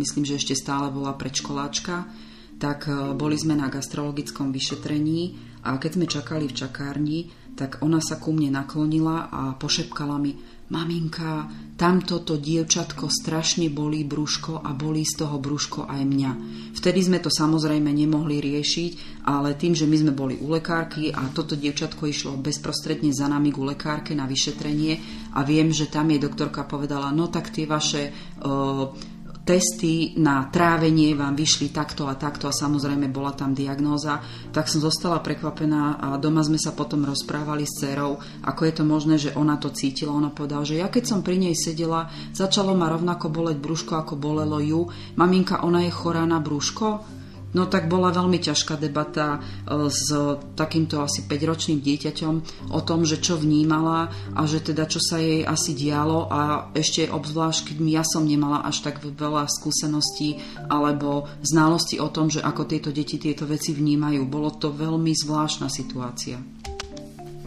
myslím, 0.03 0.27
že 0.27 0.43
ešte 0.43 0.59
stále 0.59 0.91
bola 0.91 1.15
predškoláčka, 1.15 2.11
tak 2.59 2.91
boli 3.15 3.39
sme 3.39 3.55
na 3.55 3.71
gastrologickom 3.71 4.51
vyšetrení 4.51 5.39
a 5.63 5.79
keď 5.79 5.91
sme 5.95 6.07
čakali 6.11 6.51
v 6.51 6.57
čakárni, 6.59 7.19
tak 7.55 7.81
ona 7.87 8.03
sa 8.03 8.19
ku 8.19 8.35
mne 8.35 8.51
naklonila 8.51 9.31
a 9.31 9.43
pošepkala 9.55 10.19
mi, 10.19 10.35
maminka, 10.71 11.47
tamto 11.77 12.25
to 12.25 12.41
dievčatko 12.41 13.07
strašne 13.07 13.71
bolí 13.71 14.03
brúško 14.03 14.65
a 14.65 14.73
bolí 14.73 15.07
z 15.07 15.23
toho 15.23 15.37
brúško 15.39 15.87
aj 15.87 16.03
mňa. 16.03 16.33
Vtedy 16.75 17.01
sme 17.05 17.19
to 17.23 17.31
samozrejme 17.31 17.87
nemohli 17.87 18.43
riešiť, 18.43 19.23
ale 19.29 19.55
tým, 19.55 19.77
že 19.77 19.87
my 19.87 19.97
sme 19.97 20.13
boli 20.17 20.35
u 20.41 20.51
lekárky 20.51 21.15
a 21.15 21.31
toto 21.31 21.55
dievčatko 21.55 22.03
išlo 22.09 22.41
bezprostredne 22.41 23.15
za 23.15 23.31
nami 23.31 23.55
ku 23.55 23.63
lekárke 23.63 24.17
na 24.17 24.27
vyšetrenie 24.27 24.99
a 25.39 25.45
viem, 25.47 25.71
že 25.71 25.87
tam 25.87 26.11
jej 26.11 26.19
doktorka 26.19 26.67
povedala, 26.67 27.15
no 27.15 27.31
tak 27.31 27.55
tie 27.55 27.69
vaše... 27.69 28.11
Uh, 28.43 29.15
testy 29.47 30.19
na 30.19 30.51
trávenie 30.51 31.15
vám 31.15 31.39
vyšli 31.39 31.71
takto 31.71 32.11
a 32.11 32.19
takto 32.19 32.51
a 32.51 32.53
samozrejme 32.53 33.07
bola 33.15 33.31
tam 33.31 33.55
diagnóza, 33.55 34.19
tak 34.51 34.67
som 34.67 34.83
zostala 34.83 35.23
prekvapená 35.23 36.03
a 36.03 36.19
doma 36.19 36.43
sme 36.43 36.59
sa 36.59 36.75
potom 36.75 37.07
rozprávali 37.07 37.63
s 37.63 37.79
dcerou, 37.79 38.19
ako 38.43 38.61
je 38.67 38.75
to 38.75 38.85
možné, 38.85 39.15
že 39.23 39.31
ona 39.39 39.55
to 39.55 39.71
cítila. 39.71 40.19
Ona 40.19 40.35
povedala, 40.35 40.67
že 40.67 40.83
ja 40.83 40.91
keď 40.91 41.05
som 41.07 41.21
pri 41.23 41.39
nej 41.39 41.55
sedela, 41.55 42.11
začalo 42.35 42.75
ma 42.75 42.91
rovnako 42.91 43.31
boleť 43.31 43.57
brúško, 43.63 43.95
ako 43.95 44.19
bolelo 44.19 44.59
ju. 44.59 44.91
Maminka, 45.15 45.63
ona 45.63 45.87
je 45.87 45.95
chorá 45.95 46.27
na 46.27 46.43
brúško? 46.43 47.16
No 47.57 47.65
tak 47.65 47.89
bola 47.89 48.13
veľmi 48.13 48.37
ťažká 48.37 48.77
debata 48.77 49.41
e, 49.41 49.89
s 49.89 50.13
takýmto 50.53 51.01
asi 51.01 51.25
5-ročným 51.25 51.81
dieťaťom 51.81 52.35
o 52.69 52.81
tom, 52.85 53.09
že 53.09 53.17
čo 53.17 53.41
vnímala 53.41 54.13
a 54.37 54.45
že 54.45 54.61
teda 54.61 54.85
čo 54.85 55.01
sa 55.01 55.17
jej 55.17 55.41
asi 55.41 55.73
dialo 55.73 56.29
a 56.29 56.69
ešte 56.77 57.09
obzvlášť, 57.09 57.73
keď 57.73 57.77
ja 57.89 58.05
som 58.05 58.29
nemala 58.29 58.61
až 58.61 58.85
tak 58.85 59.01
veľa 59.01 59.49
skúseností 59.49 60.37
alebo 60.69 61.33
znalosti 61.41 61.97
o 61.97 62.13
tom, 62.13 62.29
že 62.29 62.45
ako 62.45 62.69
tieto 62.69 62.93
deti 62.93 63.17
tieto 63.17 63.49
veci 63.49 63.73
vnímajú. 63.73 64.29
Bolo 64.29 64.53
to 64.61 64.69
veľmi 64.77 65.17
zvláštna 65.17 65.73
situácia. 65.73 66.37
E, 66.37 66.45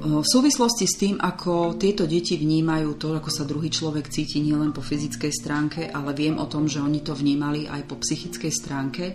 v 0.02 0.26
súvislosti 0.26 0.90
s 0.90 0.96
tým, 0.98 1.22
ako 1.22 1.78
tieto 1.78 2.10
deti 2.10 2.34
vnímajú 2.34 2.98
to, 2.98 3.14
ako 3.14 3.30
sa 3.30 3.46
druhý 3.46 3.70
človek 3.70 4.10
cíti 4.10 4.42
nielen 4.42 4.74
po 4.74 4.82
fyzickej 4.82 5.32
stránke, 5.38 5.82
ale 5.94 6.18
viem 6.18 6.42
o 6.42 6.50
tom, 6.50 6.66
že 6.66 6.82
oni 6.82 7.06
to 7.06 7.14
vnímali 7.14 7.70
aj 7.70 7.86
po 7.86 8.02
psychickej 8.02 8.50
stránke, 8.50 9.06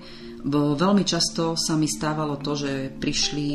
veľmi 0.52 1.04
často 1.08 1.56
sa 1.56 1.74
mi 1.74 1.88
stávalo 1.88 2.36
to, 2.40 2.52
že 2.52 2.92
prišli 2.92 3.50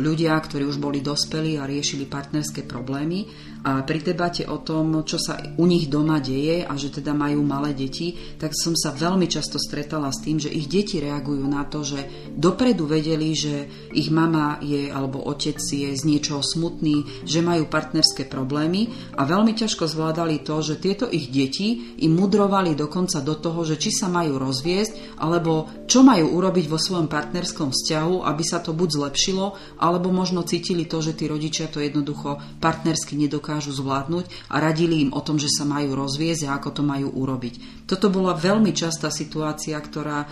ľudia, 0.00 0.32
ktorí 0.40 0.64
už 0.64 0.80
boli 0.80 1.04
dospelí 1.04 1.60
a 1.60 1.68
riešili 1.68 2.08
partnerské 2.08 2.64
problémy 2.64 3.28
a 3.64 3.80
pri 3.80 4.04
debate 4.04 4.44
o 4.44 4.60
tom, 4.60 5.08
čo 5.08 5.16
sa 5.16 5.40
u 5.40 5.64
nich 5.64 5.88
doma 5.88 6.20
deje 6.20 6.68
a 6.68 6.76
že 6.76 7.00
teda 7.00 7.16
majú 7.16 7.40
malé 7.40 7.72
deti, 7.72 8.12
tak 8.36 8.52
som 8.52 8.76
sa 8.76 8.92
veľmi 8.92 9.24
často 9.24 9.56
stretala 9.56 10.12
s 10.12 10.20
tým, 10.20 10.36
že 10.36 10.52
ich 10.52 10.68
deti 10.68 11.00
reagujú 11.00 11.48
na 11.48 11.64
to, 11.64 11.80
že 11.80 12.28
dopredu 12.36 12.84
vedeli, 12.84 13.32
že 13.32 13.64
ich 13.96 14.12
mama 14.12 14.60
je 14.60 14.92
alebo 14.92 15.24
otec 15.24 15.56
je 15.56 15.96
z 15.96 16.02
niečoho 16.04 16.44
smutný, 16.44 17.24
že 17.24 17.40
majú 17.40 17.64
partnerské 17.64 18.28
problémy 18.28 18.92
a 19.16 19.24
veľmi 19.24 19.56
ťažko 19.56 19.88
zvládali 19.88 20.44
to, 20.44 20.60
že 20.60 20.76
tieto 20.76 21.08
ich 21.08 21.32
deti 21.32 21.96
im 22.04 22.12
mudrovali 22.20 22.76
dokonca 22.76 23.24
do 23.24 23.32
toho, 23.32 23.64
že 23.64 23.80
či 23.80 23.96
sa 23.96 24.12
majú 24.12 24.36
rozviesť 24.36 25.16
alebo 25.24 25.72
čo 25.88 26.04
majú 26.04 26.36
urobiť 26.36 26.68
vo 26.68 26.76
svojom 26.76 27.08
partnerskom 27.08 27.72
vzťahu, 27.72 28.28
aby 28.28 28.44
sa 28.44 28.60
to 28.60 28.76
buď 28.76 29.00
zlepšilo, 29.00 29.56
alebo 29.80 30.12
možno 30.12 30.44
cítili 30.44 30.84
to, 30.84 31.00
že 31.00 31.16
tí 31.16 31.32
rodičia 31.32 31.72
to 31.72 31.80
jednoducho 31.80 32.36
partnersky 32.60 33.16
nedokážu 33.16 33.53
dokážu 33.54 33.70
zvládnuť 33.70 34.50
a 34.50 34.58
radili 34.58 35.06
im 35.06 35.14
o 35.14 35.22
tom, 35.22 35.38
že 35.38 35.46
sa 35.46 35.62
majú 35.62 35.94
rozviezť 35.94 36.50
a 36.50 36.58
ako 36.58 36.74
to 36.74 36.82
majú 36.82 37.06
urobiť. 37.14 37.86
Toto 37.86 38.10
bola 38.10 38.34
veľmi 38.34 38.74
častá 38.74 39.14
situácia, 39.14 39.78
ktorá 39.78 40.26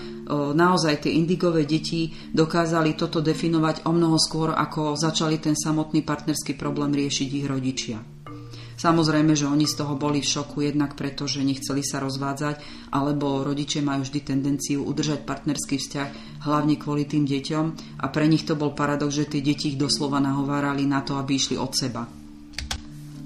naozaj 0.58 1.06
tie 1.06 1.14
indigové 1.14 1.62
deti 1.62 2.10
dokázali 2.34 2.98
toto 2.98 3.22
definovať 3.22 3.86
o 3.86 3.94
mnoho 3.94 4.18
skôr, 4.18 4.50
ako 4.50 4.98
začali 4.98 5.38
ten 5.38 5.54
samotný 5.54 6.02
partnerský 6.02 6.58
problém 6.58 6.90
riešiť 6.98 7.28
ich 7.30 7.46
rodičia. 7.46 8.02
Samozrejme, 8.72 9.38
že 9.38 9.46
oni 9.46 9.62
z 9.62 9.78
toho 9.78 9.94
boli 9.94 10.18
v 10.18 10.26
šoku 10.26 10.66
jednak 10.66 10.98
preto, 10.98 11.30
že 11.30 11.46
nechceli 11.46 11.86
sa 11.86 12.02
rozvádzať, 12.02 12.90
alebo 12.90 13.46
rodičia 13.46 13.78
majú 13.78 14.02
vždy 14.02 14.20
tendenciu 14.26 14.82
udržať 14.82 15.22
partnerský 15.22 15.78
vzťah, 15.78 16.42
hlavne 16.42 16.74
kvôli 16.74 17.06
tým 17.06 17.22
deťom 17.22 17.64
a 18.02 18.06
pre 18.10 18.26
nich 18.26 18.42
to 18.42 18.58
bol 18.58 18.74
paradox, 18.74 19.14
že 19.14 19.38
tie 19.38 19.44
deti 19.44 19.70
ich 19.70 19.78
doslova 19.78 20.18
nahovárali 20.18 20.82
na 20.82 20.98
to, 21.06 21.14
aby 21.14 21.38
išli 21.38 21.54
od 21.54 21.70
seba. 21.70 22.21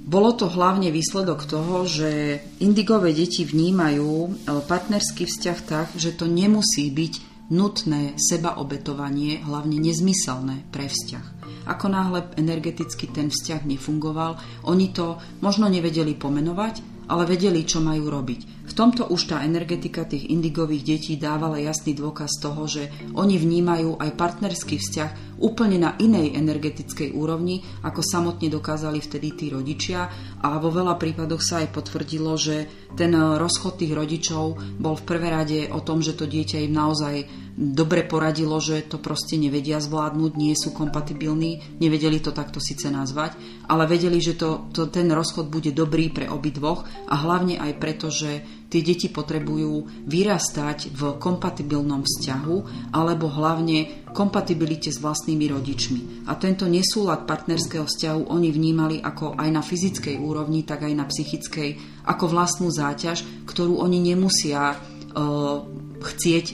Bolo 0.06 0.38
to 0.38 0.46
hlavne 0.46 0.94
výsledok 0.94 1.50
toho, 1.50 1.82
že 1.82 2.38
indigové 2.62 3.10
deti 3.10 3.42
vnímajú 3.42 4.06
e, 4.06 4.28
partnerský 4.62 5.26
vzťah 5.26 5.58
tak, 5.66 5.90
že 5.98 6.14
to 6.14 6.30
nemusí 6.30 6.94
byť 6.94 7.14
nutné 7.50 8.14
sebaobetovanie, 8.14 9.42
hlavne 9.42 9.82
nezmyselné 9.82 10.70
pre 10.70 10.86
vzťah. 10.86 11.26
Ako 11.66 11.90
náhle 11.90 12.22
energeticky 12.38 13.10
ten 13.10 13.34
vzťah 13.34 13.66
nefungoval, 13.66 14.38
oni 14.70 14.94
to 14.94 15.18
možno 15.42 15.66
nevedeli 15.66 16.14
pomenovať, 16.14 17.06
ale 17.10 17.26
vedeli, 17.26 17.66
čo 17.66 17.82
majú 17.82 18.06
robiť 18.06 18.65
tomto 18.76 19.08
už 19.08 19.32
tá 19.32 19.40
energetika 19.40 20.04
tých 20.04 20.28
indigových 20.28 20.84
detí 20.84 21.12
dávala 21.16 21.56
jasný 21.56 21.96
dôkaz 21.96 22.36
toho, 22.44 22.68
že 22.68 22.92
oni 23.16 23.40
vnímajú 23.40 23.96
aj 23.96 24.10
partnerský 24.12 24.76
vzťah 24.76 25.40
úplne 25.40 25.80
na 25.80 25.96
inej 25.96 26.36
energetickej 26.36 27.16
úrovni, 27.16 27.64
ako 27.84 28.00
samotne 28.04 28.52
dokázali 28.52 29.00
vtedy 29.00 29.28
tí 29.32 29.46
rodičia. 29.48 30.08
A 30.44 30.60
vo 30.60 30.68
veľa 30.68 31.00
prípadoch 31.00 31.40
sa 31.40 31.64
aj 31.64 31.72
potvrdilo, 31.72 32.36
že 32.36 32.68
ten 32.96 33.12
rozchod 33.16 33.80
tých 33.80 33.96
rodičov 33.96 34.44
bol 34.76 34.94
v 34.96 35.06
prvé 35.08 35.28
rade 35.32 35.60
o 35.72 35.80
tom, 35.80 36.04
že 36.04 36.12
to 36.12 36.28
dieťa 36.28 36.64
im 36.68 36.76
naozaj 36.76 37.14
dobre 37.56 38.04
poradilo, 38.04 38.60
že 38.60 38.84
to 38.84 39.00
proste 39.00 39.40
nevedia 39.40 39.80
zvládnuť, 39.80 40.32
nie 40.36 40.52
sú 40.52 40.76
kompatibilní, 40.76 41.80
nevedeli 41.80 42.20
to 42.20 42.36
takto 42.36 42.60
síce 42.60 42.92
nazvať, 42.92 43.32
ale 43.64 43.88
vedeli, 43.88 44.20
že 44.20 44.36
to, 44.36 44.68
to, 44.76 44.92
ten 44.92 45.08
rozchod 45.08 45.48
bude 45.48 45.72
dobrý 45.72 46.12
pre 46.12 46.28
obidvoch 46.28 46.84
a 47.08 47.16
hlavne 47.16 47.56
aj 47.56 47.72
preto, 47.80 48.12
že 48.12 48.44
tie 48.66 48.82
deti 48.82 49.06
potrebujú 49.06 50.06
vyrastať 50.06 50.90
v 50.90 51.00
kompatibilnom 51.22 52.02
vzťahu 52.02 52.56
alebo 52.90 53.30
hlavne 53.30 54.10
kompatibilite 54.10 54.90
s 54.90 54.98
vlastnými 54.98 55.46
rodičmi. 55.52 56.00
A 56.26 56.34
tento 56.34 56.66
nesúlad 56.66 57.28
partnerského 57.28 57.86
vzťahu 57.86 58.26
oni 58.26 58.48
vnímali 58.50 58.96
ako 58.98 59.38
aj 59.38 59.48
na 59.52 59.62
fyzickej 59.62 60.18
úrovni, 60.18 60.66
tak 60.66 60.82
aj 60.82 60.94
na 60.96 61.06
psychickej, 61.06 62.02
ako 62.10 62.24
vlastnú 62.26 62.68
záťaž, 62.72 63.46
ktorú 63.46 63.78
oni 63.78 64.02
nemusia 64.02 64.74
uh, 64.74 65.62
chcieť 66.02 66.46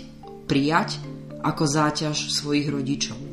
prijať 0.44 1.00
ako 1.42 1.64
záťaž 1.64 2.28
svojich 2.30 2.68
rodičov. 2.70 3.31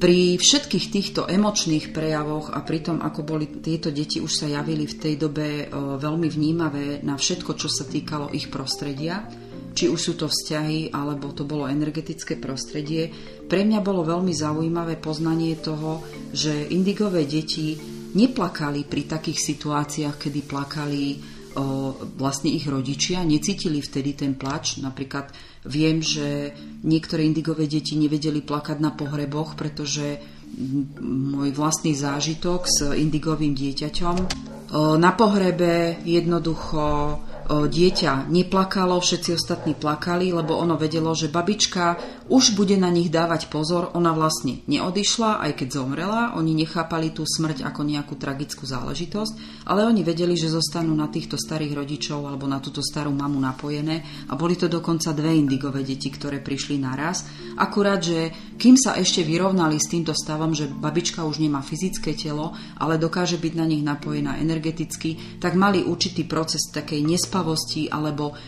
Pri 0.00 0.40
všetkých 0.40 0.86
týchto 0.88 1.20
emočných 1.28 1.92
prejavoch 1.92 2.56
a 2.56 2.64
pri 2.64 2.80
tom, 2.80 3.04
ako 3.04 3.20
boli 3.20 3.60
tieto 3.60 3.92
deti 3.92 4.16
už 4.16 4.32
sa 4.32 4.46
javili 4.48 4.88
v 4.88 4.96
tej 4.96 5.14
dobe 5.20 5.48
e, 5.60 5.64
veľmi 6.00 6.24
vnímavé 6.24 7.04
na 7.04 7.20
všetko, 7.20 7.52
čo 7.52 7.68
sa 7.68 7.84
týkalo 7.84 8.32
ich 8.32 8.48
prostredia, 8.48 9.28
či 9.76 9.92
už 9.92 10.00
sú 10.00 10.12
to 10.16 10.32
vzťahy, 10.32 10.88
alebo 10.96 11.36
to 11.36 11.44
bolo 11.44 11.68
energetické 11.68 12.40
prostredie, 12.40 13.12
pre 13.44 13.60
mňa 13.60 13.84
bolo 13.84 14.00
veľmi 14.00 14.32
zaujímavé 14.32 14.96
poznanie 14.96 15.60
toho, 15.60 16.00
že 16.32 16.72
indigové 16.72 17.28
deti 17.28 17.76
neplakali 18.16 18.88
pri 18.88 19.04
takých 19.04 19.52
situáciách, 19.52 20.16
kedy 20.16 20.40
plakali 20.48 21.04
vlastne 22.16 22.50
ich 22.50 22.66
rodičia, 22.70 23.26
necítili 23.26 23.82
vtedy 23.82 24.14
ten 24.14 24.38
plač. 24.38 24.78
Napríklad 24.78 25.34
viem, 25.66 25.98
že 25.98 26.54
niektoré 26.86 27.26
indigové 27.26 27.66
deti 27.66 27.98
nevedeli 27.98 28.40
plakať 28.44 28.78
na 28.78 28.94
pohreboch, 28.94 29.58
pretože 29.58 30.22
môj 31.02 31.50
vlastný 31.54 31.94
zážitok 31.94 32.60
s 32.66 32.78
indigovým 32.94 33.54
dieťaťom. 33.54 34.16
Na 34.98 35.12
pohrebe 35.14 35.98
jednoducho 36.06 37.18
dieťa 37.50 38.30
neplakalo, 38.30 39.02
všetci 39.02 39.34
ostatní 39.34 39.74
plakali, 39.74 40.30
lebo 40.30 40.54
ono 40.54 40.78
vedelo, 40.78 41.10
že 41.18 41.26
babička 41.26 41.98
už 42.30 42.54
bude 42.54 42.78
na 42.78 42.94
nich 42.94 43.10
dávať 43.10 43.50
pozor. 43.50 43.90
Ona 43.98 44.14
vlastne 44.14 44.62
neodišla, 44.70 45.42
aj 45.42 45.52
keď 45.58 45.68
zomrela. 45.82 46.38
Oni 46.38 46.54
nechápali 46.54 47.10
tú 47.10 47.26
smrť 47.26 47.66
ako 47.66 47.82
nejakú 47.82 48.14
tragickú 48.14 48.62
záležitosť, 48.70 49.66
ale 49.66 49.82
oni 49.82 50.06
vedeli, 50.06 50.38
že 50.38 50.46
zostanú 50.46 50.94
na 50.94 51.10
týchto 51.10 51.34
starých 51.34 51.74
rodičov 51.74 52.22
alebo 52.30 52.46
na 52.46 52.62
túto 52.62 52.86
starú 52.86 53.10
mamu 53.10 53.42
napojené 53.42 54.30
a 54.30 54.38
boli 54.38 54.54
to 54.54 54.70
dokonca 54.70 55.10
dve 55.10 55.34
indigové 55.34 55.82
deti, 55.82 56.06
ktoré 56.06 56.38
prišli 56.38 56.78
naraz. 56.78 57.26
Akurát, 57.58 57.98
že 57.98 58.30
kým 58.54 58.78
sa 58.78 58.94
ešte 58.94 59.26
vyrovnali 59.26 59.82
s 59.82 59.90
týmto 59.90 60.14
stavom, 60.14 60.54
že 60.54 60.70
babička 60.70 61.26
už 61.26 61.42
nemá 61.42 61.66
fyzické 61.66 62.14
telo, 62.14 62.54
ale 62.78 62.94
dokáže 62.94 63.42
byť 63.42 63.52
na 63.58 63.66
nich 63.66 63.82
napojená 63.82 64.38
energeticky, 64.38 65.42
tak 65.42 65.58
mali 65.58 65.82
určitý 65.82 66.22
proces 66.30 66.70
takej 66.70 67.02
nespavosti 67.02 67.90
alebo 67.90 68.38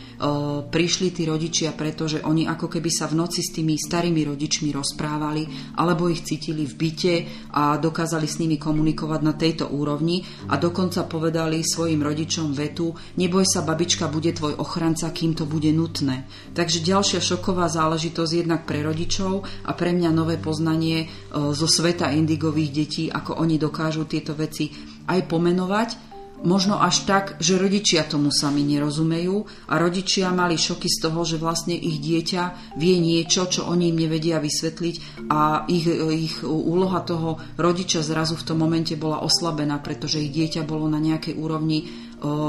prišli 0.70 1.10
tí 1.10 1.26
rodičia, 1.26 1.74
pretože 1.74 2.22
oni 2.22 2.46
ako 2.46 2.70
keby 2.70 2.90
sa 2.94 3.10
v 3.10 3.18
noci 3.18 3.42
s 3.42 3.50
tými 3.50 3.74
starými 3.74 4.22
rodičmi 4.22 4.70
rozprávali 4.70 5.74
alebo 5.74 6.06
ich 6.06 6.22
cítili 6.22 6.62
v 6.62 6.74
byte 6.78 7.14
a 7.58 7.74
dokázali 7.74 8.30
s 8.30 8.38
nimi 8.38 8.54
komunikovať 8.54 9.20
na 9.26 9.34
tejto 9.34 9.74
úrovni 9.74 10.22
a 10.46 10.54
dokonca 10.62 11.10
povedali 11.10 11.66
svojim 11.66 11.98
rodičom 11.98 12.54
vetu 12.54 12.94
neboj 13.18 13.42
sa 13.42 13.66
babička 13.66 14.06
bude 14.06 14.30
tvoj 14.30 14.62
ochranca, 14.62 15.10
kým 15.10 15.34
to 15.34 15.42
bude 15.42 15.68
nutné. 15.74 16.30
Takže 16.54 16.86
ďalšia 16.86 17.18
šoková 17.18 17.66
záležitosť 17.66 18.32
jednak 18.46 18.62
pre 18.62 18.86
rodičov 18.86 19.42
a 19.66 19.74
pre 19.74 19.90
mňa 19.90 20.10
nové 20.14 20.38
poznanie 20.38 21.10
zo 21.34 21.66
sveta 21.66 22.14
indigových 22.14 22.70
detí, 22.70 23.04
ako 23.10 23.42
oni 23.42 23.58
dokážu 23.58 24.06
tieto 24.06 24.38
veci 24.38 24.70
aj 25.10 25.26
pomenovať 25.26 26.11
Možno 26.42 26.82
až 26.82 27.06
tak, 27.06 27.38
že 27.38 27.54
rodičia 27.54 28.02
tomu 28.02 28.34
sami 28.34 28.66
nerozumejú 28.66 29.70
a 29.70 29.78
rodičia 29.78 30.34
mali 30.34 30.58
šoky 30.58 30.90
z 30.90 30.98
toho, 31.06 31.22
že 31.22 31.38
vlastne 31.38 31.78
ich 31.78 32.02
dieťa 32.02 32.74
vie 32.82 32.98
niečo, 32.98 33.46
čo 33.46 33.70
oni 33.70 33.94
im 33.94 34.02
nevedia 34.02 34.42
vysvetliť 34.42 35.26
a 35.30 35.70
ich, 35.70 35.86
ich 36.10 36.42
úloha 36.42 36.98
toho 37.06 37.38
rodiča 37.54 38.02
zrazu 38.02 38.34
v 38.34 38.46
tom 38.46 38.58
momente 38.58 38.98
bola 38.98 39.22
oslabená, 39.22 39.78
pretože 39.78 40.18
ich 40.18 40.34
dieťa 40.34 40.66
bolo 40.66 40.90
na 40.90 40.98
nejakej 40.98 41.38
úrovni 41.38 41.86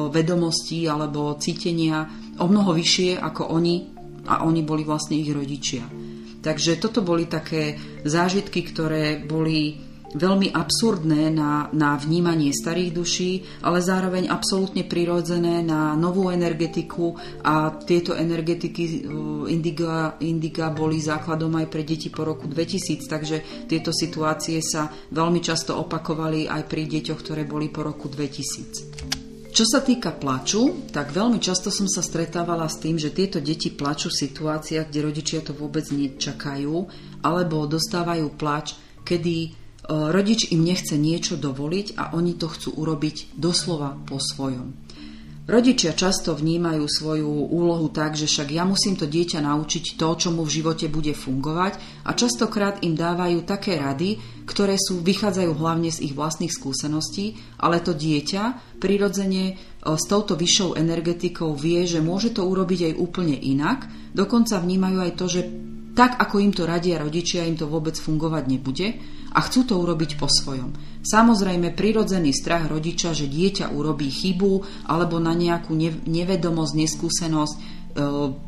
vedomostí 0.10 0.86
alebo 0.90 1.38
cítenia 1.38 2.10
o 2.42 2.46
mnoho 2.50 2.74
vyššie 2.74 3.18
ako 3.22 3.54
oni 3.54 3.76
a 4.26 4.42
oni 4.46 4.62
boli 4.66 4.82
vlastne 4.86 5.22
ich 5.22 5.30
rodičia. 5.30 5.86
Takže 6.44 6.82
toto 6.82 7.06
boli 7.06 7.30
také 7.30 7.78
zážitky, 8.04 8.68
ktoré 8.68 9.22
boli 9.22 9.93
veľmi 10.14 10.54
absurdné 10.54 11.34
na, 11.34 11.68
na 11.74 11.98
vnímanie 11.98 12.54
starých 12.54 12.92
duší, 12.94 13.32
ale 13.66 13.82
zároveň 13.82 14.30
absolútne 14.30 14.86
prirodzené 14.86 15.66
na 15.66 15.98
novú 15.98 16.30
energetiku 16.30 17.18
a 17.42 17.74
tieto 17.84 18.14
energetiky 18.14 19.06
Indiga, 19.50 20.16
Indiga 20.22 20.70
boli 20.70 21.02
základom 21.02 21.54
aj 21.60 21.68
pre 21.68 21.84
deti 21.84 22.14
po 22.14 22.24
roku 22.24 22.46
2000, 22.46 23.10
takže 23.10 23.38
tieto 23.66 23.90
situácie 23.90 24.62
sa 24.62 24.88
veľmi 24.90 25.42
často 25.42 25.76
opakovali 25.78 26.46
aj 26.48 26.64
pri 26.70 26.86
deťoch, 26.88 27.20
ktoré 27.20 27.44
boli 27.44 27.74
po 27.74 27.84
roku 27.84 28.08
2000. 28.08 29.14
Čo 29.54 29.70
sa 29.70 29.86
týka 29.86 30.18
plaču, 30.18 30.90
tak 30.90 31.14
veľmi 31.14 31.38
často 31.38 31.70
som 31.70 31.86
sa 31.86 32.02
stretávala 32.02 32.66
s 32.66 32.82
tým, 32.82 32.98
že 32.98 33.14
tieto 33.14 33.38
deti 33.38 33.70
plačú 33.70 34.10
v 34.10 34.26
situáciách, 34.26 34.90
kde 34.90 35.00
rodičia 35.06 35.46
to 35.46 35.54
vôbec 35.54 35.86
nečakajú, 35.94 36.74
alebo 37.22 37.70
dostávajú 37.70 38.34
plač, 38.34 38.74
kedy 39.06 39.63
rodič 39.90 40.48
im 40.56 40.64
nechce 40.64 40.96
niečo 40.96 41.36
dovoliť 41.36 42.00
a 42.00 42.16
oni 42.16 42.40
to 42.40 42.48
chcú 42.48 42.72
urobiť 42.80 43.36
doslova 43.36 44.00
po 44.08 44.16
svojom. 44.20 44.84
Rodičia 45.44 45.92
často 45.92 46.32
vnímajú 46.32 46.88
svoju 46.88 47.28
úlohu 47.28 47.92
tak, 47.92 48.16
že 48.16 48.32
však 48.32 48.56
ja 48.56 48.64
musím 48.64 48.96
to 48.96 49.04
dieťa 49.04 49.44
naučiť 49.44 50.00
to, 50.00 50.10
čo 50.16 50.32
mu 50.32 50.48
v 50.48 50.56
živote 50.56 50.88
bude 50.88 51.12
fungovať 51.12 52.00
a 52.08 52.16
častokrát 52.16 52.80
im 52.80 52.96
dávajú 52.96 53.44
také 53.44 53.76
rady, 53.76 54.24
ktoré 54.48 54.80
sú, 54.80 55.04
vychádzajú 55.04 55.52
hlavne 55.52 55.92
z 55.92 56.08
ich 56.08 56.16
vlastných 56.16 56.48
skúseností, 56.48 57.36
ale 57.60 57.84
to 57.84 57.92
dieťa 57.92 58.80
prirodzene 58.80 59.44
e, 59.52 59.54
s 59.84 60.04
touto 60.08 60.40
vyššou 60.40 60.80
energetikou 60.80 61.52
vie, 61.60 61.84
že 61.84 62.00
môže 62.00 62.32
to 62.32 62.48
urobiť 62.48 62.96
aj 62.96 63.04
úplne 63.04 63.36
inak, 63.36 63.92
dokonca 64.16 64.64
vnímajú 64.64 64.98
aj 65.04 65.12
to, 65.20 65.26
že 65.28 65.42
tak 65.92 66.24
ako 66.24 66.40
im 66.40 66.56
to 66.56 66.64
radia 66.64 67.04
rodičia, 67.04 67.44
im 67.44 67.60
to 67.60 67.68
vôbec 67.68 68.00
fungovať 68.00 68.44
nebude 68.48 68.88
a 69.34 69.40
chcú 69.42 69.66
to 69.66 69.76
urobiť 69.82 70.16
po 70.22 70.30
svojom. 70.30 71.02
Samozrejme, 71.04 71.76
prirodzený 71.76 72.32
strach 72.32 72.72
rodiča, 72.72 73.12
že 73.12 73.28
dieťa 73.28 73.74
urobí 73.76 74.08
chybu 74.08 74.86
alebo 74.88 75.20
na 75.20 75.36
nejakú 75.36 75.76
nevedomosť, 76.08 76.74
neskúsenosť, 76.80 77.56
e, 77.58 77.62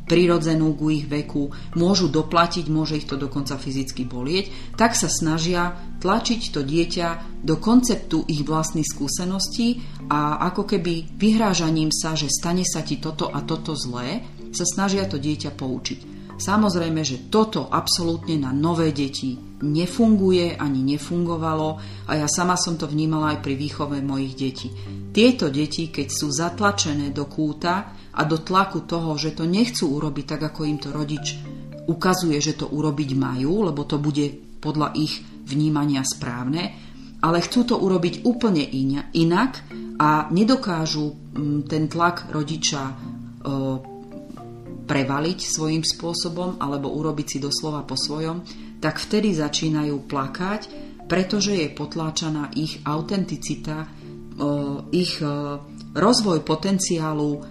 prirodzenú 0.08 0.72
ku 0.80 0.88
ich 0.88 1.04
veku, 1.04 1.52
môžu 1.76 2.08
doplatiť, 2.08 2.72
môže 2.72 2.96
ich 2.96 3.10
to 3.10 3.20
dokonca 3.20 3.60
fyzicky 3.60 4.08
bolieť, 4.08 4.78
tak 4.80 4.96
sa 4.96 5.12
snažia 5.12 5.76
tlačiť 6.00 6.42
to 6.56 6.64
dieťa 6.64 7.42
do 7.44 7.60
konceptu 7.60 8.24
ich 8.32 8.48
vlastných 8.48 8.88
skúseností 8.88 9.84
a 10.08 10.40
ako 10.48 10.64
keby 10.64 11.18
vyhrážaním 11.18 11.92
sa, 11.92 12.16
že 12.16 12.32
stane 12.32 12.64
sa 12.64 12.88
ti 12.88 13.04
toto 13.04 13.28
a 13.28 13.44
toto 13.44 13.76
zlé, 13.76 14.24
sa 14.56 14.64
snažia 14.64 15.04
to 15.12 15.20
dieťa 15.20 15.52
poučiť. 15.52 16.00
Samozrejme, 16.36 17.00
že 17.04 17.32
toto 17.32 17.68
absolútne 17.72 18.36
na 18.36 18.52
nové 18.52 18.92
deti 18.92 19.40
nefunguje 19.66 20.54
ani 20.54 20.86
nefungovalo 20.86 21.70
a 22.06 22.12
ja 22.22 22.28
sama 22.30 22.54
som 22.54 22.78
to 22.78 22.86
vnímala 22.86 23.34
aj 23.36 23.40
pri 23.42 23.58
výchove 23.58 24.00
mojich 24.06 24.34
detí. 24.38 24.70
Tieto 25.10 25.50
deti, 25.50 25.90
keď 25.90 26.08
sú 26.08 26.28
zatlačené 26.30 27.10
do 27.10 27.26
kúta 27.26 27.98
a 28.14 28.22
do 28.24 28.40
tlaku 28.40 28.86
toho, 28.86 29.18
že 29.18 29.34
to 29.34 29.50
nechcú 29.50 29.98
urobiť 29.98 30.26
tak, 30.38 30.42
ako 30.54 30.62
im 30.70 30.78
to 30.78 30.90
rodič 30.94 31.36
ukazuje, 31.86 32.38
že 32.42 32.58
to 32.58 32.70
urobiť 32.70 33.10
majú, 33.18 33.66
lebo 33.70 33.86
to 33.86 34.02
bude 34.02 34.58
podľa 34.62 34.98
ich 34.98 35.22
vnímania 35.46 36.02
správne, 36.02 36.74
ale 37.22 37.42
chcú 37.42 37.62
to 37.66 37.76
urobiť 37.78 38.26
úplne 38.26 38.66
inak 39.14 39.66
a 40.02 40.30
nedokážu 40.34 41.14
mm, 41.14 41.60
ten 41.70 41.86
tlak 41.90 42.30
rodiča 42.34 43.14
prevaliť 44.86 45.40
svojím 45.42 45.82
spôsobom 45.82 46.62
alebo 46.62 46.94
urobiť 46.94 47.28
si 47.28 47.38
doslova 47.42 47.84
po 47.84 47.98
svojom, 47.98 48.46
tak 48.86 49.02
vtedy 49.02 49.34
začínajú 49.34 50.06
plakať, 50.06 50.62
pretože 51.10 51.58
je 51.58 51.74
potláčaná 51.74 52.54
ich 52.54 52.78
autenticita, 52.86 53.90
ich 54.94 55.18
rozvoj 55.98 56.46
potenciálu 56.46 57.42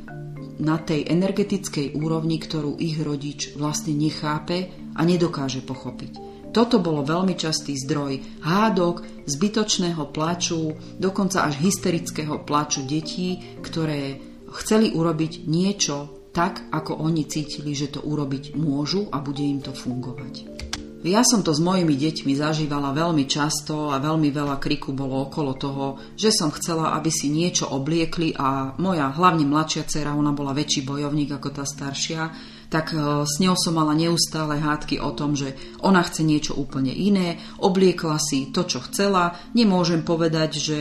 na 0.62 0.78
tej 0.78 1.10
energetickej 1.10 1.98
úrovni, 1.98 2.38
ktorú 2.38 2.78
ich 2.78 3.02
rodič 3.02 3.50
vlastne 3.58 3.98
nechápe 3.98 4.70
a 4.94 5.02
nedokáže 5.02 5.66
pochopiť. 5.66 6.22
Toto 6.54 6.78
bolo 6.78 7.02
veľmi 7.02 7.34
častý 7.34 7.74
zdroj 7.74 8.46
hádok, 8.46 9.26
zbytočného 9.26 10.14
plaču, 10.14 10.70
dokonca 11.02 11.50
až 11.50 11.58
hysterického 11.58 12.46
plaču 12.46 12.86
detí, 12.86 13.58
ktoré 13.58 14.22
chceli 14.54 14.94
urobiť 14.94 15.50
niečo 15.50 16.30
tak, 16.30 16.70
ako 16.70 17.02
oni 17.02 17.26
cítili, 17.26 17.74
že 17.74 17.90
to 17.90 18.06
urobiť 18.06 18.54
môžu 18.54 19.10
a 19.10 19.18
bude 19.18 19.42
im 19.42 19.58
to 19.58 19.74
fungovať. 19.74 20.63
Ja 21.04 21.20
som 21.20 21.44
to 21.44 21.52
s 21.52 21.60
mojimi 21.60 22.00
deťmi 22.00 22.32
zažívala 22.32 22.96
veľmi 22.96 23.28
často 23.28 23.92
a 23.92 24.00
veľmi 24.00 24.32
veľa 24.32 24.56
kriku 24.56 24.96
bolo 24.96 25.28
okolo 25.28 25.52
toho, 25.52 25.84
že 26.16 26.32
som 26.32 26.48
chcela, 26.48 26.96
aby 26.96 27.12
si 27.12 27.28
niečo 27.28 27.68
obliekli 27.68 28.32
a 28.32 28.72
moja 28.80 29.12
hlavne 29.12 29.44
mladšia 29.44 29.84
dcera, 29.84 30.16
ona 30.16 30.32
bola 30.32 30.56
väčší 30.56 30.80
bojovník 30.80 31.28
ako 31.36 31.60
tá 31.60 31.68
staršia, 31.68 32.32
tak 32.72 32.96
e, 32.96 33.28
s 33.28 33.36
ňou 33.36 33.52
som 33.52 33.76
mala 33.76 33.92
neustále 33.92 34.56
hádky 34.56 34.96
o 34.96 35.12
tom, 35.12 35.36
že 35.36 35.52
ona 35.84 36.00
chce 36.00 36.24
niečo 36.24 36.56
úplne 36.56 36.96
iné, 36.96 37.36
obliekla 37.60 38.16
si 38.16 38.48
to, 38.48 38.64
čo 38.64 38.80
chcela, 38.88 39.36
nemôžem 39.52 40.00
povedať, 40.08 40.50
že 40.56 40.78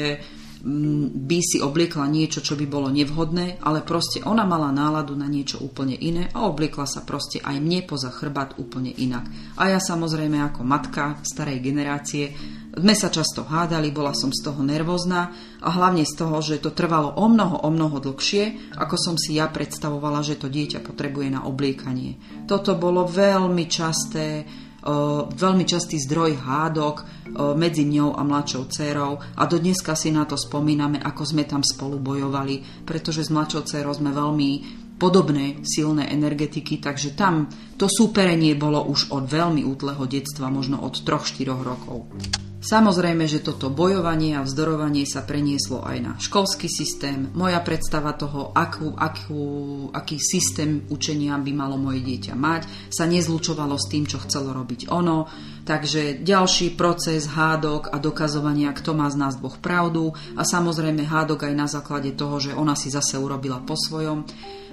by 0.64 1.40
si 1.44 1.60
obliekla 1.60 2.08
niečo, 2.08 2.40
čo 2.40 2.56
by 2.56 2.64
bolo 2.72 2.88
nevhodné, 2.88 3.60
ale 3.60 3.84
proste 3.84 4.24
ona 4.24 4.48
mala 4.48 4.72
náladu 4.72 5.12
na 5.12 5.28
niečo 5.28 5.60
úplne 5.60 5.92
iné 5.92 6.32
a 6.32 6.48
obliekla 6.48 6.88
sa 6.88 7.04
proste 7.04 7.44
aj 7.44 7.60
mne 7.60 7.84
poza 7.84 8.08
chrbát 8.08 8.56
úplne 8.56 8.96
inak. 8.96 9.28
A 9.60 9.76
ja 9.76 9.84
samozrejme 9.84 10.40
ako 10.40 10.64
matka 10.64 11.20
starej 11.28 11.60
generácie 11.60 12.32
sme 12.74 12.98
sa 12.98 13.14
často 13.14 13.46
hádali, 13.46 13.94
bola 13.94 14.18
som 14.18 14.34
z 14.34 14.50
toho 14.50 14.66
nervózna 14.66 15.30
a 15.62 15.70
hlavne 15.70 16.08
z 16.10 16.14
toho, 16.18 16.42
že 16.42 16.58
to 16.58 16.74
trvalo 16.74 17.22
o 17.22 17.30
mnoho, 17.30 17.62
o 17.62 17.70
mnoho 17.70 18.02
dlhšie, 18.02 18.74
ako 18.80 18.96
som 18.98 19.16
si 19.20 19.38
ja 19.38 19.46
predstavovala, 19.46 20.26
že 20.26 20.42
to 20.42 20.50
dieťa 20.50 20.82
potrebuje 20.82 21.28
na 21.38 21.46
obliekanie. 21.46 22.18
Toto 22.50 22.74
bolo 22.74 23.06
veľmi 23.06 23.70
časté, 23.70 24.48
veľmi 25.32 25.64
častý 25.64 25.96
zdroj 25.96 26.44
hádok 26.44 26.96
medzi 27.56 27.88
ňou 27.88 28.20
a 28.20 28.22
mladšou 28.28 28.68
dcerou 28.68 29.16
a 29.16 29.44
do 29.48 29.58
dneska 29.58 29.96
si 29.96 30.12
na 30.12 30.28
to 30.28 30.36
spomíname, 30.36 31.00
ako 31.00 31.24
sme 31.24 31.48
tam 31.48 31.64
spolu 31.64 31.98
bojovali, 32.04 32.84
pretože 32.84 33.24
s 33.24 33.32
mladšou 33.32 33.64
dcerou 33.64 33.96
sme 33.96 34.12
veľmi 34.12 34.50
podobné 35.00 35.64
silné 35.66 36.08
energetiky, 36.12 36.78
takže 36.84 37.18
tam 37.18 37.50
to 37.76 37.90
súperenie 37.90 38.54
bolo 38.54 38.86
už 38.88 39.12
od 39.12 39.26
veľmi 39.28 39.66
útleho 39.66 40.06
detstva, 40.06 40.54
možno 40.54 40.80
od 40.80 41.00
3-4 41.00 41.50
rokov. 41.64 42.08
Samozrejme, 42.64 43.28
že 43.28 43.44
toto 43.44 43.68
bojovanie 43.68 44.40
a 44.40 44.48
vzdorovanie 44.48 45.04
sa 45.04 45.28
prenieslo 45.28 45.84
aj 45.84 45.98
na 46.00 46.14
školský 46.16 46.72
systém. 46.72 47.28
Moja 47.36 47.60
predstava 47.60 48.16
toho, 48.16 48.56
akú, 48.56 48.96
akú, 48.96 49.44
aký 49.92 50.16
systém 50.16 50.88
učenia 50.88 51.36
by 51.44 51.52
malo 51.52 51.76
moje 51.76 52.00
dieťa 52.00 52.32
mať, 52.40 52.88
sa 52.88 53.04
nezlučovalo 53.04 53.76
s 53.76 53.92
tým, 53.92 54.08
čo 54.08 54.24
chcelo 54.24 54.56
robiť 54.56 54.88
ono. 54.96 55.28
Takže 55.68 56.24
ďalší 56.24 56.80
proces 56.80 57.28
hádok 57.28 57.92
a 57.92 58.00
dokazovania, 58.00 58.72
kto 58.72 58.96
má 58.96 59.12
z 59.12 59.20
nás 59.20 59.36
dvoch 59.36 59.60
pravdu 59.60 60.16
a 60.40 60.48
samozrejme 60.48 61.04
hádok 61.04 61.52
aj 61.52 61.54
na 61.60 61.68
základe 61.68 62.16
toho, 62.16 62.40
že 62.40 62.56
ona 62.56 62.80
si 62.80 62.88
zase 62.88 63.20
urobila 63.20 63.60
po 63.60 63.76
svojom. 63.76 64.24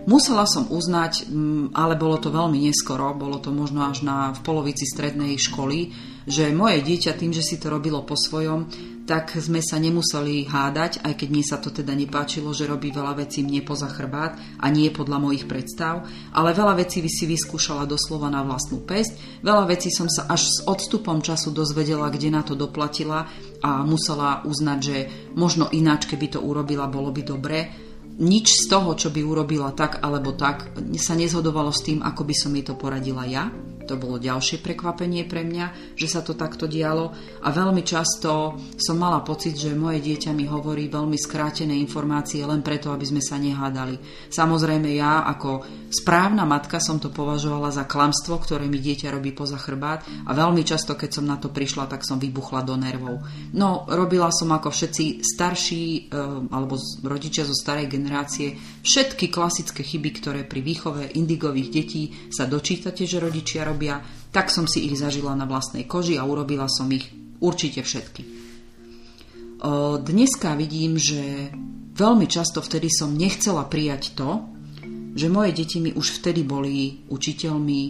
Musela 0.07 0.49
som 0.49 0.71
uznať, 0.71 1.29
mm, 1.29 1.77
ale 1.77 1.99
bolo 1.99 2.17
to 2.17 2.33
veľmi 2.33 2.57
neskoro, 2.57 3.13
bolo 3.13 3.37
to 3.37 3.53
možno 3.53 3.85
až 3.85 4.01
na, 4.07 4.33
v 4.33 4.41
polovici 4.41 4.89
strednej 4.89 5.37
školy, 5.37 5.93
že 6.29 6.53
moje 6.53 6.85
dieťa 6.85 7.17
tým, 7.17 7.33
že 7.33 7.45
si 7.45 7.57
to 7.57 7.73
robilo 7.73 8.05
po 8.05 8.19
svojom, 8.19 8.69
tak 9.11 9.35
sme 9.43 9.59
sa 9.59 9.83
nemuseli 9.83 10.47
hádať, 10.47 11.03
aj 11.03 11.19
keď 11.19 11.29
mne 11.35 11.43
sa 11.43 11.59
to 11.59 11.75
teda 11.75 11.99
nepáčilo, 11.99 12.55
že 12.55 12.71
robí 12.71 12.95
veľa 12.95 13.19
vecí 13.19 13.43
mne 13.43 13.67
poza 13.67 13.91
chrbát 13.91 14.39
a 14.63 14.71
nie 14.71 14.87
podľa 14.95 15.19
mojich 15.19 15.51
predstav, 15.51 16.07
ale 16.31 16.55
veľa 16.55 16.79
vecí 16.79 17.03
si 17.11 17.27
vyskúšala 17.27 17.91
doslova 17.91 18.31
na 18.31 18.47
vlastnú 18.47 18.79
pesť, 18.87 19.43
veľa 19.43 19.67
vecí 19.67 19.91
som 19.91 20.07
sa 20.07 20.31
až 20.31 20.47
s 20.47 20.63
odstupom 20.63 21.19
času 21.27 21.51
dozvedela, 21.51 22.07
kde 22.07 22.31
na 22.31 22.47
to 22.47 22.55
doplatila 22.55 23.27
a 23.67 23.83
musela 23.83 24.47
uznať, 24.47 24.79
že 24.79 24.97
možno 25.35 25.67
ináč, 25.75 26.07
keby 26.07 26.39
to 26.39 26.39
urobila, 26.39 26.87
bolo 26.87 27.11
by 27.11 27.23
dobre. 27.27 27.59
Nič 28.21 28.63
z 28.63 28.65
toho, 28.71 28.95
čo 28.95 29.11
by 29.11 29.27
urobila 29.27 29.75
tak 29.75 30.05
alebo 30.05 30.39
tak, 30.39 30.71
sa 31.03 31.19
nezhodovalo 31.19 31.75
s 31.75 31.83
tým, 31.83 31.99
ako 32.05 32.23
by 32.23 32.35
som 32.37 32.55
jej 32.55 32.63
to 32.63 32.79
poradila 32.79 33.27
ja 33.27 33.51
To 33.91 33.99
bolo 33.99 34.23
ďalšie 34.23 34.63
prekvapenie 34.63 35.27
pre 35.27 35.43
mňa, 35.43 35.99
že 35.99 36.07
sa 36.07 36.23
to 36.23 36.39
takto 36.39 36.71
dialo 36.71 37.11
a 37.43 37.51
veľmi 37.51 37.83
často 37.83 38.55
som 38.79 38.95
mala 38.95 39.27
pocit, 39.27 39.59
že 39.59 39.75
moje 39.75 39.99
dieťa 39.99 40.31
mi 40.31 40.47
hovorí 40.47 40.87
veľmi 40.87 41.19
skrátené 41.19 41.75
informácie 41.75 42.47
len 42.47 42.63
preto, 42.63 42.95
aby 42.95 43.03
sme 43.03 43.19
sa 43.19 43.35
nehádali. 43.35 43.99
Samozrejme 44.31 44.95
ja 44.95 45.27
ako 45.27 45.67
správna 45.91 46.47
matka 46.47 46.79
som 46.79 47.03
to 47.03 47.11
považovala 47.11 47.75
za 47.75 47.83
klamstvo, 47.83 48.39
ktoré 48.39 48.71
mi 48.71 48.79
dieťa 48.79 49.11
robí 49.11 49.35
poza 49.35 49.59
chrbát 49.59 50.07
a 50.07 50.31
veľmi 50.31 50.63
často, 50.63 50.95
keď 50.95 51.11
som 51.11 51.27
na 51.27 51.35
to 51.35 51.51
prišla, 51.51 51.91
tak 51.91 52.07
som 52.07 52.23
vybuchla 52.23 52.63
do 52.63 52.79
nervov. 52.79 53.27
No, 53.59 53.91
robila 53.91 54.31
som 54.31 54.55
ako 54.55 54.71
všetci 54.71 55.27
starší 55.27 55.83
eh, 55.83 56.55
alebo 56.55 56.79
rodičia 57.03 57.43
zo 57.43 57.59
starej 57.59 57.91
generácie 57.91 58.55
všetky 58.87 59.35
klasické 59.35 59.83
chyby, 59.83 60.11
ktoré 60.23 60.41
pri 60.47 60.63
výchove 60.63 61.19
indigových 61.19 61.69
detí 61.75 62.03
sa 62.31 62.47
dočítate, 62.47 63.03
že 63.03 63.19
rodičia 63.19 63.65
robia, 63.65 63.80
tak 64.35 64.53
som 64.53 64.69
si 64.69 64.85
ich 64.85 65.01
zažila 65.01 65.33
na 65.33 65.49
vlastnej 65.49 65.89
koži 65.89 66.21
a 66.21 66.29
urobila 66.29 66.69
som 66.69 66.91
ich 66.93 67.09
určite 67.41 67.81
všetky. 67.81 68.23
Dneska 70.05 70.57
vidím, 70.57 71.01
že 71.01 71.53
veľmi 71.97 72.25
často 72.29 72.61
vtedy 72.61 72.89
som 72.93 73.17
nechcela 73.17 73.65
prijať 73.69 74.17
to, 74.17 74.45
že 75.17 75.33
moje 75.33 75.53
deti 75.53 75.81
mi 75.81 75.93
už 75.93 76.21
vtedy 76.21 76.47
boli 76.47 77.05
učiteľmi 77.11 77.81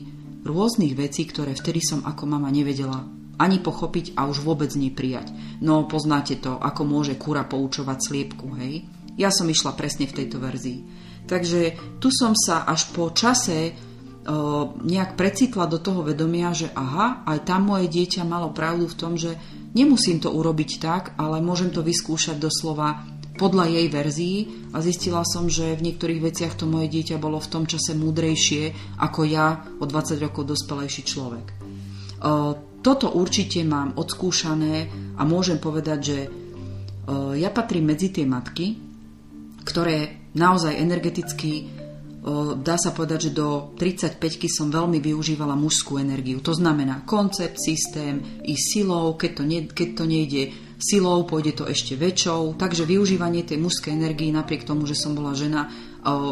rôznych 0.42 0.96
vecí, 0.96 1.28
ktoré 1.28 1.52
vtedy 1.52 1.84
som 1.84 2.00
ako 2.02 2.24
mama 2.26 2.48
nevedela 2.48 3.04
ani 3.40 3.60
pochopiť 3.60 4.16
a 4.16 4.28
už 4.28 4.44
vôbec 4.44 4.72
neprijať. 4.72 5.32
No 5.64 5.84
poznáte 5.88 6.40
to, 6.40 6.56
ako 6.60 6.84
môže 6.84 7.16
kura 7.20 7.44
poučovať 7.44 7.98
sliepku, 8.00 8.52
hej? 8.60 8.84
Ja 9.20 9.28
som 9.28 9.48
išla 9.48 9.76
presne 9.76 10.08
v 10.08 10.16
tejto 10.16 10.40
verzii. 10.40 10.80
Takže 11.28 11.60
tu 12.00 12.08
som 12.08 12.32
sa 12.32 12.64
až 12.64 12.88
po 12.96 13.12
čase 13.12 13.76
nejak 14.84 15.16
precitla 15.16 15.64
do 15.64 15.80
toho 15.80 16.04
vedomia, 16.04 16.52
že 16.52 16.68
aha, 16.76 17.24
aj 17.24 17.48
tam 17.48 17.72
moje 17.72 17.88
dieťa 17.88 18.28
malo 18.28 18.52
pravdu 18.52 18.84
v 18.84 18.98
tom, 18.98 19.16
že 19.16 19.32
nemusím 19.72 20.20
to 20.20 20.28
urobiť 20.28 20.70
tak, 20.76 21.16
ale 21.16 21.40
môžem 21.40 21.72
to 21.72 21.80
vyskúšať 21.80 22.36
doslova 22.36 23.00
podľa 23.40 23.72
jej 23.72 23.86
verzii 23.88 24.38
a 24.76 24.84
zistila 24.84 25.24
som, 25.24 25.48
že 25.48 25.72
v 25.72 25.88
niektorých 25.88 26.20
veciach 26.20 26.52
to 26.60 26.68
moje 26.68 26.92
dieťa 26.92 27.16
bolo 27.16 27.40
v 27.40 27.48
tom 27.48 27.64
čase 27.64 27.96
múdrejšie 27.96 28.96
ako 29.00 29.20
ja 29.24 29.64
o 29.80 29.88
20 29.88 30.20
rokov 30.20 30.44
dospelejší 30.52 31.02
človek. 31.08 31.46
Toto 32.84 33.06
určite 33.16 33.64
mám 33.64 33.96
odskúšané 33.96 34.92
a 35.16 35.24
môžem 35.24 35.56
povedať, 35.56 35.98
že 36.04 36.18
ja 37.40 37.48
patrím 37.48 37.96
medzi 37.96 38.12
tie 38.12 38.28
matky, 38.28 38.76
ktoré 39.64 40.28
naozaj 40.36 40.76
energeticky 40.76 41.79
dá 42.60 42.76
sa 42.76 42.92
povedať, 42.92 43.32
že 43.32 43.36
do 43.36 43.72
35 43.80 44.20
som 44.52 44.68
veľmi 44.68 45.00
využívala 45.00 45.56
mužskú 45.56 45.96
energiu. 45.96 46.44
To 46.44 46.52
znamená 46.52 47.08
koncept, 47.08 47.56
systém, 47.56 48.44
i 48.44 48.52
silou, 48.60 49.16
keď 49.16 49.30
to, 49.40 49.42
ne, 49.48 49.58
keď 49.64 49.88
to 49.96 50.04
nejde 50.04 50.42
silou, 50.76 51.24
pôjde 51.24 51.56
to 51.56 51.64
ešte 51.64 51.96
väčšou. 51.96 52.60
Takže 52.60 52.84
využívanie 52.84 53.44
tej 53.44 53.56
mužskej 53.60 53.96
energii, 53.96 54.32
napriek 54.32 54.68
tomu, 54.68 54.84
že 54.84 54.96
som 54.96 55.16
bola 55.16 55.32
žena, 55.32 55.72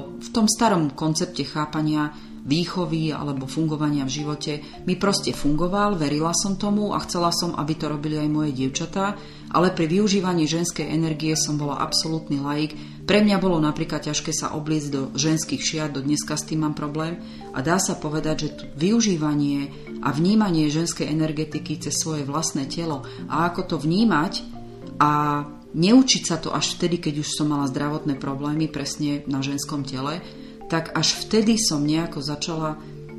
v 0.08 0.28
tom 0.32 0.48
starom 0.48 0.92
koncepte 0.96 1.44
chápania 1.44 2.12
výchovy 2.48 3.12
alebo 3.12 3.44
fungovania 3.44 4.08
v 4.08 4.14
živote 4.24 4.52
mi 4.88 4.96
proste 4.96 5.36
fungoval, 5.36 6.00
verila 6.00 6.32
som 6.32 6.56
tomu 6.56 6.96
a 6.96 7.04
chcela 7.04 7.28
som, 7.28 7.52
aby 7.52 7.76
to 7.76 7.92
robili 7.92 8.16
aj 8.16 8.28
moje 8.32 8.56
dievčatá, 8.56 9.12
ale 9.48 9.72
pri 9.72 9.88
využívaní 9.88 10.44
ženskej 10.44 10.88
energie 10.88 11.32
som 11.36 11.56
bola 11.56 11.80
absolútny 11.80 12.40
laik. 12.40 12.76
Pre 13.08 13.24
mňa 13.24 13.36
bolo 13.40 13.56
napríklad 13.56 14.04
ťažké 14.04 14.36
sa 14.36 14.52
obliecť 14.52 14.88
do 14.92 15.02
ženských 15.16 15.62
šiat, 15.62 15.96
do 15.96 16.04
dneska 16.04 16.36
s 16.36 16.44
tým 16.44 16.64
mám 16.64 16.76
problém 16.76 17.20
a 17.56 17.64
dá 17.64 17.80
sa 17.80 17.96
povedať, 17.96 18.36
že 18.44 18.50
využívanie 18.76 19.72
a 20.04 20.12
vnímanie 20.12 20.68
ženskej 20.68 21.08
energetiky 21.08 21.80
cez 21.80 21.96
svoje 21.96 22.28
vlastné 22.28 22.68
telo 22.68 23.08
a 23.26 23.48
ako 23.48 23.60
to 23.64 23.76
vnímať 23.80 24.44
a 25.00 25.44
neučiť 25.72 26.22
sa 26.24 26.36
to 26.36 26.52
až 26.52 26.76
vtedy, 26.76 27.00
keď 27.00 27.24
už 27.24 27.28
som 27.32 27.48
mala 27.48 27.68
zdravotné 27.68 28.20
problémy 28.20 28.68
presne 28.68 29.24
na 29.24 29.40
ženskom 29.40 29.84
tele, 29.84 30.20
tak 30.68 30.92
až 30.92 31.16
vtedy 31.24 31.56
som 31.56 31.80
nejako 31.80 32.20
začala 32.20 32.76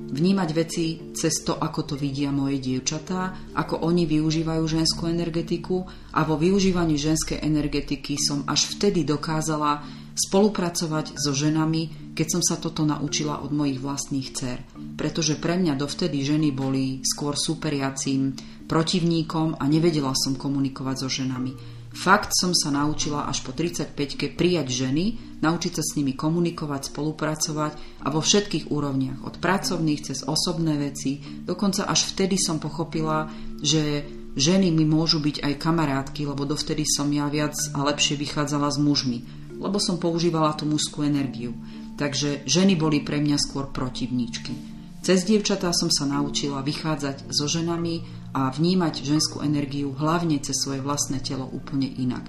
vnímať 0.09 0.49
veci 0.57 0.85
cez 1.13 1.45
to, 1.45 1.55
ako 1.55 1.93
to 1.93 1.95
vidia 1.95 2.33
moje 2.33 2.57
dievčatá, 2.57 3.53
ako 3.53 3.85
oni 3.85 4.09
využívajú 4.09 4.63
ženskú 4.65 5.05
energetiku 5.05 5.85
a 6.13 6.25
vo 6.25 6.35
využívaní 6.35 6.97
ženskej 6.97 7.39
energetiky 7.45 8.17
som 8.17 8.43
až 8.49 8.73
vtedy 8.75 9.05
dokázala 9.05 9.85
spolupracovať 10.19 11.15
so 11.15 11.31
ženami, 11.31 12.11
keď 12.11 12.27
som 12.27 12.41
sa 12.43 12.59
toto 12.59 12.83
naučila 12.83 13.39
od 13.39 13.55
mojich 13.55 13.79
vlastných 13.79 14.29
dcer. 14.35 14.57
Pretože 14.99 15.39
pre 15.39 15.55
mňa 15.55 15.79
dovtedy 15.79 16.19
ženy 16.19 16.51
boli 16.51 16.99
skôr 17.07 17.39
superiacím 17.39 18.35
protivníkom 18.67 19.55
a 19.55 19.63
nevedela 19.71 20.11
som 20.19 20.35
komunikovať 20.35 20.95
so 20.99 21.09
ženami. 21.09 21.78
Fakt 21.99 22.31
som 22.31 22.55
sa 22.55 22.71
naučila 22.71 23.27
až 23.27 23.43
po 23.43 23.51
35-ke 23.51 24.31
prijať 24.31 24.71
ženy, 24.71 25.19
naučiť 25.43 25.71
sa 25.75 25.83
s 25.83 25.99
nimi 25.99 26.15
komunikovať, 26.15 26.95
spolupracovať 26.95 27.73
a 27.99 28.07
vo 28.07 28.23
všetkých 28.23 28.71
úrovniach, 28.71 29.27
od 29.27 29.35
pracovných 29.43 30.07
cez 30.07 30.23
osobné 30.23 30.79
veci. 30.79 31.19
Dokonca 31.43 31.91
až 31.91 32.07
vtedy 32.07 32.39
som 32.39 32.55
pochopila, 32.55 33.27
že 33.59 34.07
ženy 34.39 34.71
mi 34.71 34.87
môžu 34.87 35.19
byť 35.19 35.43
aj 35.43 35.59
kamarátky, 35.59 36.23
lebo 36.23 36.47
dovtedy 36.47 36.87
som 36.87 37.11
ja 37.11 37.27
viac 37.27 37.59
a 37.75 37.83
lepšie 37.83 38.15
vychádzala 38.15 38.71
s 38.71 38.79
mužmi, 38.79 39.19
lebo 39.59 39.75
som 39.75 39.99
používala 39.99 40.55
tú 40.55 40.63
mužskú 40.71 41.03
energiu. 41.03 41.51
Takže 41.99 42.47
ženy 42.47 42.79
boli 42.79 43.03
pre 43.03 43.19
mňa 43.19 43.35
skôr 43.43 43.67
protivníčky. 43.67 44.78
Cez 44.99 45.23
dievčatá 45.23 45.71
som 45.71 45.87
sa 45.87 46.03
naučila 46.03 46.59
vychádzať 46.59 47.31
so 47.31 47.47
ženami 47.47 48.03
a 48.35 48.51
vnímať 48.51 49.01
ženskú 49.01 49.39
energiu 49.39 49.95
hlavne 49.95 50.37
cez 50.43 50.59
svoje 50.59 50.83
vlastné 50.83 51.23
telo 51.23 51.47
úplne 51.47 51.87
inak. 51.87 52.27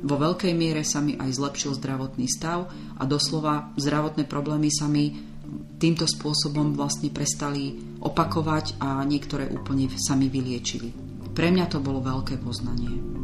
Vo 0.00 0.16
veľkej 0.16 0.52
miere 0.56 0.80
sa 0.84 1.04
mi 1.04 1.16
aj 1.16 1.36
zlepšil 1.36 1.76
zdravotný 1.76 2.24
stav 2.28 2.68
a 2.96 3.02
doslova 3.04 3.72
zdravotné 3.76 4.24
problémy 4.24 4.72
sa 4.72 4.88
mi 4.88 5.12
týmto 5.76 6.08
spôsobom 6.08 6.72
vlastne 6.76 7.12
prestali 7.12 7.76
opakovať 8.00 8.80
a 8.80 9.04
niektoré 9.04 9.48
úplne 9.52 9.92
sa 9.96 10.16
mi 10.16 10.32
vyliečili. 10.32 10.92
Pre 11.36 11.48
mňa 11.52 11.66
to 11.68 11.84
bolo 11.84 12.00
veľké 12.00 12.40
poznanie. 12.40 13.19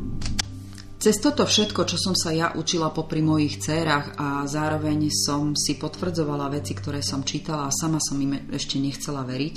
Cez 1.07 1.23
toto 1.23 1.47
všetko, 1.47 1.87
čo 1.87 2.03
som 2.03 2.19
sa 2.19 2.35
ja 2.35 2.51
učila 2.51 2.91
popri 2.91 3.23
mojich 3.23 3.63
dcerách 3.63 4.19
a 4.19 4.43
zároveň 4.43 5.07
som 5.15 5.55
si 5.55 5.79
potvrdzovala 5.79 6.51
veci, 6.51 6.75
ktoré 6.75 6.99
som 6.99 7.23
čítala 7.23 7.71
a 7.71 7.77
sama 7.79 8.03
som 8.03 8.19
im 8.19 8.51
ešte 8.51 8.83
nechcela 8.83 9.23
veriť, 9.23 9.57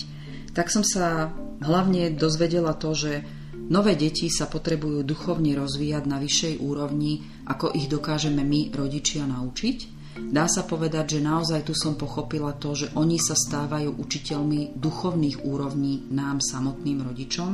tak 0.53 0.69
som 0.69 0.85
sa 0.85 1.33
hlavne 1.65 2.13
dozvedela 2.13 2.77
to, 2.77 2.93
že 2.93 3.25
nové 3.65 3.97
deti 3.97 4.29
sa 4.29 4.45
potrebujú 4.45 5.01
duchovne 5.01 5.57
rozvíjať 5.57 6.03
na 6.05 6.21
vyššej 6.21 6.62
úrovni, 6.62 7.25
ako 7.49 7.73
ich 7.73 7.89
dokážeme 7.89 8.45
my, 8.45 8.69
rodičia, 8.69 9.25
naučiť. 9.25 9.77
Dá 10.29 10.45
sa 10.45 10.69
povedať, 10.69 11.17
že 11.17 11.25
naozaj 11.25 11.65
tu 11.65 11.73
som 11.73 11.97
pochopila 11.97 12.53
to, 12.62 12.77
že 12.77 12.93
oni 12.93 13.17
sa 13.17 13.33
stávajú 13.33 13.97
učiteľmi 13.97 14.77
duchovných 14.77 15.41
úrovní 15.49 16.13
nám 16.13 16.45
samotným 16.45 17.09
rodičom 17.09 17.51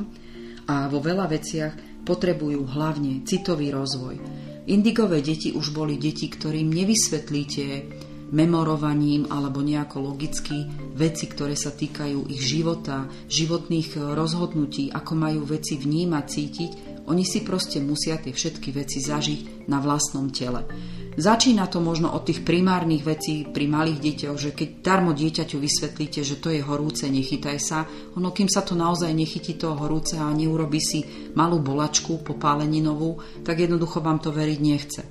a 0.68 0.92
vo 0.92 1.00
veľa 1.00 1.32
veciach 1.32 1.95
potrebujú 2.06 2.64
hlavne 2.70 3.26
citový 3.26 3.74
rozvoj. 3.74 4.22
Indigové 4.70 5.22
deti 5.26 5.54
už 5.54 5.74
boli 5.74 5.98
deti, 5.98 6.30
ktorým 6.30 6.70
nevysvetlíte 6.70 7.66
memorovaním 8.34 9.30
alebo 9.30 9.62
nejako 9.62 10.02
logicky 10.14 10.66
veci, 10.98 11.30
ktoré 11.30 11.54
sa 11.54 11.70
týkajú 11.70 12.26
ich 12.34 12.42
života, 12.42 13.06
životných 13.30 14.18
rozhodnutí, 14.18 14.90
ako 14.90 15.14
majú 15.14 15.42
veci 15.46 15.78
vnímať, 15.78 16.26
cítiť. 16.26 16.72
Oni 17.06 17.22
si 17.22 17.46
proste 17.46 17.78
musia 17.78 18.18
tie 18.18 18.34
všetky 18.34 18.74
veci 18.74 18.98
zažiť 18.98 19.70
na 19.70 19.78
vlastnom 19.78 20.34
tele. 20.34 20.66
Začína 21.16 21.72
to 21.72 21.80
možno 21.80 22.12
od 22.12 22.28
tých 22.28 22.44
primárnych 22.44 23.08
vecí 23.08 23.48
pri 23.48 23.72
malých 23.72 24.04
deťoch, 24.04 24.36
že 24.36 24.52
keď 24.52 24.70
darmo 24.84 25.16
dieťaťu 25.16 25.56
vysvetlíte, 25.64 26.20
že 26.28 26.44
to 26.44 26.52
je 26.52 26.60
horúce, 26.60 27.08
nechytaj 27.08 27.56
sa, 27.56 27.88
ono 28.20 28.36
kým 28.36 28.52
sa 28.52 28.68
to 28.68 28.76
naozaj 28.76 29.16
nechytí 29.16 29.56
toho 29.56 29.80
horúce 29.80 30.20
a 30.20 30.28
neurobi 30.36 30.84
si 30.84 31.08
malú 31.32 31.64
bolačku 31.64 32.20
popáleninovú, 32.20 33.24
tak 33.48 33.64
jednoducho 33.64 34.04
vám 34.04 34.20
to 34.20 34.36
veriť 34.36 34.60
nechce. 34.60 35.02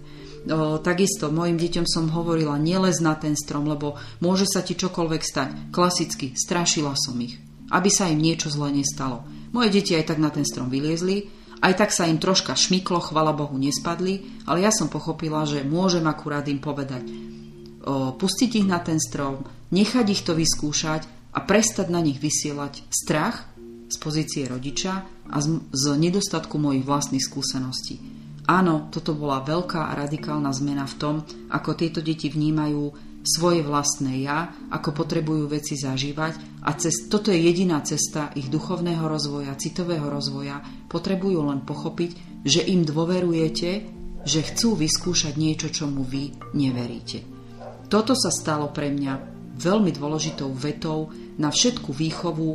O, 0.45 0.77
takisto 0.77 1.33
mojim 1.33 1.57
deťom 1.57 1.89
som 1.89 2.13
hovorila, 2.13 2.61
nelez 2.61 3.01
na 3.01 3.17
ten 3.17 3.33
strom, 3.33 3.65
lebo 3.65 3.97
môže 4.21 4.45
sa 4.45 4.61
ti 4.61 4.77
čokoľvek 4.77 5.23
stať. 5.25 5.49
Klasicky, 5.73 6.37
strašila 6.37 6.93
som 7.01 7.17
ich, 7.17 7.41
aby 7.73 7.89
sa 7.89 8.13
im 8.13 8.21
niečo 8.21 8.53
zle 8.53 8.77
nestalo. 8.77 9.25
Moje 9.57 9.73
deti 9.73 9.97
aj 9.97 10.13
tak 10.13 10.21
na 10.21 10.29
ten 10.29 10.45
strom 10.45 10.69
vyliezli, 10.69 11.44
aj 11.65 11.73
tak 11.81 11.91
sa 11.97 12.05
im 12.05 12.21
troška 12.21 12.53
šmyklo, 12.53 13.01
chvala 13.01 13.33
Bohu, 13.33 13.57
nespadli, 13.57 14.45
ale 14.45 14.69
ja 14.69 14.71
som 14.71 14.93
pochopila, 14.93 15.49
že 15.49 15.65
môžem 15.65 16.05
akurát 16.05 16.45
im 16.45 16.61
povedať, 16.61 17.09
o, 17.09 18.13
pustiť 18.13 18.51
ich 18.61 18.69
na 18.69 18.85
ten 18.85 19.01
strom, 19.01 19.49
nechať 19.73 20.07
ich 20.13 20.23
to 20.29 20.37
vyskúšať 20.37 21.09
a 21.33 21.41
prestať 21.41 21.89
na 21.89 22.05
nich 22.05 22.21
vysielať 22.21 22.85
strach 22.93 23.49
z 23.89 23.97
pozície 23.97 24.45
rodiča 24.45 25.09
a 25.33 25.37
z, 25.41 25.65
z 25.73 25.85
nedostatku 25.97 26.61
mojich 26.61 26.85
vlastných 26.85 27.25
skúseností. 27.25 27.97
Áno, 28.45 28.93
toto 28.93 29.17
bola 29.17 29.41
veľká 29.41 29.89
a 29.89 29.97
radikálna 30.05 30.53
zmena 30.53 30.85
v 30.85 30.99
tom, 31.01 31.15
ako 31.49 31.81
tieto 31.81 32.05
deti 32.05 32.29
vnímajú 32.29 33.04
svoje 33.25 33.65
vlastné 33.65 34.21
ja, 34.21 34.53
ako 34.69 34.93
potrebujú 34.93 35.49
veci 35.49 35.81
zažívať 35.81 36.61
a 36.61 36.77
cez, 36.77 37.09
toto 37.09 37.33
je 37.33 37.41
jediná 37.41 37.81
cesta 37.81 38.29
ich 38.37 38.53
duchovného 38.53 39.09
rozvoja, 39.09 39.57
citového 39.57 40.13
rozvoja. 40.13 40.61
Potrebujú 40.93 41.41
len 41.49 41.65
pochopiť, 41.65 42.45
že 42.45 42.61
im 42.69 42.85
dôverujete, 42.85 43.71
že 44.29 44.41
chcú 44.45 44.77
vyskúšať 44.77 45.41
niečo, 45.41 45.73
čomu 45.73 46.05
vy 46.05 46.37
neveríte. 46.53 47.25
Toto 47.89 48.13
sa 48.13 48.29
stalo 48.29 48.69
pre 48.69 48.93
mňa 48.93 49.13
veľmi 49.57 49.91
dôležitou 49.93 50.53
vetou 50.53 51.09
na 51.41 51.49
všetku 51.49 51.97
výchovu 51.97 52.51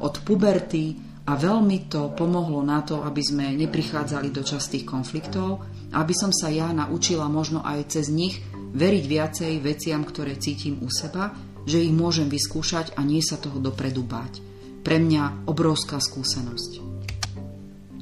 od 0.00 0.14
puberty 0.24 0.96
a 1.24 1.36
veľmi 1.36 1.88
to 1.88 2.12
pomohlo 2.12 2.60
na 2.60 2.84
to, 2.84 3.00
aby 3.00 3.20
sme 3.24 3.56
neprichádzali 3.56 4.28
do 4.28 4.44
častých 4.44 4.84
konfliktov, 4.84 5.64
aby 5.92 6.12
som 6.12 6.32
sa 6.32 6.52
ja 6.52 6.68
naučila 6.72 7.28
možno 7.32 7.64
aj 7.64 7.96
cez 7.96 8.12
nich 8.12 8.40
veriť 8.74 9.04
viacej 9.06 9.52
veciam, 9.62 10.02
ktoré 10.02 10.36
cítim 10.36 10.82
u 10.82 10.90
seba, 10.90 11.30
že 11.64 11.80
ich 11.80 11.94
môžem 11.94 12.28
vyskúšať 12.28 12.98
a 12.98 13.00
nie 13.06 13.24
sa 13.24 13.40
toho 13.40 13.62
dopredu 13.62 14.04
báť. 14.04 14.42
Pre 14.84 15.00
mňa 15.00 15.48
obrovská 15.48 15.96
skúsenosť. 15.96 16.94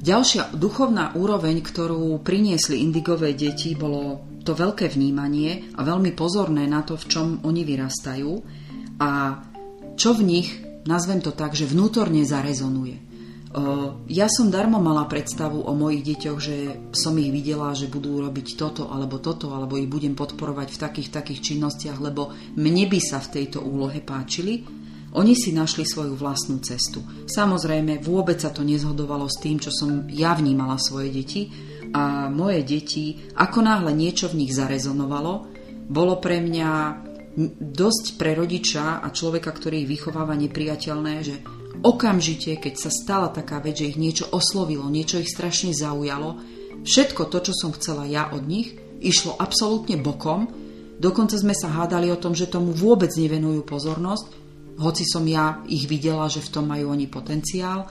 Ďalšia 0.03 0.51
duchovná 0.59 1.15
úroveň, 1.15 1.63
ktorú 1.63 2.19
priniesli 2.19 2.83
indigové 2.83 3.31
deti, 3.31 3.71
bolo 3.71 4.19
to 4.43 4.51
veľké 4.51 4.91
vnímanie 4.91 5.71
a 5.79 5.81
veľmi 5.87 6.11
pozorné 6.11 6.67
na 6.67 6.83
to, 6.83 6.99
v 6.99 7.07
čom 7.07 7.27
oni 7.47 7.63
vyrastajú 7.63 8.31
a 8.99 9.39
čo 9.95 10.11
v 10.11 10.21
nich, 10.27 10.49
nazvem 10.83 11.23
to 11.23 11.31
tak, 11.31 11.55
že 11.55 11.71
vnútorne 11.71 12.27
zarezonuje. 12.27 13.12
Ja 14.09 14.25
som 14.33 14.49
darmo 14.49 14.81
mala 14.81 15.05
predstavu 15.05 15.61
o 15.61 15.77
mojich 15.77 16.01
deťoch, 16.01 16.39
že 16.41 16.57
som 16.89 17.13
ich 17.21 17.29
videla, 17.29 17.77
že 17.77 17.85
budú 17.85 18.17
robiť 18.17 18.57
toto 18.57 18.89
alebo 18.89 19.21
toto, 19.21 19.53
alebo 19.53 19.77
ich 19.77 19.85
budem 19.85 20.17
podporovať 20.17 20.73
v 20.73 20.81
takých 20.81 21.09
takých 21.13 21.53
činnostiach, 21.53 22.01
lebo 22.01 22.33
mne 22.57 22.89
by 22.89 22.97
sa 22.97 23.21
v 23.21 23.31
tejto 23.37 23.61
úlohe 23.61 24.01
páčili. 24.01 24.65
Oni 25.13 25.37
si 25.37 25.53
našli 25.53 25.85
svoju 25.85 26.17
vlastnú 26.17 26.57
cestu. 26.65 27.05
Samozrejme, 27.29 28.01
vôbec 28.01 28.41
sa 28.41 28.49
to 28.49 28.65
nezhodovalo 28.65 29.29
s 29.29 29.37
tým, 29.37 29.61
čo 29.61 29.69
som 29.69 30.09
ja 30.09 30.33
vnímala 30.33 30.81
svoje 30.81 31.13
deti. 31.13 31.53
A 31.93 32.33
moje 32.33 32.65
deti, 32.65 33.21
ako 33.37 33.61
náhle 33.61 33.93
niečo 33.93 34.33
v 34.33 34.41
nich 34.41 34.57
zarezonovalo, 34.57 35.45
bolo 35.85 36.17
pre 36.17 36.41
mňa 36.41 36.69
dosť 37.61 38.17
pre 38.17 38.33
rodiča 38.33 39.05
a 39.05 39.07
človeka, 39.13 39.53
ktorý 39.53 39.85
ich 39.85 40.01
vychováva 40.01 40.33
nepriateľné, 40.33 41.13
že 41.21 41.35
okamžite, 41.81 42.61
keď 42.61 42.73
sa 42.77 42.91
stala 42.93 43.33
taká 43.33 43.57
vec, 43.57 43.81
že 43.81 43.95
ich 43.95 43.97
niečo 43.97 44.29
oslovilo, 44.29 44.85
niečo 44.91 45.17
ich 45.17 45.31
strašne 45.31 45.73
zaujalo, 45.73 46.37
všetko 46.85 47.31
to, 47.31 47.49
čo 47.49 47.53
som 47.55 47.71
chcela 47.73 48.05
ja 48.05 48.29
od 48.29 48.45
nich, 48.45 48.77
išlo 49.01 49.35
absolútne 49.39 49.97
bokom. 49.97 50.47
Dokonca 51.01 51.35
sme 51.35 51.57
sa 51.57 51.73
hádali 51.73 52.13
o 52.13 52.21
tom, 52.21 52.37
že 52.37 52.51
tomu 52.51 52.71
vôbec 52.71 53.09
nevenujú 53.17 53.65
pozornosť, 53.65 54.25
hoci 54.77 55.03
som 55.05 55.25
ja 55.25 55.61
ich 55.69 55.85
videla, 55.85 56.29
že 56.29 56.41
v 56.41 56.51
tom 56.53 56.65
majú 56.69 56.93
oni 56.93 57.05
potenciál 57.05 57.89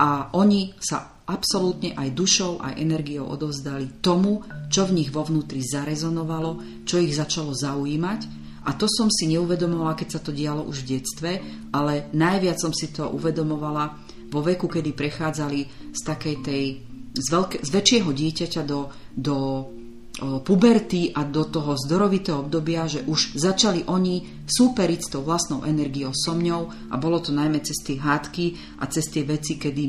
a 0.00 0.32
oni 0.32 0.72
sa 0.80 1.22
absolútne 1.28 1.92
aj 1.94 2.08
dušou, 2.12 2.52
aj 2.60 2.80
energiou 2.80 3.28
odovzdali 3.28 4.02
tomu, 4.02 4.42
čo 4.72 4.88
v 4.88 5.00
nich 5.00 5.10
vo 5.12 5.22
vnútri 5.22 5.62
zarezonovalo, 5.62 6.84
čo 6.88 6.98
ich 6.98 7.14
začalo 7.14 7.52
zaujímať 7.54 8.41
a 8.62 8.70
to 8.78 8.86
som 8.86 9.10
si 9.10 9.26
neuvedomovala, 9.30 9.98
keď 9.98 10.08
sa 10.18 10.20
to 10.22 10.30
dialo 10.30 10.62
už 10.62 10.86
v 10.86 10.90
detstve, 10.98 11.30
ale 11.74 12.10
najviac 12.14 12.58
som 12.62 12.70
si 12.70 12.94
to 12.94 13.10
uvedomovala 13.10 13.98
vo 14.30 14.40
veku, 14.40 14.70
kedy 14.70 14.94
prechádzali 14.94 15.60
z 15.92 16.00
takej 16.00 16.36
tej, 16.40 16.64
z, 17.12 17.26
veľké, 17.28 17.60
z 17.60 17.68
väčšieho 17.68 18.10
dieťaťa 18.10 18.62
do, 18.64 18.88
do 19.12 19.36
puberty 20.44 21.10
a 21.16 21.24
do 21.24 21.48
toho 21.48 21.72
zdorovitého 21.74 22.44
obdobia, 22.44 22.84
že 22.84 23.00
už 23.08 23.34
začali 23.34 23.88
oni 23.88 24.44
súperiť 24.44 25.00
s 25.00 25.08
tou 25.08 25.24
vlastnou 25.24 25.64
energiou 25.64 26.12
so 26.12 26.36
mňou 26.36 26.92
a 26.92 26.94
bolo 27.00 27.18
to 27.18 27.32
najmä 27.32 27.64
cez 27.64 27.80
tie 27.80 27.96
hádky 27.96 28.76
a 28.78 28.86
cez 28.92 29.08
tie 29.08 29.24
veci, 29.24 29.56
kedy 29.56 29.82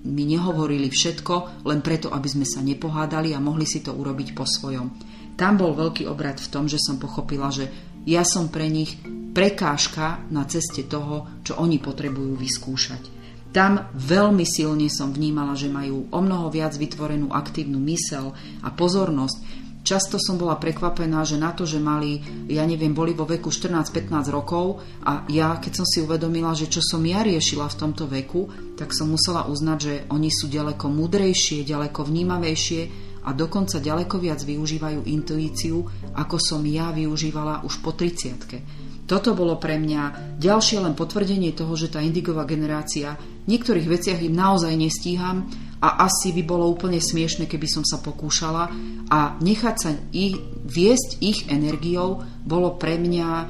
mi 0.00 0.24
nehovorili 0.26 0.90
všetko, 0.90 1.64
len 1.70 1.80
preto, 1.86 2.10
aby 2.10 2.28
sme 2.28 2.46
sa 2.48 2.64
nepohádali 2.64 3.30
a 3.30 3.42
mohli 3.42 3.64
si 3.68 3.78
to 3.78 3.94
urobiť 3.94 4.34
po 4.34 4.42
svojom. 4.42 4.90
Tam 5.38 5.56
bol 5.56 5.72
veľký 5.72 6.04
obrad 6.10 6.36
v 6.36 6.50
tom, 6.52 6.68
že 6.68 6.76
som 6.76 7.00
pochopila, 7.00 7.48
že 7.48 7.70
ja 8.08 8.24
som 8.24 8.48
pre 8.48 8.68
nich 8.68 8.96
prekážka 9.30 10.26
na 10.32 10.42
ceste 10.46 10.84
toho, 10.86 11.40
čo 11.46 11.56
oni 11.58 11.78
potrebujú 11.78 12.34
vyskúšať. 12.34 13.20
Tam 13.50 13.90
veľmi 13.98 14.46
silne 14.46 14.86
som 14.86 15.10
vnímala, 15.10 15.58
že 15.58 15.66
majú 15.66 16.06
o 16.14 16.20
mnoho 16.22 16.54
viac 16.54 16.70
vytvorenú 16.78 17.34
aktívnu 17.34 17.82
mysel 17.82 18.30
a 18.62 18.70
pozornosť. 18.70 19.58
Často 19.80 20.20
som 20.20 20.36
bola 20.36 20.60
prekvapená, 20.60 21.24
že 21.24 21.40
na 21.40 21.50
to, 21.56 21.64
že 21.64 21.80
mali, 21.82 22.20
ja 22.46 22.62
neviem, 22.68 22.92
boli 22.92 23.16
vo 23.16 23.24
veku 23.26 23.48
14-15 23.48 24.28
rokov 24.28 24.84
a 25.02 25.24
ja, 25.32 25.56
keď 25.56 25.82
som 25.82 25.86
si 25.88 26.04
uvedomila, 26.04 26.52
že 26.52 26.68
čo 26.68 26.84
som 26.84 27.00
ja 27.02 27.24
riešila 27.24 27.66
v 27.66 27.78
tomto 27.80 28.04
veku, 28.06 28.76
tak 28.76 28.92
som 28.92 29.10
musela 29.10 29.48
uznať, 29.48 29.78
že 29.80 29.94
oni 30.12 30.30
sú 30.30 30.46
ďaleko 30.52 30.86
múdrejšie, 30.86 31.64
ďaleko 31.64 32.06
vnímavejšie 32.06 33.09
a 33.24 33.30
dokonca 33.36 33.82
ďaleko 33.82 34.16
viac 34.16 34.40
využívajú 34.40 35.04
intuíciu, 35.04 35.84
ako 36.16 36.36
som 36.40 36.64
ja 36.64 36.88
využívala 36.94 37.62
už 37.68 37.84
po 37.84 37.92
30 37.92 39.04
Toto 39.10 39.34
bolo 39.34 39.58
pre 39.58 39.76
mňa 39.76 40.36
ďalšie 40.38 40.80
len 40.86 40.94
potvrdenie 40.94 41.50
toho, 41.50 41.74
že 41.74 41.90
tá 41.90 41.98
indigová 41.98 42.46
generácia 42.46 43.18
v 43.18 43.58
niektorých 43.58 43.90
veciach 43.90 44.20
im 44.22 44.38
naozaj 44.38 44.70
nestíham 44.78 45.50
a 45.82 46.06
asi 46.06 46.30
by 46.36 46.42
bolo 46.46 46.70
úplne 46.70 47.02
smiešne, 47.02 47.50
keby 47.50 47.66
som 47.66 47.82
sa 47.82 47.98
pokúšala 47.98 48.70
a 49.10 49.34
nechať 49.42 49.76
sa 49.80 49.90
ich, 50.14 50.38
viesť 50.62 51.18
ich 51.24 51.48
energiou 51.50 52.22
bolo 52.44 52.76
pre 52.78 53.00
mňa 53.00 53.28
e, 53.34 53.46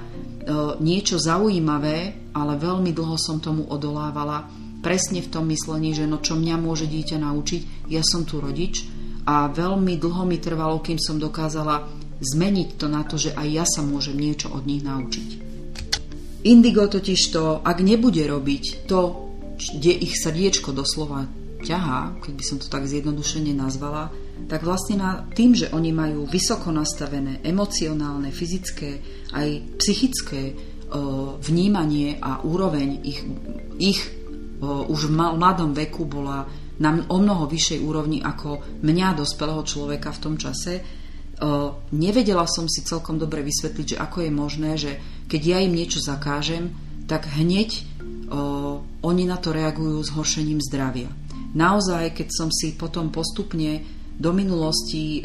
niečo 0.81 1.21
zaujímavé, 1.21 2.31
ale 2.33 2.55
veľmi 2.57 2.95
dlho 2.95 3.19
som 3.19 3.43
tomu 3.43 3.67
odolávala 3.67 4.47
presne 4.81 5.21
v 5.21 5.29
tom 5.29 5.45
myslení, 5.53 5.93
že 5.93 6.09
no 6.09 6.25
čo 6.25 6.41
mňa 6.41 6.57
môže 6.57 6.89
dieťa 6.89 7.21
naučiť, 7.21 7.93
ja 7.93 8.01
som 8.01 8.25
tu 8.25 8.41
rodič, 8.41 8.89
a 9.27 9.49
veľmi 9.49 10.01
dlho 10.01 10.25
mi 10.25 10.41
trvalo, 10.41 10.81
kým 10.81 10.97
som 10.97 11.21
dokázala 11.21 11.89
zmeniť 12.21 12.69
to 12.77 12.87
na 12.89 13.03
to, 13.05 13.17
že 13.17 13.33
aj 13.33 13.49
ja 13.49 13.65
sa 13.65 13.81
môžem 13.81 14.17
niečo 14.17 14.53
od 14.53 14.65
nich 14.69 14.85
naučiť. 14.85 15.29
Indigo 16.45 16.89
totiž 16.89 17.21
to, 17.33 17.61
ak 17.61 17.85
nebude 17.85 18.25
robiť 18.25 18.89
to, 18.89 19.29
kde 19.61 19.93
ich 19.93 20.17
srdiečko 20.17 20.73
doslova 20.73 21.29
ťahá, 21.61 22.17
keď 22.25 22.33
by 22.33 22.45
som 22.45 22.57
to 22.57 22.73
tak 22.73 22.89
zjednodušene 22.89 23.53
nazvala, 23.53 24.09
tak 24.49 24.65
vlastne 24.65 24.97
na 24.97 25.11
tým, 25.37 25.53
že 25.53 25.69
oni 25.69 25.93
majú 25.93 26.25
vysoko 26.25 26.73
nastavené 26.73 27.45
emocionálne, 27.45 28.33
fyzické 28.33 29.05
aj 29.37 29.77
psychické 29.77 30.57
o, 30.89 31.37
vnímanie 31.45 32.17
a 32.17 32.41
úroveň 32.41 33.05
ich, 33.05 33.21
ich 33.77 34.01
o, 34.65 34.89
už 34.89 35.13
v 35.13 35.21
mladom 35.37 35.77
veku 35.77 36.09
bola 36.09 36.49
na 36.81 36.97
o 36.97 37.17
mnoho 37.21 37.45
vyššej 37.45 37.79
úrovni 37.85 38.25
ako 38.25 38.81
mňa, 38.81 39.21
dospelého 39.21 39.61
človeka 39.69 40.17
v 40.17 40.23
tom 40.25 40.35
čase. 40.41 40.81
Nevedela 41.93 42.49
som 42.49 42.69
si 42.69 42.85
celkom 42.85 43.21
dobre 43.21 43.45
vysvetliť, 43.45 43.97
že 43.97 44.01
ako 44.01 44.25
je 44.25 44.31
možné, 44.33 44.71
že 44.81 44.93
keď 45.29 45.41
ja 45.45 45.59
im 45.61 45.77
niečo 45.77 46.01
zakážem, 46.01 46.73
tak 47.05 47.29
hneď 47.37 47.85
oni 49.05 49.25
na 49.29 49.37
to 49.37 49.53
reagujú 49.53 50.01
s 50.01 50.13
horšením 50.17 50.61
zdravia. 50.61 51.13
Naozaj, 51.53 52.17
keď 52.17 52.29
som 52.29 52.49
si 52.49 52.77
potom 52.77 53.13
postupne 53.13 53.85
do 54.17 54.31
minulosti 54.33 55.25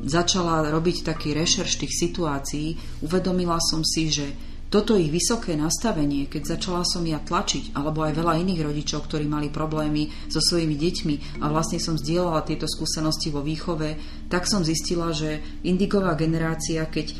začala 0.00 0.68
robiť 0.72 0.96
taký 1.06 1.36
rešerš 1.36 1.86
tých 1.86 1.92
situácií, 1.92 2.74
uvedomila 3.04 3.60
som 3.60 3.84
si, 3.84 4.08
že 4.12 4.26
toto 4.70 4.94
ich 4.94 5.10
vysoké 5.10 5.58
nastavenie, 5.58 6.30
keď 6.30 6.56
začala 6.56 6.86
som 6.86 7.02
ja 7.02 7.18
tlačiť, 7.18 7.74
alebo 7.74 8.06
aj 8.06 8.14
veľa 8.14 8.38
iných 8.38 8.62
rodičov, 8.62 9.10
ktorí 9.10 9.26
mali 9.26 9.50
problémy 9.50 10.30
so 10.30 10.38
svojimi 10.38 10.78
deťmi 10.78 11.42
a 11.42 11.50
vlastne 11.50 11.82
som 11.82 11.98
zdieľala 11.98 12.46
tieto 12.46 12.70
skúsenosti 12.70 13.34
vo 13.34 13.42
výchove, 13.42 13.98
tak 14.30 14.46
som 14.46 14.62
zistila, 14.62 15.10
že 15.10 15.42
indigová 15.66 16.14
generácia, 16.14 16.86
keď 16.86 17.06
o, 17.10 17.18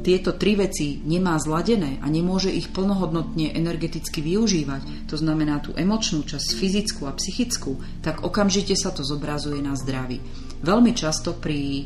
tieto 0.00 0.40
tri 0.40 0.56
veci 0.56 1.04
nemá 1.04 1.36
zladené 1.36 2.00
a 2.00 2.08
nemôže 2.08 2.48
ich 2.48 2.72
plnohodnotne 2.72 3.52
energeticky 3.52 4.24
využívať, 4.24 5.04
to 5.04 5.20
znamená 5.20 5.60
tú 5.60 5.76
emočnú 5.76 6.24
časť, 6.24 6.48
fyzickú 6.56 7.04
a 7.04 7.12
psychickú, 7.12 7.76
tak 8.00 8.24
okamžite 8.24 8.72
sa 8.72 8.88
to 8.88 9.04
zobrazuje 9.04 9.60
na 9.60 9.76
zdraví. 9.76 10.16
Veľmi 10.64 10.96
často 10.96 11.36
pri 11.36 11.84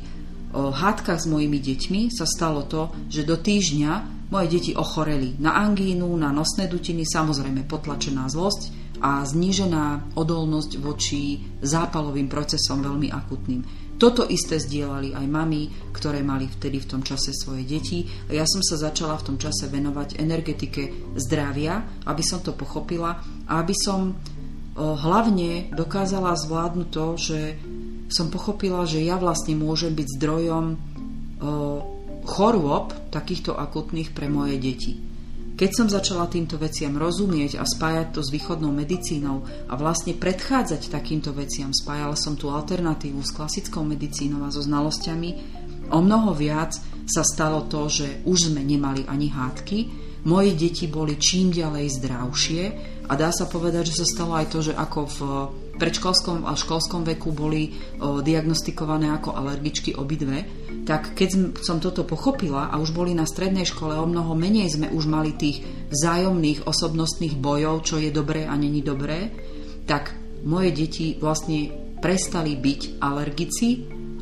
hádkach 0.54 1.20
s 1.20 1.26
mojimi 1.28 1.60
deťmi 1.60 2.08
sa 2.08 2.24
stalo 2.24 2.64
to, 2.64 2.88
že 3.12 3.28
do 3.28 3.36
týždňa 3.36 3.92
moje 4.28 4.46
deti 4.48 4.72
ochoreli 4.76 5.36
na 5.40 5.56
angínu, 5.56 6.08
na 6.16 6.28
nosné 6.32 6.68
dutiny, 6.68 7.04
samozrejme 7.08 7.64
potlačená 7.64 8.28
zlosť 8.28 8.76
a 9.00 9.24
znížená 9.24 10.16
odolnosť 10.18 10.82
voči 10.82 11.40
zápalovým 11.62 12.26
procesom 12.26 12.82
veľmi 12.82 13.08
akutným. 13.08 13.62
Toto 13.98 14.22
isté 14.30 14.62
zdieľali 14.62 15.10
aj 15.10 15.26
mami, 15.26 15.90
ktoré 15.90 16.22
mali 16.22 16.46
vtedy 16.46 16.78
v 16.78 16.86
tom 16.86 17.02
čase 17.02 17.34
svoje 17.34 17.66
deti. 17.66 18.06
Ja 18.30 18.46
som 18.46 18.62
sa 18.62 18.78
začala 18.78 19.18
v 19.18 19.26
tom 19.32 19.36
čase 19.42 19.66
venovať 19.66 20.22
energetike 20.22 21.14
zdravia, 21.18 21.82
aby 22.06 22.22
som 22.22 22.38
to 22.38 22.54
pochopila 22.54 23.18
a 23.50 23.52
aby 23.58 23.74
som 23.74 24.14
hlavne 24.78 25.74
dokázala 25.74 26.38
zvládnuť 26.38 26.88
to, 26.94 27.06
že 27.18 27.38
som 28.08 28.32
pochopila, 28.32 28.88
že 28.88 29.04
ja 29.04 29.20
vlastne 29.20 29.52
môžem 29.54 29.92
byť 29.92 30.08
zdrojom 30.16 30.66
chorôb 32.28 32.92
takýchto 33.08 33.56
akutných 33.56 34.12
pre 34.12 34.28
moje 34.28 34.60
deti. 34.60 34.92
Keď 35.58 35.70
som 35.74 35.90
začala 35.90 36.30
týmto 36.30 36.54
veciam 36.54 36.94
rozumieť 36.94 37.58
a 37.58 37.66
spájať 37.66 38.14
to 38.14 38.20
s 38.22 38.30
východnou 38.30 38.70
medicínou 38.70 39.42
a 39.66 39.74
vlastne 39.74 40.14
predchádzať 40.14 40.86
takýmto 40.86 41.34
veciam, 41.34 41.74
spájala 41.74 42.14
som 42.14 42.38
tú 42.38 42.46
alternatívu 42.54 43.18
s 43.26 43.34
klasickou 43.34 43.82
medicínou 43.82 44.46
a 44.46 44.54
so 44.54 44.62
znalosťami, 44.62 45.30
o 45.90 45.98
mnoho 45.98 46.30
viac 46.30 46.78
sa 47.10 47.26
stalo 47.26 47.66
to, 47.66 47.90
že 47.90 48.22
už 48.22 48.54
sme 48.54 48.62
nemali 48.62 49.02
ani 49.10 49.34
hádky, 49.34 49.78
moje 50.30 50.54
deti 50.54 50.86
boli 50.86 51.18
čím 51.18 51.50
ďalej 51.50 51.86
zdravšie 51.90 52.62
a 53.10 53.12
dá 53.18 53.34
sa 53.34 53.50
povedať, 53.50 53.90
že 53.90 54.04
sa 54.04 54.06
stalo 54.06 54.38
aj 54.38 54.46
to, 54.54 54.58
že 54.62 54.78
ako 54.78 55.00
v 55.10 55.18
predškolskom 55.78 56.44
a 56.44 56.58
školskom 56.58 57.06
veku 57.06 57.30
boli 57.30 57.70
o, 57.98 58.20
diagnostikované 58.20 59.08
ako 59.14 59.38
alergičky 59.38 59.94
obidve, 59.94 60.44
tak 60.82 61.14
keď 61.14 61.60
som 61.62 61.78
toto 61.78 62.02
pochopila 62.02 62.68
a 62.68 62.76
už 62.82 62.92
boli 62.92 63.14
na 63.14 63.24
strednej 63.24 63.64
škole, 63.64 63.94
o 63.94 64.06
mnoho 64.08 64.34
menej 64.34 64.74
sme 64.74 64.90
už 64.90 65.04
mali 65.06 65.38
tých 65.38 65.62
vzájomných 65.94 66.66
osobnostných 66.66 67.38
bojov, 67.38 67.86
čo 67.86 67.96
je 68.02 68.10
dobré 68.10 68.44
a 68.44 68.58
není 68.58 68.82
dobré, 68.82 69.30
tak 69.86 70.12
moje 70.44 70.74
deti 70.74 71.16
vlastne 71.16 71.72
prestali 71.98 72.54
byť 72.54 73.02
alergici 73.02 73.68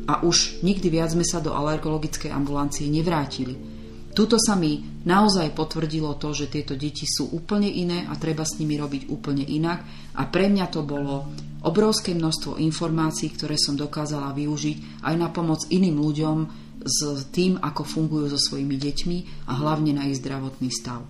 a 0.07 0.23
už 0.23 0.63
nikdy 0.63 0.87
viac 0.87 1.13
sme 1.13 1.27
sa 1.27 1.43
do 1.43 1.51
alergologickej 1.53 2.31
ambulancie 2.31 2.87
nevrátili. 2.87 3.77
Tuto 4.17 4.41
sa 4.41 4.57
mi 4.57 4.81
naozaj 5.05 5.53
potvrdilo 5.53 6.17
to, 6.17 6.33
že 6.33 6.49
tieto 6.49 6.73
deti 6.73 7.05
sú 7.05 7.37
úplne 7.37 7.69
iné 7.69 8.09
a 8.09 8.17
treba 8.17 8.41
s 8.41 8.57
nimi 8.57 8.73
robiť 8.73 9.13
úplne 9.13 9.45
inak 9.45 10.06
a 10.17 10.23
pre 10.25 10.49
mňa 10.49 10.65
to 10.73 10.81
bolo 10.81 11.29
obrovské 11.61 12.17
množstvo 12.17 12.57
informácií, 12.57 13.33
ktoré 13.33 13.55
som 13.57 13.77
dokázala 13.77 14.33
využiť 14.33 15.05
aj 15.05 15.15
na 15.15 15.29
pomoc 15.29 15.65
iným 15.69 16.01
ľuďom 16.01 16.37
s 16.81 16.97
tým, 17.33 17.57
ako 17.61 17.83
fungujú 17.83 18.33
so 18.33 18.39
svojimi 18.39 18.77
deťmi 18.77 19.17
a 19.49 19.57
hlavne 19.57 19.97
na 19.97 20.09
ich 20.09 20.17
zdravotný 20.21 20.69
stav. 20.71 21.03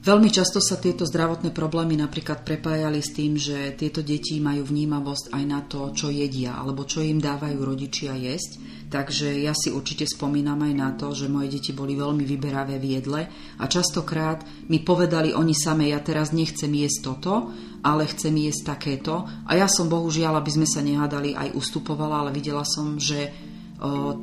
Veľmi 0.00 0.32
často 0.32 0.64
sa 0.64 0.80
tieto 0.80 1.04
zdravotné 1.04 1.52
problémy 1.52 1.92
napríklad 2.00 2.40
prepájali 2.40 3.04
s 3.04 3.12
tým, 3.12 3.36
že 3.36 3.76
tieto 3.76 4.00
deti 4.00 4.40
majú 4.40 4.64
vnímavosť 4.64 5.28
aj 5.28 5.44
na 5.44 5.60
to, 5.60 5.92
čo 5.92 6.08
jedia 6.08 6.56
alebo 6.56 6.88
čo 6.88 7.04
im 7.04 7.20
dávajú 7.20 7.60
rodičia 7.60 8.16
jesť. 8.16 8.64
Takže 8.88 9.28
ja 9.44 9.52
si 9.52 9.68
určite 9.68 10.08
spomínam 10.08 10.56
aj 10.64 10.72
na 10.72 10.96
to, 10.96 11.12
že 11.12 11.28
moje 11.28 11.52
deti 11.52 11.76
boli 11.76 12.00
veľmi 12.00 12.24
vyberavé 12.24 12.80
v 12.80 12.96
jedle 12.96 13.28
a 13.60 13.64
častokrát 13.68 14.40
mi 14.72 14.80
povedali 14.80 15.36
oni 15.36 15.52
same, 15.52 15.92
ja 15.92 16.00
teraz 16.00 16.32
nechcem 16.32 16.72
jesť 16.72 16.98
toto, 17.04 17.52
ale 17.84 18.08
chcem 18.08 18.32
jesť 18.40 18.72
takéto. 18.72 19.28
A 19.44 19.52
ja 19.52 19.68
som 19.68 19.92
bohužiaľ, 19.92 20.40
aby 20.40 20.48
sme 20.48 20.64
sa 20.64 20.80
nehádali, 20.80 21.36
aj 21.36 21.52
ustupovala, 21.52 22.24
ale 22.24 22.32
videla 22.32 22.64
som, 22.64 22.96
že 22.96 23.28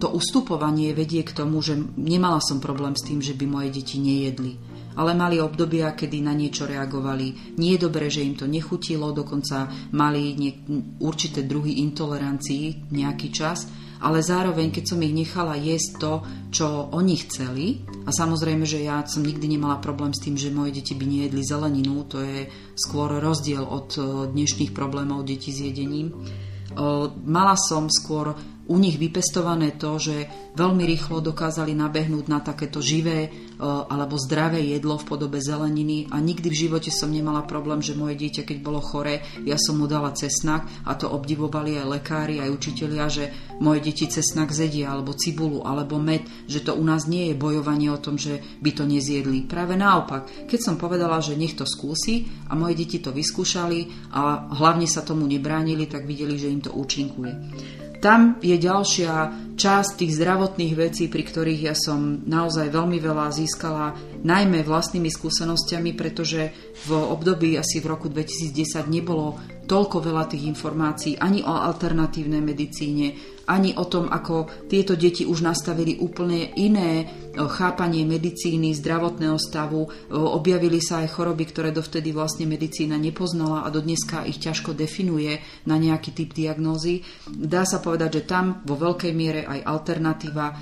to 0.01 0.09
ustupovanie 0.09 0.97
vedie 0.97 1.21
k 1.21 1.37
tomu, 1.37 1.61
že 1.61 1.77
nemala 2.01 2.41
som 2.41 2.57
problém 2.57 2.97
s 2.97 3.05
tým, 3.05 3.21
že 3.21 3.37
by 3.37 3.45
moje 3.45 3.69
deti 3.77 4.01
nejedli 4.01 4.76
ale 4.97 5.13
mali 5.13 5.37
obdobia, 5.37 5.93
kedy 5.93 6.25
na 6.25 6.33
niečo 6.33 6.65
reagovali. 6.65 7.55
Nie 7.61 7.77
je 7.77 7.85
dobré, 7.85 8.09
že 8.09 8.25
im 8.25 8.33
to 8.33 8.49
nechutilo, 8.49 9.13
dokonca 9.13 9.69
mali 9.93 10.33
nie, 10.33 10.51
určité 10.99 11.45
druhy 11.45 11.85
intolerancií 11.85 12.89
nejaký 12.89 13.29
čas, 13.29 13.69
ale 13.97 14.21
zároveň, 14.21 14.69
keď 14.69 14.83
som 14.93 15.01
ich 15.01 15.13
nechala 15.13 15.57
jesť 15.57 15.89
to, 15.97 16.13
čo 16.53 16.67
oni 16.93 17.15
chceli, 17.17 17.81
a 18.05 18.13
samozrejme, 18.13 18.65
že 18.65 18.85
ja 18.85 19.01
som 19.05 19.25
nikdy 19.25 19.57
nemala 19.57 19.81
problém 19.81 20.13
s 20.13 20.21
tým, 20.21 20.37
že 20.37 20.53
moje 20.53 20.77
deti 20.77 20.93
by 20.93 21.05
nejedli 21.05 21.41
zeleninu, 21.41 22.05
to 22.05 22.21
je 22.21 22.45
skôr 22.77 23.17
rozdiel 23.17 23.65
od 23.65 23.89
eh, 23.97 24.03
dnešných 24.33 24.71
problémov 24.73 25.25
detí 25.25 25.49
s 25.49 25.65
jedením. 25.65 26.13
Eh, 26.13 27.05
mala 27.25 27.57
som 27.57 27.89
skôr 27.89 28.37
u 28.67 28.75
nich 28.75 28.99
vypestované 28.99 29.79
to, 29.79 29.95
že 29.95 30.27
veľmi 30.53 30.83
rýchlo 30.83 31.23
dokázali 31.23 31.71
nabehnúť 31.71 32.25
na 32.27 32.43
takéto 32.43 32.83
živé 32.83 33.27
e, 33.27 33.29
alebo 33.63 34.19
zdravé 34.19 34.59
jedlo 34.75 34.99
v 34.99 35.07
podobe 35.07 35.39
zeleniny 35.39 36.11
a 36.11 36.19
nikdy 36.19 36.51
v 36.51 36.59
živote 36.67 36.91
som 36.91 37.07
nemala 37.07 37.47
problém, 37.47 37.79
že 37.79 37.95
moje 37.95 38.19
dieťa, 38.19 38.43
keď 38.43 38.57
bolo 38.59 38.83
choré, 38.83 39.23
ja 39.47 39.55
som 39.55 39.79
mu 39.79 39.87
dala 39.87 40.11
cesnak 40.11 40.67
a 40.83 40.99
to 40.99 41.07
obdivovali 41.07 41.79
aj 41.79 41.87
lekári, 41.87 42.43
aj 42.43 42.51
učitelia, 42.51 43.07
že 43.07 43.31
moje 43.63 43.87
deti 43.87 44.05
cesnak 44.11 44.51
zedia 44.51 44.91
alebo 44.91 45.15
cibulu 45.15 45.63
alebo 45.63 45.95
med, 45.95 46.27
že 46.51 46.59
to 46.59 46.75
u 46.75 46.83
nás 46.83 47.07
nie 47.07 47.31
je 47.31 47.39
bojovanie 47.39 47.87
o 47.87 48.01
tom, 48.03 48.19
že 48.19 48.43
by 48.59 48.75
to 48.75 48.83
nezjedli. 48.83 49.47
Práve 49.47 49.79
naopak, 49.79 50.49
keď 50.51 50.59
som 50.59 50.75
povedala, 50.75 51.23
že 51.23 51.39
nech 51.39 51.55
to 51.55 51.63
skúsi 51.63 52.27
a 52.51 52.53
moje 52.53 52.83
deti 52.83 52.99
to 52.99 53.15
vyskúšali 53.15 54.11
a 54.11 54.51
hlavne 54.59 54.85
sa 54.89 55.07
tomu 55.07 55.23
nebránili, 55.23 55.87
tak 55.87 56.03
videli, 56.03 56.35
že 56.35 56.51
im 56.51 56.59
to 56.59 56.75
účinkuje. 56.75 57.86
Tam 57.97 58.37
je 58.39 58.53
ďalšia 58.53 59.13
časť 59.57 59.91
tých 59.97 60.15
zdravotných 60.21 60.73
vecí, 60.77 61.09
pri 61.09 61.23
ktorých 61.25 61.61
ja 61.65 61.73
som 61.73 62.21
naozaj 62.29 62.69
veľmi 62.69 63.01
veľa 63.01 63.33
získala, 63.33 63.97
najmä 64.21 64.61
vlastnými 64.61 65.09
skúsenostiami, 65.09 65.97
pretože 65.97 66.53
v 66.85 66.89
období 66.93 67.57
asi 67.57 67.81
v 67.81 67.89
roku 67.89 68.07
2010 68.09 68.85
nebolo 68.85 69.41
toľko 69.65 69.97
veľa 69.99 70.29
tých 70.29 70.45
informácií 70.45 71.17
ani 71.17 71.41
o 71.41 71.51
alternatívnej 71.51 72.39
medicíne, 72.39 73.36
ani 73.47 73.71
o 73.79 73.87
tom, 73.87 74.11
ako 74.11 74.67
tieto 74.67 74.99
deti 74.99 75.23
už 75.23 75.39
nastavili 75.39 75.95
úplne 75.95 76.51
iné 76.59 76.91
e, 76.99 77.05
chápanie 77.47 78.03
medicíny, 78.03 78.75
zdravotného 78.75 79.39
stavu. 79.39 79.87
E, 79.87 79.89
objavili 80.11 80.83
sa 80.83 81.01
aj 81.07 81.15
choroby, 81.15 81.47
ktoré 81.47 81.71
dovtedy 81.71 82.11
vlastne 82.11 82.43
medicína 82.43 82.99
nepoznala 82.99 83.63
a 83.63 83.71
dodneska 83.71 84.27
ich 84.27 84.43
ťažko 84.43 84.75
definuje 84.75 85.39
na 85.63 85.79
nejaký 85.79 86.11
typ 86.11 86.35
diagnózy. 86.35 87.07
Dá 87.31 87.63
sa 87.63 87.79
povedať, 87.79 88.21
že 88.21 88.27
tam 88.27 88.59
vo 88.67 88.75
veľkej 88.75 89.11
miere 89.15 89.47
aj 89.47 89.63
alternatíva 89.63 90.45
e, 90.51 90.55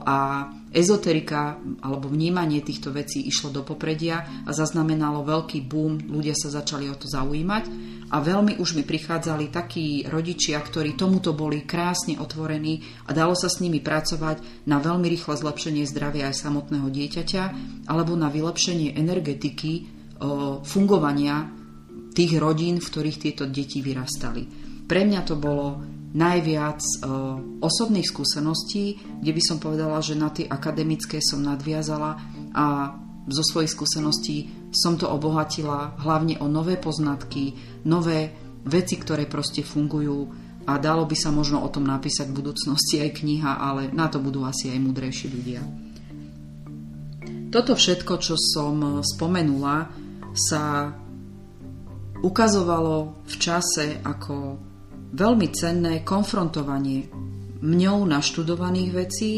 a 0.00 0.16
ezoterika 0.74 1.62
alebo 1.80 2.10
vnímanie 2.10 2.60
týchto 2.60 2.90
vecí 2.90 3.22
išlo 3.24 3.54
do 3.54 3.62
popredia 3.62 4.44
a 4.44 4.50
zaznamenalo 4.50 5.22
veľký 5.22 5.62
boom, 5.64 6.10
ľudia 6.10 6.34
sa 6.34 6.50
začali 6.50 6.90
o 6.90 6.98
to 6.98 7.06
zaujímať 7.06 7.94
a 8.10 8.20
veľmi 8.20 8.60
už 8.60 8.76
mi 8.76 8.84
prichádzali 8.84 9.48
takí 9.48 10.04
rodičia, 10.10 10.60
ktorí 10.60 10.98
tomuto 10.98 11.32
boli 11.32 11.64
krásne 11.64 12.18
otvorení 12.20 13.06
a 13.08 13.16
dalo 13.16 13.32
sa 13.32 13.48
s 13.48 13.62
nimi 13.62 13.80
pracovať 13.80 14.66
na 14.68 14.82
veľmi 14.82 15.06
rýchle 15.08 15.38
zlepšenie 15.38 15.88
zdravia 15.88 16.28
aj 16.28 16.42
samotného 16.42 16.90
dieťaťa 16.90 17.42
alebo 17.88 18.12
na 18.18 18.28
vylepšenie 18.28 18.98
energetiky 18.98 19.88
fungovania 20.62 21.48
tých 22.14 22.38
rodín, 22.38 22.78
v 22.78 22.86
ktorých 22.86 23.18
tieto 23.18 23.44
deti 23.50 23.82
vyrastali. 23.82 24.46
Pre 24.86 25.00
mňa 25.02 25.20
to 25.26 25.34
bolo 25.34 25.82
najviac 26.14 26.78
osobných 27.58 28.06
skúseností, 28.06 29.02
kde 29.18 29.32
by 29.34 29.42
som 29.42 29.58
povedala, 29.58 29.98
že 29.98 30.14
na 30.14 30.30
tie 30.30 30.46
akademické 30.46 31.18
som 31.18 31.42
nadviazala 31.42 32.16
a 32.54 32.94
zo 33.26 33.42
svojich 33.42 33.72
skúseností 33.74 34.70
som 34.70 34.94
to 34.94 35.10
obohatila 35.10 35.98
hlavne 35.98 36.38
o 36.38 36.46
nové 36.46 36.78
poznatky, 36.78 37.56
nové 37.88 38.30
veci, 38.62 38.94
ktoré 38.94 39.26
proste 39.26 39.66
fungujú 39.66 40.30
a 40.64 40.80
dalo 40.80 41.04
by 41.04 41.16
sa 41.18 41.28
možno 41.28 41.60
o 41.60 41.68
tom 41.68 41.84
napísať 41.84 42.30
v 42.32 42.40
budúcnosti 42.40 43.02
aj 43.02 43.20
kniha, 43.20 43.52
ale 43.60 43.92
na 43.92 44.08
to 44.08 44.22
budú 44.22 44.46
asi 44.48 44.72
aj 44.72 44.80
múdrejší 44.80 45.26
ľudia. 45.28 45.60
Toto 47.52 47.76
všetko, 47.76 48.18
čo 48.18 48.34
som 48.34 49.04
spomenula, 49.04 49.88
sa 50.34 50.90
ukazovalo 52.24 53.22
v 53.22 53.34
čase 53.38 54.00
ako 54.02 54.58
veľmi 55.14 55.46
cenné 55.54 56.02
konfrontovanie 56.02 57.06
mňou 57.62 58.04
naštudovaných 58.04 58.90
vecí, 58.92 59.32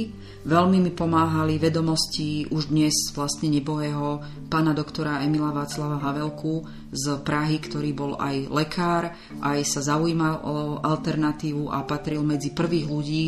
Veľmi 0.46 0.78
mi 0.78 0.94
pomáhali 0.94 1.58
vedomosti 1.58 2.46
už 2.54 2.70
dnes 2.70 2.94
vlastne 3.18 3.50
nebohého 3.50 4.22
pána 4.46 4.78
doktora 4.78 5.18
Emila 5.26 5.50
Václava 5.50 5.98
Havelku 5.98 6.62
z 6.94 7.18
Prahy, 7.26 7.58
ktorý 7.58 7.90
bol 7.90 8.14
aj 8.14 8.46
lekár, 8.54 9.10
aj 9.42 9.66
sa 9.66 9.82
zaujímal 9.82 10.46
o 10.46 10.78
alternatívu 10.86 11.66
a 11.66 11.82
patril 11.82 12.22
medzi 12.22 12.54
prvých 12.54 12.86
ľudí, 12.86 13.24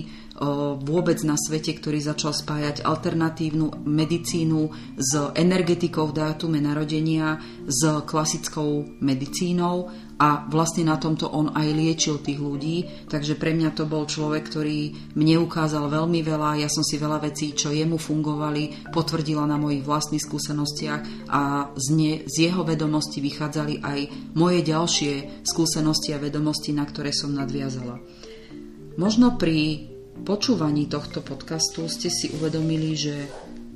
vôbec 0.78 1.18
na 1.26 1.34
svete, 1.34 1.74
ktorý 1.74 1.98
začal 1.98 2.30
spájať 2.30 2.86
alternatívnu 2.86 3.82
medicínu 3.82 4.60
s 4.94 5.18
energetikou 5.34 6.14
v 6.14 6.22
dátume 6.22 6.62
narodenia, 6.62 7.42
s 7.66 7.82
klasickou 8.06 9.02
medicínou 9.02 9.90
a 10.18 10.50
vlastne 10.50 10.82
na 10.82 10.98
tomto 10.98 11.30
on 11.30 11.54
aj 11.54 11.68
liečil 11.70 12.18
tých 12.18 12.42
ľudí, 12.42 13.06
takže 13.06 13.38
pre 13.38 13.54
mňa 13.54 13.70
to 13.70 13.86
bol 13.86 14.02
človek, 14.02 14.50
ktorý 14.50 15.14
mne 15.14 15.46
ukázal 15.46 15.86
veľmi 15.86 16.26
veľa, 16.26 16.58
ja 16.58 16.66
som 16.66 16.82
si 16.82 16.98
veľa 16.98 17.22
vecí, 17.22 17.54
čo 17.54 17.70
jemu 17.70 17.94
fungovali, 17.94 18.90
potvrdila 18.90 19.46
na 19.46 19.54
mojich 19.54 19.86
vlastných 19.86 20.22
skúsenostiach 20.22 21.30
a 21.30 21.70
z, 21.78 21.86
ne, 21.94 22.12
z 22.26 22.50
jeho 22.50 22.66
vedomosti 22.66 23.22
vychádzali 23.22 23.78
aj 23.78 23.98
moje 24.34 24.66
ďalšie 24.66 25.12
skúsenosti 25.46 26.10
a 26.10 26.18
vedomosti, 26.18 26.74
na 26.74 26.82
ktoré 26.82 27.14
som 27.14 27.30
nadviazala. 27.30 28.02
Možno 28.98 29.38
pri 29.38 29.86
počúvaní 30.26 30.90
tohto 30.90 31.22
podcastu 31.22 31.86
ste 31.86 32.10
si 32.10 32.34
uvedomili, 32.34 32.98
že 32.98 33.14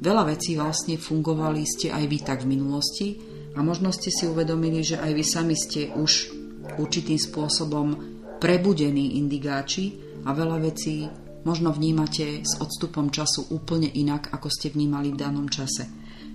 veľa 0.03 0.34
vecí 0.34 0.59
vlastne 0.59 0.99
fungovali 0.99 1.62
ste 1.62 1.95
aj 1.95 2.05
vy 2.11 2.18
tak 2.26 2.43
v 2.43 2.51
minulosti 2.59 3.32
a 3.53 3.61
možno 3.61 3.92
ste 3.92 4.09
si 4.09 4.24
uvedomili, 4.24 4.80
že 4.80 4.96
aj 4.96 5.12
vy 5.12 5.24
sami 5.24 5.55
ste 5.57 5.92
už 5.92 6.32
určitým 6.80 7.20
spôsobom 7.20 7.94
prebudení 8.40 9.20
indigáči 9.20 9.92
a 10.24 10.32
veľa 10.32 10.59
vecí 10.62 11.05
možno 11.42 11.74
vnímate 11.74 12.42
s 12.42 12.59
odstupom 12.59 13.11
času 13.11 13.50
úplne 13.50 13.90
inak, 13.90 14.30
ako 14.30 14.48
ste 14.48 14.70
vnímali 14.70 15.11
v 15.11 15.20
danom 15.20 15.46
čase. 15.50 15.90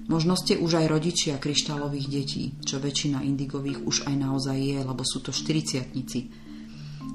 Možno 0.07 0.39
ste 0.39 0.55
už 0.55 0.80
aj 0.80 0.88
rodičia 0.88 1.36
kryštálových 1.36 2.07
detí, 2.07 2.55
čo 2.63 2.80
väčšina 2.80 3.28
indigových 3.28 3.84
už 3.84 4.07
aj 4.07 4.15
naozaj 4.15 4.55
je, 4.55 4.80
lebo 4.80 5.03
sú 5.03 5.20
to 5.20 5.36
štyriciatnici. 5.36 6.32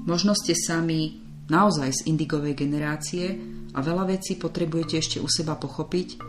Možno 0.05 0.37
ste 0.37 0.53
sami 0.53 1.17
naozaj 1.49 1.89
z 1.89 2.01
indigovej 2.05 2.53
generácie 2.53 3.33
a 3.73 3.79
veľa 3.81 4.13
vecí 4.13 4.37
potrebujete 4.37 5.01
ešte 5.01 5.17
u 5.17 5.25
seba 5.25 5.57
pochopiť, 5.57 6.21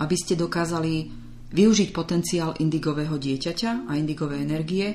aby 0.00 0.16
ste 0.16 0.32
dokázali 0.32 1.25
využiť 1.50 1.88
potenciál 1.94 2.58
indigového 2.58 3.14
dieťaťa 3.14 3.86
a 3.86 3.92
indigovej 3.94 4.42
energie 4.42 4.86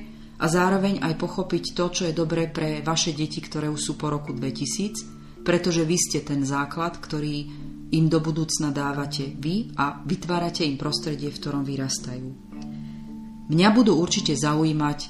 a 0.41 0.45
zároveň 0.49 0.99
aj 1.05 1.13
pochopiť 1.21 1.63
to, 1.77 1.85
čo 1.93 2.03
je 2.09 2.17
dobré 2.17 2.49
pre 2.49 2.81
vaše 2.81 3.13
deti, 3.13 3.39
ktoré 3.39 3.69
už 3.69 3.79
sú 3.79 3.93
po 3.95 4.09
roku 4.09 4.33
2000, 4.33 5.45
pretože 5.45 5.85
vy 5.85 5.97
ste 5.97 6.19
ten 6.25 6.41
základ, 6.41 6.97
ktorý 6.97 7.47
im 7.91 8.05
do 8.07 8.19
budúcna 8.23 8.71
dávate 8.71 9.35
vy 9.35 9.75
a 9.75 9.99
vytvárate 10.01 10.63
im 10.63 10.79
prostredie, 10.79 11.29
v 11.29 11.39
ktorom 11.39 11.63
vyrastajú. 11.67 12.27
Mňa 13.51 13.69
budú 13.75 13.99
určite 13.99 14.31
zaujímať 14.31 14.99
e, 15.03 15.09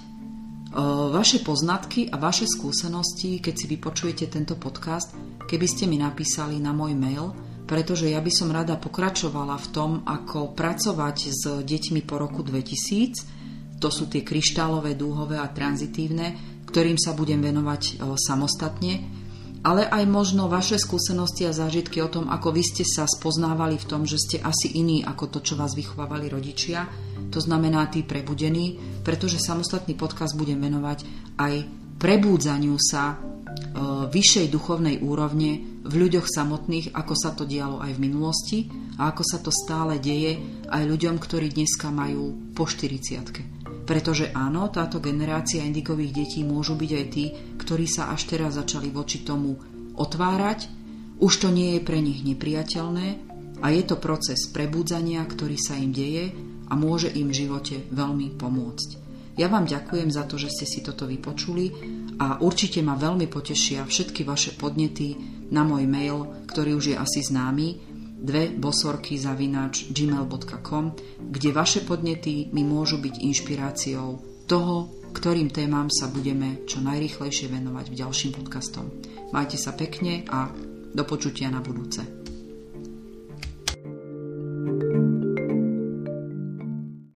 vaše 1.14 1.46
poznatky 1.46 2.10
a 2.10 2.18
vaše 2.18 2.50
skúsenosti, 2.50 3.38
keď 3.38 3.54
si 3.54 3.66
vypočujete 3.70 4.26
tento 4.34 4.58
podcast, 4.58 5.14
keby 5.46 5.68
ste 5.70 5.86
mi 5.86 6.02
napísali 6.02 6.58
na 6.58 6.74
môj 6.74 6.98
mail, 6.98 7.51
pretože 7.72 8.12
ja 8.12 8.20
by 8.20 8.28
som 8.28 8.52
rada 8.52 8.76
pokračovala 8.76 9.56
v 9.56 9.68
tom, 9.72 9.92
ako 10.04 10.52
pracovať 10.52 11.18
s 11.32 11.44
deťmi 11.64 12.04
po 12.04 12.20
roku 12.20 12.44
2000, 12.44 13.80
to 13.80 13.88
sú 13.88 14.12
tie 14.12 14.28
kryštálové, 14.28 15.00
dúhové 15.00 15.40
a 15.40 15.48
tranzitívne, 15.48 16.36
ktorým 16.68 17.00
sa 17.00 17.16
budem 17.16 17.40
venovať 17.40 17.82
e, 17.88 17.94
samostatne, 18.20 18.94
ale 19.64 19.88
aj 19.88 20.04
možno 20.04 20.52
vaše 20.52 20.76
skúsenosti 20.76 21.48
a 21.48 21.56
zážitky 21.56 22.04
o 22.04 22.12
tom, 22.12 22.28
ako 22.28 22.52
vy 22.52 22.60
ste 22.60 22.84
sa 22.84 23.08
spoznávali 23.08 23.80
v 23.80 23.88
tom, 23.88 24.04
že 24.04 24.20
ste 24.20 24.38
asi 24.44 24.76
iní 24.76 25.08
ako 25.08 25.32
to, 25.32 25.40
čo 25.40 25.56
vás 25.56 25.72
vychovávali 25.72 26.28
rodičia, 26.28 26.92
to 27.32 27.40
znamená 27.40 27.88
tí 27.88 28.04
prebudení, 28.04 29.00
pretože 29.00 29.40
samostatný 29.40 29.96
podcast 29.96 30.36
budem 30.36 30.60
venovať 30.60 31.08
aj 31.40 31.54
prebúdzaniu 31.96 32.76
sa 32.76 33.16
e, 33.16 33.18
vyššej 34.12 34.52
duchovnej 34.52 35.00
úrovne 35.00 35.71
v 35.82 35.94
ľuďoch 35.94 36.30
samotných, 36.30 36.94
ako 36.94 37.14
sa 37.18 37.34
to 37.34 37.44
dialo 37.46 37.82
aj 37.82 37.98
v 37.98 38.04
minulosti 38.04 38.60
a 39.02 39.10
ako 39.10 39.24
sa 39.26 39.38
to 39.42 39.50
stále 39.50 39.98
deje 39.98 40.38
aj 40.70 40.84
ľuďom, 40.86 41.18
ktorí 41.18 41.50
dneska 41.54 41.90
majú 41.90 42.54
po 42.54 42.70
40 42.70 43.62
pretože 43.82 44.32
áno, 44.32 44.72
táto 44.72 45.04
generácia 45.04 45.68
indigových 45.68 46.24
detí 46.24 46.48
môžu 46.48 46.80
byť 46.80 46.92
aj 46.96 47.06
tí, 47.12 47.26
ktorí 47.60 47.84
sa 47.90 48.08
až 48.14 48.30
teraz 48.30 48.56
začali 48.56 48.88
voči 48.88 49.20
tomu 49.26 49.58
otvárať. 50.00 50.72
Už 51.20 51.34
to 51.44 51.52
nie 51.52 51.76
je 51.76 51.82
pre 51.84 52.00
nich 52.00 52.24
nepriateľné 52.24 53.08
a 53.60 53.68
je 53.68 53.84
to 53.84 54.00
proces 54.00 54.48
prebudzania, 54.50 55.20
ktorý 55.28 55.60
sa 55.60 55.76
im 55.76 55.92
deje 55.92 56.32
a 56.72 56.74
môže 56.80 57.12
im 57.12 57.30
v 57.30 57.46
živote 57.46 57.84
veľmi 57.92 58.40
pomôcť. 58.40 58.90
Ja 59.36 59.52
vám 59.52 59.68
ďakujem 59.68 60.08
za 60.08 60.24
to, 60.24 60.40
že 60.40 60.52
ste 60.52 60.66
si 60.68 60.80
toto 60.80 61.04
vypočuli 61.04 61.72
a 62.16 62.40
určite 62.40 62.80
ma 62.80 62.96
veľmi 62.96 63.28
potešia 63.28 63.84
všetky 63.84 64.24
vaše 64.24 64.56
podnety 64.56 65.41
na 65.52 65.68
môj 65.68 65.84
mail, 65.86 66.48
ktorý 66.48 66.80
už 66.80 66.86
je 66.92 66.98
asi 66.98 67.22
známy, 67.28 67.92
dve 68.22 68.54
bosorky 68.54 69.18
zavináč 69.18 69.90
gmail.com, 69.90 70.86
kde 71.20 71.50
vaše 71.52 71.82
podnety 71.82 72.54
mi 72.54 72.62
môžu 72.62 73.02
byť 73.02 73.16
inšpiráciou 73.18 74.10
toho, 74.46 74.76
ktorým 75.12 75.52
témam 75.52 75.92
sa 75.92 76.08
budeme 76.08 76.64
čo 76.64 76.80
najrychlejšie 76.80 77.52
venovať 77.52 77.86
v 77.92 77.98
ďalším 78.00 78.32
podcastom. 78.38 78.88
Majte 79.36 79.60
sa 79.60 79.76
pekne 79.76 80.24
a 80.30 80.48
do 80.92 81.04
počutia 81.04 81.52
na 81.52 81.60
budúce. 81.60 82.04
thank 84.62 84.94
you 84.94 85.11